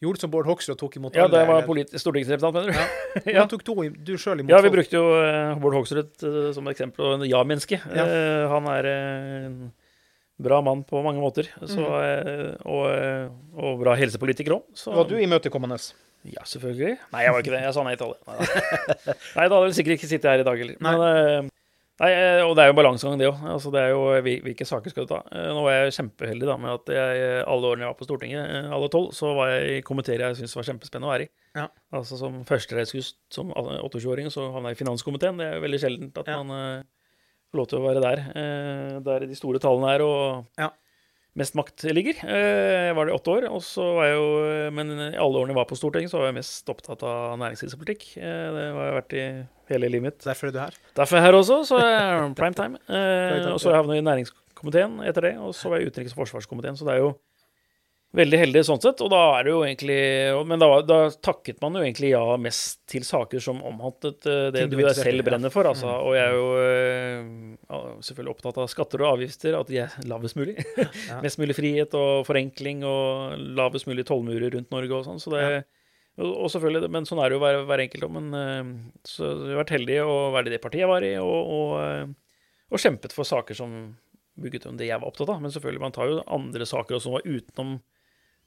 Gjorde 0.00 0.22
som 0.22 0.30
Bård 0.32 0.46
Hoksrud 0.48 0.78
tok 0.80 0.94
imot 0.96 1.14
Ja, 1.14 1.26
alle? 1.26 1.36
det 1.36 1.46
var 1.46 1.58
eller- 1.60 1.66
polit- 1.68 1.92
stortingsrepresentant, 2.00 2.54
mener 2.56 2.72
du? 2.72 3.20
Hvordan 3.28 3.50
tok 3.52 3.64
du, 3.68 3.72
du 4.08 4.14
sjøl 4.16 4.40
imot 4.40 4.48
Ja, 4.54 4.62
vi 4.64 4.70
folk? 4.70 4.78
brukte 4.78 4.96
jo 4.96 5.04
eh, 5.20 5.54
Bård 5.60 5.76
Hoksrud 5.76 6.24
eh, 6.24 6.52
som 6.56 6.70
eksempel, 6.72 7.04
og 7.04 7.18
en 7.20 7.28
ja-menneske. 7.28 7.78
Ja. 7.84 8.06
Eh, 8.08 8.46
han 8.48 8.66
er 8.72 8.88
en 8.90 9.58
bra 10.40 10.62
mann 10.64 10.82
på 10.88 11.02
mange 11.04 11.20
måter, 11.20 11.50
så, 11.68 11.84
Mhm. 11.84 12.64
og, 12.64 13.34
og 13.60 13.82
bra 13.84 13.94
helsepolitiker 14.00 14.56
òg. 14.56 14.64
Var 14.88 15.04
du 15.10 15.18
imøtekommende? 15.20 15.76
Ja, 16.24 16.42
selvfølgelig. 16.48 16.96
Nei, 17.12 17.22
jeg 17.26 17.32
var 17.36 17.44
ikke 17.44 17.52
det. 17.54 17.60
Jeg 17.68 17.74
sa 17.76 17.84
nei 17.84 17.94
til 18.00 18.08
alle. 18.08 18.18
Nei, 18.24 18.40
da. 18.40 19.14
hadde 19.52 19.60
jeg 19.68 19.76
sikkert 19.78 19.98
ikke 20.00 20.08
sittet 20.10 20.30
her 20.32 20.40
i 20.42 20.48
dag 20.48 20.58
heller. 20.64 20.80
Men, 20.80 21.50
nei, 22.00 22.10
eh, 22.16 22.40
og 22.46 22.54
det 22.56 22.64
er 22.64 22.70
jo 22.70 22.76
balansegang, 22.78 23.18
det 23.20 23.28
òg. 23.28 23.40
Altså, 23.54 23.70
det 23.74 23.80
er 23.84 23.90
jo 23.92 24.00
hvilke 24.24 24.66
saker 24.66 24.90
skal 24.92 25.06
du 25.06 25.10
ta. 25.12 25.20
Eh, 25.30 25.48
Nå 25.54 25.62
var 25.66 25.76
jeg 25.76 25.94
kjempeheldig 25.98 26.48
da, 26.48 26.56
med 26.60 26.72
at 26.78 26.92
jeg, 26.96 27.44
alle 27.44 27.70
årene 27.70 27.84
jeg 27.86 27.92
var 27.92 27.98
på 28.00 28.08
Stortinget, 28.08 28.44
eh, 28.56 28.70
alle 28.76 28.88
tolv, 28.92 29.10
så 29.16 29.34
var 29.36 29.52
jeg 29.54 29.78
i 29.78 29.82
komiteer 29.86 30.24
jeg 30.24 30.38
syntes 30.40 30.56
var 30.56 30.68
kjempespennende 30.70 31.10
å 31.10 31.12
være 31.14 31.28
i. 31.28 31.30
Ja. 31.60 31.66
Altså 32.00 32.16
Som 32.20 32.40
førstereisgust 32.48 33.18
som 33.34 33.52
28-åring 33.52 34.30
så 34.32 34.48
havna 34.54 34.72
jeg 34.72 34.80
i 34.80 34.82
finanskomiteen. 34.84 35.36
Det 35.38 35.46
er 35.48 35.58
jo 35.58 35.64
veldig 35.68 35.80
sjeldent 35.82 36.18
at 36.22 36.28
Ja. 36.32 36.42
man 36.42 36.50
uh, 36.80 36.82
får 37.50 37.58
lov 37.62 37.66
til 37.70 37.78
å 37.80 37.86
være 37.88 38.04
der. 38.04 38.22
uh, 38.34 39.00
der 39.04 39.26
de 39.26 39.34
store 39.38 39.58
tallene 39.62 39.94
er, 39.94 40.02
og 40.06 40.46
Ja. 40.58 40.70
Mest 41.38 41.54
makt 41.54 41.84
ligger. 41.94 42.18
Eh, 42.26 42.88
Jeg 42.90 42.94
var 42.96 43.06
det 43.06 43.12
i 43.14 43.16
åtte 43.18 43.30
år, 43.30 43.46
og 43.50 43.62
så 43.62 43.84
var 43.96 44.08
jeg 44.08 44.16
jo 44.16 44.70
Men 44.74 44.90
i 44.90 45.16
alle 45.16 45.38
årene 45.38 45.52
jeg 45.54 45.60
var 45.60 45.68
på 45.70 45.78
Stortinget, 45.78 46.10
så 46.10 46.18
var 46.18 46.26
jeg 46.32 46.38
mest 46.40 46.68
opptatt 46.68 47.02
av 47.06 47.38
næringslivspolitikk. 47.38 48.16
Eh, 48.18 48.46
Det 48.56 48.66
har 48.74 48.84
jeg 48.90 48.98
vært 48.98 49.12
i 49.14 49.24
hele 49.70 49.88
livet 49.90 50.02
mitt. 50.08 50.18
Derfor 50.26 50.48
er 50.48 50.52
du 50.52 50.58
her. 50.58 50.74
Derfor 50.96 51.16
er 51.16 51.20
jeg 51.22 51.28
her 51.30 51.38
også, 51.40 51.60
så 51.70 51.78
er 51.78 51.90
jeg 51.94 52.34
prime 52.40 52.54
time. 52.54 52.78
Eh, 52.88 53.52
og 53.52 53.60
så 53.62 53.70
har 53.74 53.84
jeg 53.84 54.02
i 54.02 54.06
næringskomiteen 54.10 55.00
etter 55.06 55.20
det, 55.30 55.34
og 55.38 55.54
så 55.54 55.70
var 55.70 55.78
jeg 55.78 55.86
i 55.88 55.90
utenriks- 55.90 56.16
og 56.18 56.24
forsvarskomiteen, 56.26 56.76
så 56.76 56.84
det 56.88 56.94
er 56.98 57.04
jo 57.06 57.14
veldig 58.16 58.38
heldig 58.40 58.62
sånn 58.66 58.80
sett. 58.82 59.00
Og 59.04 59.10
da 59.12 59.20
er 59.38 59.46
det 59.46 59.52
jo 59.52 59.60
egentlig 59.64 59.98
Men 60.48 60.62
da, 60.62 60.68
da 60.86 60.98
takket 61.22 61.60
man 61.62 61.78
jo 61.78 61.84
egentlig 61.84 62.12
ja 62.12 62.22
mest 62.40 62.80
til 62.90 63.04
saker 63.06 63.42
som 63.42 63.60
omhandlet 63.66 64.26
eh, 64.26 64.46
det 64.54 64.66
du, 64.72 64.78
i, 64.80 64.86
selv 64.96 65.24
brenner 65.26 65.52
for, 65.54 65.68
altså. 65.70 65.88
Mm. 65.88 66.06
Og 66.06 66.16
jeg 66.16 66.24
er 66.24 66.38
jo 66.38 66.48
eh, 66.64 67.58
ja, 67.70 67.82
selvfølgelig 68.08 68.34
opptatt 68.34 68.62
av 68.62 68.70
skatter 68.72 69.04
og 69.04 69.12
avgifter, 69.14 69.58
at 69.58 69.70
de 69.70 69.82
er 69.84 69.98
lavest 70.10 70.38
mulig. 70.40 70.58
Ja. 71.10 71.18
Mest 71.22 71.38
mulig 71.40 71.54
frihet 71.56 71.94
og 71.96 72.24
forenkling 72.26 72.82
og 72.86 73.40
lavest 73.56 73.88
mulig 73.88 74.04
tollmurer 74.06 74.52
rundt 74.54 74.70
Norge 74.72 74.94
og 74.96 75.06
sånn. 75.06 75.20
Så 75.22 75.32
det 75.32 75.42
og, 76.20 76.28
og 76.28 76.50
selvfølgelig, 76.52 76.90
Men 76.92 77.06
sånn 77.08 77.20
er 77.22 77.30
det 77.30 77.38
jo 77.38 77.42
hver, 77.42 77.60
hver 77.68 77.82
enkelt. 77.84 78.06
Men 78.12 78.36
eh, 78.36 78.72
så 79.08 79.30
jeg 79.30 79.54
har 79.54 79.62
vært 79.62 79.74
heldig 79.76 80.00
å 80.04 80.16
være 80.34 80.50
i 80.50 80.54
det 80.54 80.62
partiet 80.62 80.84
jeg 80.84 80.90
var 80.90 81.06
i, 81.06 81.14
og, 81.22 81.54
og, 81.56 82.14
og 82.70 82.82
kjempet 82.82 83.14
for 83.16 83.28
saker 83.28 83.58
som 83.58 83.76
bygget 84.40 84.66
om 84.70 84.76
det 84.80 84.88
jeg 84.88 85.00
var 85.00 85.10
opptatt 85.10 85.32
av. 85.32 85.40
Men 85.42 85.54
selvfølgelig, 85.54 85.84
man 85.84 85.96
tar 85.96 86.10
jo 86.10 86.20
andre 86.38 86.68
saker 86.68 86.98
også 86.98 87.08
som 87.08 87.16
var 87.18 87.28
utenom 87.28 87.78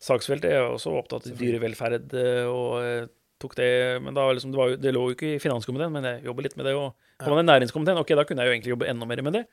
saksfeltet. 0.04 0.52
Jeg 0.52 0.64
var 0.64 0.76
også 0.76 0.94
opptatt 1.00 1.28
av 1.30 1.40
dyrevelferd 1.40 2.16
eh, 2.20 2.46
og 2.50 2.78
eh, 2.84 3.12
tok 3.42 3.58
det 3.60 3.70
Men 4.04 4.16
da 4.16 4.30
liksom, 4.32 4.54
det, 4.54 4.60
var 4.60 4.76
det 4.80 4.94
lå 4.96 5.08
jo 5.10 5.16
ikke 5.18 5.34
i 5.34 5.42
finanskomiteen, 5.42 5.92
men 5.94 6.08
jeg 6.08 6.26
jobber 6.30 6.48
litt 6.48 6.58
med 6.60 6.70
det. 6.70 6.76
Og 6.80 6.94
kom 7.24 7.36
man 7.36 7.46
i 7.46 7.52
næringskomiteen, 7.52 8.00
ok, 8.02 8.16
da 8.20 8.26
kunne 8.28 8.44
jeg 8.44 8.52
jo 8.52 8.58
egentlig 8.58 8.74
jobbe 8.76 8.90
enda 8.92 9.08
mer 9.10 9.24
med 9.26 9.40
det. 9.40 9.44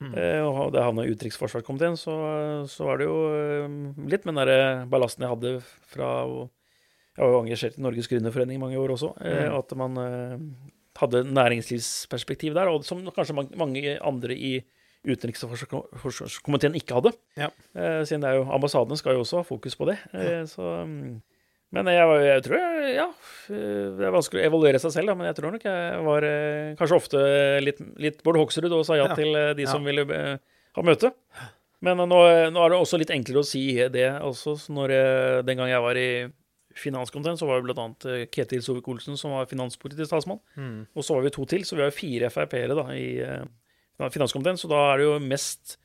Mm. 0.00 0.14
Eh, 0.16 0.40
og 0.46 0.72
da 0.72 0.80
jeg 0.80 0.88
havna 0.88 1.04
i 1.04 1.14
utenriksforsvarskomiteen, 1.14 1.96
så, 2.00 2.16
så 2.72 2.88
var 2.88 3.00
det 3.00 3.08
jo 3.08 3.16
litt 4.08 4.24
med 4.24 4.36
den 4.36 4.48
der 4.48 4.84
ballasten 4.92 5.26
jeg 5.26 5.32
hadde 5.34 5.54
fra 5.92 6.10
Jeg 6.24 7.20
var 7.20 7.34
jo 7.34 7.40
engasjert 7.44 7.76
i 7.76 7.84
Norges 7.84 8.08
Gründerforening 8.08 8.56
i 8.56 8.62
mange 8.62 8.80
år 8.80 8.94
også. 8.96 9.12
Mm. 9.20 9.56
At 9.58 9.74
man 9.76 10.02
hadde 11.00 11.24
næringslivsperspektiv 11.28 12.56
der, 12.56 12.68
og 12.72 12.84
som 12.88 13.02
kanskje 13.14 13.36
mange 13.36 13.96
andre 14.00 14.36
i 14.36 14.54
utenriks- 15.06 15.44
og 15.46 15.54
forsvarskomiteen 16.02 16.74
ikke 16.76 16.98
hadde. 16.98 17.12
Ja. 17.40 17.48
Eh, 17.74 18.00
siden 18.08 18.24
det 18.24 18.30
er 18.30 18.40
jo, 18.40 18.46
ambassadene 18.52 18.98
skal 19.00 19.16
jo 19.16 19.22
også 19.24 19.40
ha 19.40 19.46
fokus 19.48 19.76
på 19.78 19.86
det. 19.88 19.98
Eh, 20.12 20.42
så, 20.50 20.66
mm, 20.84 21.20
men 21.72 21.86
jeg, 21.92 22.08
jeg 22.26 22.42
tror 22.44 22.56
jeg, 22.58 22.90
ja, 22.98 23.06
eh, 23.54 23.86
Det 23.96 24.08
er 24.08 24.12
vanskelig 24.16 24.42
å 24.42 24.48
evaluere 24.50 24.82
seg 24.82 24.92
selv, 24.96 25.12
da, 25.12 25.14
men 25.14 25.30
jeg 25.30 25.38
tror 25.38 25.54
nok 25.54 25.64
jeg 25.68 26.02
var 26.08 26.26
eh, 26.28 26.74
kanskje 26.80 26.98
ofte 26.98 27.22
litt, 27.64 27.80
litt 28.02 28.20
Bård 28.26 28.40
Hoksrud 28.42 28.72
og 28.72 28.84
sa 28.88 28.98
ja, 28.98 29.06
Ja. 29.08 29.16
til 29.16 29.32
eh, 29.38 29.54
de 29.56 29.68
som 29.70 29.86
ville 29.86 30.04
eh, 30.04 30.36
ha 30.76 30.82
møte. 30.84 31.12
Men 31.80 31.96
nå, 31.96 32.18
nå 32.52 32.60
er 32.60 32.74
det 32.74 32.76
også 32.76 32.98
litt 33.00 33.12
enklere 33.14 33.40
å 33.40 33.46
si 33.46 33.62
det 33.88 34.10
også. 34.20 34.58
så 34.66 34.74
Når 34.76 34.92
den 35.48 35.56
gang 35.56 35.70
jeg 35.70 35.80
var 35.80 35.96
i 35.96 36.10
finanskomiteen, 36.76 37.38
så 37.40 37.46
var 37.48 37.62
det 37.62 37.70
bl.a. 37.72 37.86
Ketil 38.30 38.60
Sovik-Olsen 38.60 39.16
som 39.16 39.32
var 39.32 39.48
finanspolitisk 39.48 40.12
talsmann. 40.12 40.42
Mm. 40.60 40.82
Og 40.92 41.06
så 41.06 41.16
var 41.16 41.24
vi 41.24 41.32
to 41.32 41.46
til, 41.48 41.64
så 41.64 41.78
vi 41.78 41.86
har 41.86 41.94
fire 41.96 42.28
Frp-ere 42.30 42.84
i 43.00 43.06
finanskomiteen. 44.14 44.58
Så 44.60 44.70
da 44.70 44.80
er 44.92 45.00
det 45.00 45.06
jo 45.08 45.14
mest, 45.22 45.76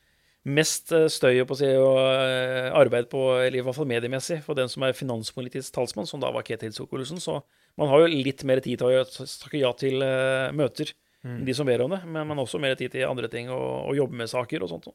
mest 0.47 0.93
eh, 0.95 1.08
støy 1.12 1.41
på 1.43 1.58
å 1.58 1.60
si, 1.60 1.71
og 1.75 1.99
eh, 1.99 2.71
arbeid 2.71 3.10
på, 3.12 3.23
eller 3.43 3.60
i 3.60 3.63
hvert 3.65 3.78
fall 3.78 3.89
mediemessig, 3.91 4.41
for 4.45 4.58
den 4.58 4.71
som 4.71 4.88
er 4.88 4.97
finanspolitisk 4.97 5.75
talsmann, 5.75 6.08
som 6.10 6.23
da 6.23 6.32
var 6.32 6.47
Ketil 6.47 6.73
Solvik-Olsen. 6.75 7.19
Så 7.23 7.41
man 7.75 7.91
har 7.91 8.06
jo 8.06 8.13
litt 8.13 8.45
mer 8.47 8.63
tid 8.63 8.80
til 8.80 9.01
å 9.01 9.04
takke 9.06 9.60
ja 9.60 9.73
til 9.78 10.06
eh, 10.06 10.54
møter, 10.56 10.95
Mm. 11.25 11.39
de 11.41 11.54
som 11.58 11.65
ber 11.65 11.82
om 11.82 11.89
det, 11.89 12.04
men 12.06 12.28
man 12.30 12.38
har 12.38 12.45
også 12.45 12.60
mer 12.62 12.75
tid 12.78 12.91
til 12.93 13.08
andre 13.08 13.25
ting 13.25 13.47
og, 13.49 13.89
og 13.89 13.95
jobbe 13.97 14.13
med 14.19 14.30
saker 14.30 14.62
og 14.62 14.69
sånt. 14.69 14.91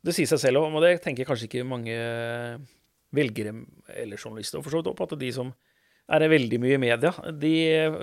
Det 0.00 0.14
sier 0.16 0.24
seg 0.30 0.40
selv 0.40 0.62
og 0.64 0.78
det 0.80 0.94
tenker 1.04 1.28
kanskje 1.28 1.44
ikke 1.44 1.66
mange 1.68 1.92
velgere 3.12 3.52
eller 3.92 4.16
journalister 4.16 4.62
for 4.64 4.72
så 4.72 4.80
vidt 4.80 4.88
opp, 4.94 5.02
at 5.04 5.12
de 5.20 5.28
som 5.34 5.50
er 6.08 6.24
veldig 6.32 6.60
mye 6.62 6.78
i 6.78 6.80
media, 6.80 7.12
de 7.36 7.52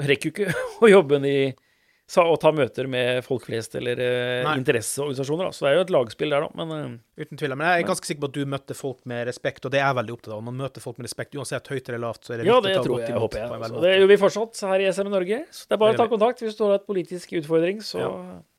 rekker 0.05 0.29
jo 0.29 0.33
ikke 0.35 0.53
å 0.85 0.91
jobbe 0.91 1.21
i 1.25 1.39
og 2.21 2.35
ta 2.41 2.51
møter 2.53 2.85
med 2.91 3.23
folk 3.25 3.47
flest 3.47 3.73
eller 3.79 3.97
eh, 3.97 4.43
Nei. 4.45 4.55
interesseorganisasjoner. 4.61 5.49
Da. 5.49 5.55
Så 5.57 5.65
det 5.65 5.71
er 5.71 5.77
jo 5.79 5.85
et 5.87 5.93
lagspill 5.95 6.35
der, 6.35 6.45
da. 6.45 6.59
Men 6.61 6.73
eh, 6.75 7.23
Uten 7.25 7.39
tvil. 7.41 7.55
Men 7.57 7.71
jeg 7.71 7.83
er 7.83 7.87
ganske 7.89 8.09
sikker 8.09 8.21
på 8.25 8.29
at 8.29 8.37
du 8.37 8.51
møtte 8.53 8.77
folk 8.77 8.99
med 9.09 9.25
respekt, 9.29 9.65
og 9.65 9.73
det 9.73 9.81
er 9.81 9.87
jeg 9.87 9.97
veldig 10.01 10.15
opptatt 10.17 10.35
av. 10.37 10.43
Man 10.45 10.59
møter 10.59 10.83
folk 10.83 10.99
med 10.99 11.09
respekt, 11.09 11.37
uansett 11.39 11.71
høyt 11.73 11.89
eller 11.89 12.03
lavt, 12.05 12.21
så 12.27 12.35
er 12.35 12.43
det 12.43 12.49
ja, 12.49 12.59
viktig 12.61 12.75
å 12.77 12.83
ta 12.83 12.91
godt 12.93 13.09
imot 13.09 13.23
håper 13.25 13.41
jeg. 13.41 13.71
Så 13.73 13.85
det 13.85 13.95
gjør 13.95 14.11
vi 14.11 14.19
fortsatt 14.21 14.61
her 14.69 14.83
i 14.85 14.89
SM 14.93 15.09
Norge. 15.15 15.41
Så 15.49 15.65
det 15.65 15.77
er 15.77 15.81
bare 15.81 15.97
å 15.97 16.01
ta 16.03 16.07
kontakt 16.11 16.45
hvis 16.45 16.59
du 16.59 16.65
har 16.67 16.77
et 16.77 16.85
politisk 16.89 17.33
utfordring. 17.41 17.81
Så 17.85 18.03
Ja. 18.03 18.13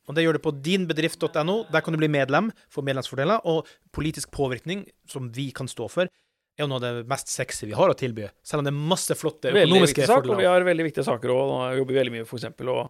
Og 0.06 0.14
det 0.14 0.22
gjør 0.22 0.36
du 0.38 0.42
på 0.44 0.52
dinbedrift.no. 0.62 1.56
Der 1.66 1.82
kan 1.82 1.94
du 1.94 1.98
bli 1.98 2.06
medlem, 2.06 2.52
få 2.70 2.82
medlemsfordeler, 2.86 3.42
og 3.42 3.66
politisk 3.94 4.30
påvirkning, 4.30 4.84
som 5.10 5.32
vi 5.34 5.48
kan 5.50 5.66
stå 5.66 5.88
for, 5.90 6.10
er 6.56 6.64
jo 6.64 6.68
noe 6.70 6.78
av 6.78 6.84
det 6.84 7.08
mest 7.10 7.28
sexy 7.32 7.66
vi 7.68 7.74
har 7.76 7.90
å 7.90 7.96
tilby. 7.98 8.28
Selv 8.46 8.62
om 8.62 8.68
det 8.68 8.72
er 8.72 8.86
masse 8.94 9.16
flotte 9.18 9.50
veldig 9.50 9.66
økonomiske 9.66 9.98
viktig 9.98 10.06
sak, 10.12 10.28
og 10.30 10.38
vi 10.40 10.46
har 10.48 10.66
veldig 10.66 10.86
viktige 10.86 11.04
saker 11.08 11.34
òg. 11.34 11.50
Nå 11.50 11.58
jobber 11.80 11.96
vi 11.96 12.00
veldig 12.00 12.14
mye 12.14 12.28
for 12.28 12.38
eksempel, 12.38 12.70
å 12.70 12.86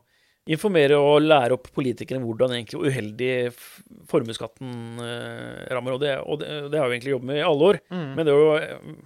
informere 0.46 0.98
og 1.00 1.24
lære 1.24 1.56
opp 1.56 1.68
politikerne 1.74 2.22
hvordan 2.22 2.54
egentlig 2.54 2.78
uheldig 2.86 3.32
formuesskatten 4.10 5.02
eh, 5.02 5.66
rammer. 5.74 5.96
Og 5.96 6.02
det, 6.02 6.14
og 6.22 6.40
det, 6.42 6.50
det 6.72 6.80
har 6.80 6.90
vi 6.90 6.98
egentlig 6.98 7.16
jobbet 7.16 7.30
med 7.32 7.40
i 7.40 7.46
alle 7.46 7.70
år. 7.72 7.80
Mm. 7.90 8.08
Men 8.14 8.22
det 8.22 8.34
er 8.34 8.42
jo 8.42 8.52
eh, 8.60 9.04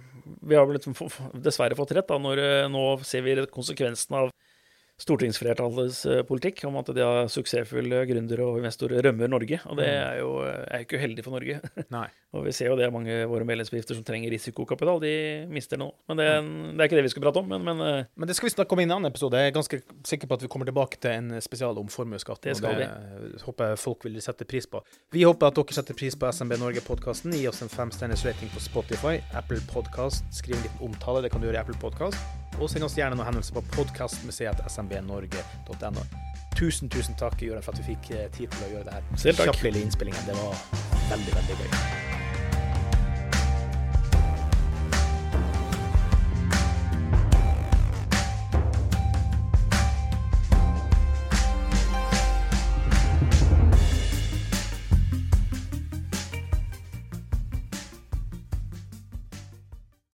Vi 0.51 0.57
har 0.57 0.69
liksom 0.75 0.97
dessverre 1.43 1.77
fått 1.77 1.95
rett, 1.97 2.09
da, 2.09 2.19
når 2.21 2.43
eh, 2.45 2.69
nå 2.71 2.85
ser 3.07 3.25
vi 3.25 3.37
konsekvensen 3.49 4.19
av 4.21 4.31
stortingsflertallets 5.01 6.05
eh, 6.05 6.21
politikk 6.27 6.63
om 6.69 6.77
at 6.81 6.91
de 6.93 7.01
har 7.03 7.29
suksessfulle 7.31 8.03
gründere 8.09 8.45
og 8.45 8.59
investorer 8.61 9.01
rømmer 9.05 9.31
Norge. 9.31 9.59
Og 9.69 9.79
det 9.79 9.87
er 9.89 10.19
jo 10.21 10.33
eh, 10.45 10.65
er 10.67 10.85
ikke 10.85 10.99
uheldig 11.01 11.25
for 11.25 11.35
Norge. 11.35 11.59
Nei. 11.95 12.07
Og 12.31 12.45
vi 12.45 12.53
ser 12.55 12.69
jo 12.69 12.77
det 12.79 12.85
er 12.85 12.93
mange 12.93 13.11
av 13.25 13.31
våre 13.31 13.43
medlemsbedrifter 13.47 13.97
som 13.97 14.05
trenger 14.07 14.31
risikokapital. 14.31 15.01
De 15.03 15.13
mister 15.51 15.79
nå. 15.81 15.89
Men 16.07 16.21
det, 16.21 16.27
det 16.77 16.85
er 16.85 16.89
ikke 16.89 16.99
det 16.99 17.05
vi 17.07 17.13
skal 17.15 17.25
prate 17.25 17.41
om. 17.41 17.49
Men, 17.51 17.65
men 17.67 17.83
eh, 17.87 18.09
Men 18.15 18.29
det 18.29 18.37
skal 18.37 18.47
vi 18.47 18.53
snakke 18.55 18.77
om 18.77 18.83
i 18.83 18.87
en 18.87 18.95
annen 18.97 19.11
episode. 19.11 19.41
Jeg 19.41 19.51
er 19.51 19.57
ganske 19.57 19.81
sikker 20.07 20.29
på 20.29 20.37
at 20.37 20.45
vi 20.45 20.51
kommer 20.51 20.69
tilbake 20.69 21.01
til 21.01 21.11
en 21.17 21.41
spesial 21.43 21.81
om 21.81 21.89
formuesskatt. 21.91 22.43
Det 22.45 22.57
skal 22.59 22.77
det 22.81 22.89
håper 23.41 23.73
jeg 23.73 23.81
folk 23.81 24.05
vil 24.05 24.21
sette 24.23 24.45
pris 24.47 24.67
på. 24.69 24.81
Vi 25.11 25.25
håper 25.27 25.49
at 25.49 25.57
dere 25.57 25.75
setter 25.75 25.97
pris 25.97 26.15
på 26.15 26.29
SMB 26.31 26.59
Norge-podkasten. 26.61 27.33
Gi 27.35 27.47
oss 27.49 27.61
en 27.65 27.71
femstjerners 27.71 28.25
rating 28.27 28.51
på 28.53 28.63
Spotify, 28.63 29.17
Apple 29.37 29.59
Podcast. 29.71 30.23
Skriv 30.35 30.55
liten 30.61 30.85
omtale, 30.87 31.25
det 31.25 31.33
kan 31.33 31.41
du 31.41 31.49
gjøre 31.49 31.59
i 31.59 31.63
Apple 31.65 31.79
Podcast. 31.81 32.21
Og 32.59 32.69
send 32.69 32.85
oss 32.85 32.97
gjerne 32.99 33.15
noen 33.15 33.27
henvendelser 33.27 33.57
på 33.57 33.65
podkastmuseet.smbnorge.no. 34.91 36.03
Tusen, 36.55 36.89
tusen 36.89 37.15
takk, 37.15 37.41
Jørgen, 37.41 37.63
for 37.63 37.71
at 37.71 37.79
du 37.79 37.85
fikk 37.87 38.11
eh, 38.11 38.27
tid 38.35 38.51
til 38.51 38.65
å 38.67 38.71
gjøre 38.75 38.89
det 38.89 38.97
her. 38.97 39.35
Kjapp 39.47 39.63
lille 39.65 39.85
innspillingen. 39.87 40.23
Det 40.27 40.35
var 40.35 40.57
veldig, 41.09 41.35
veldig 41.39 41.59
gøy. 41.61 42.40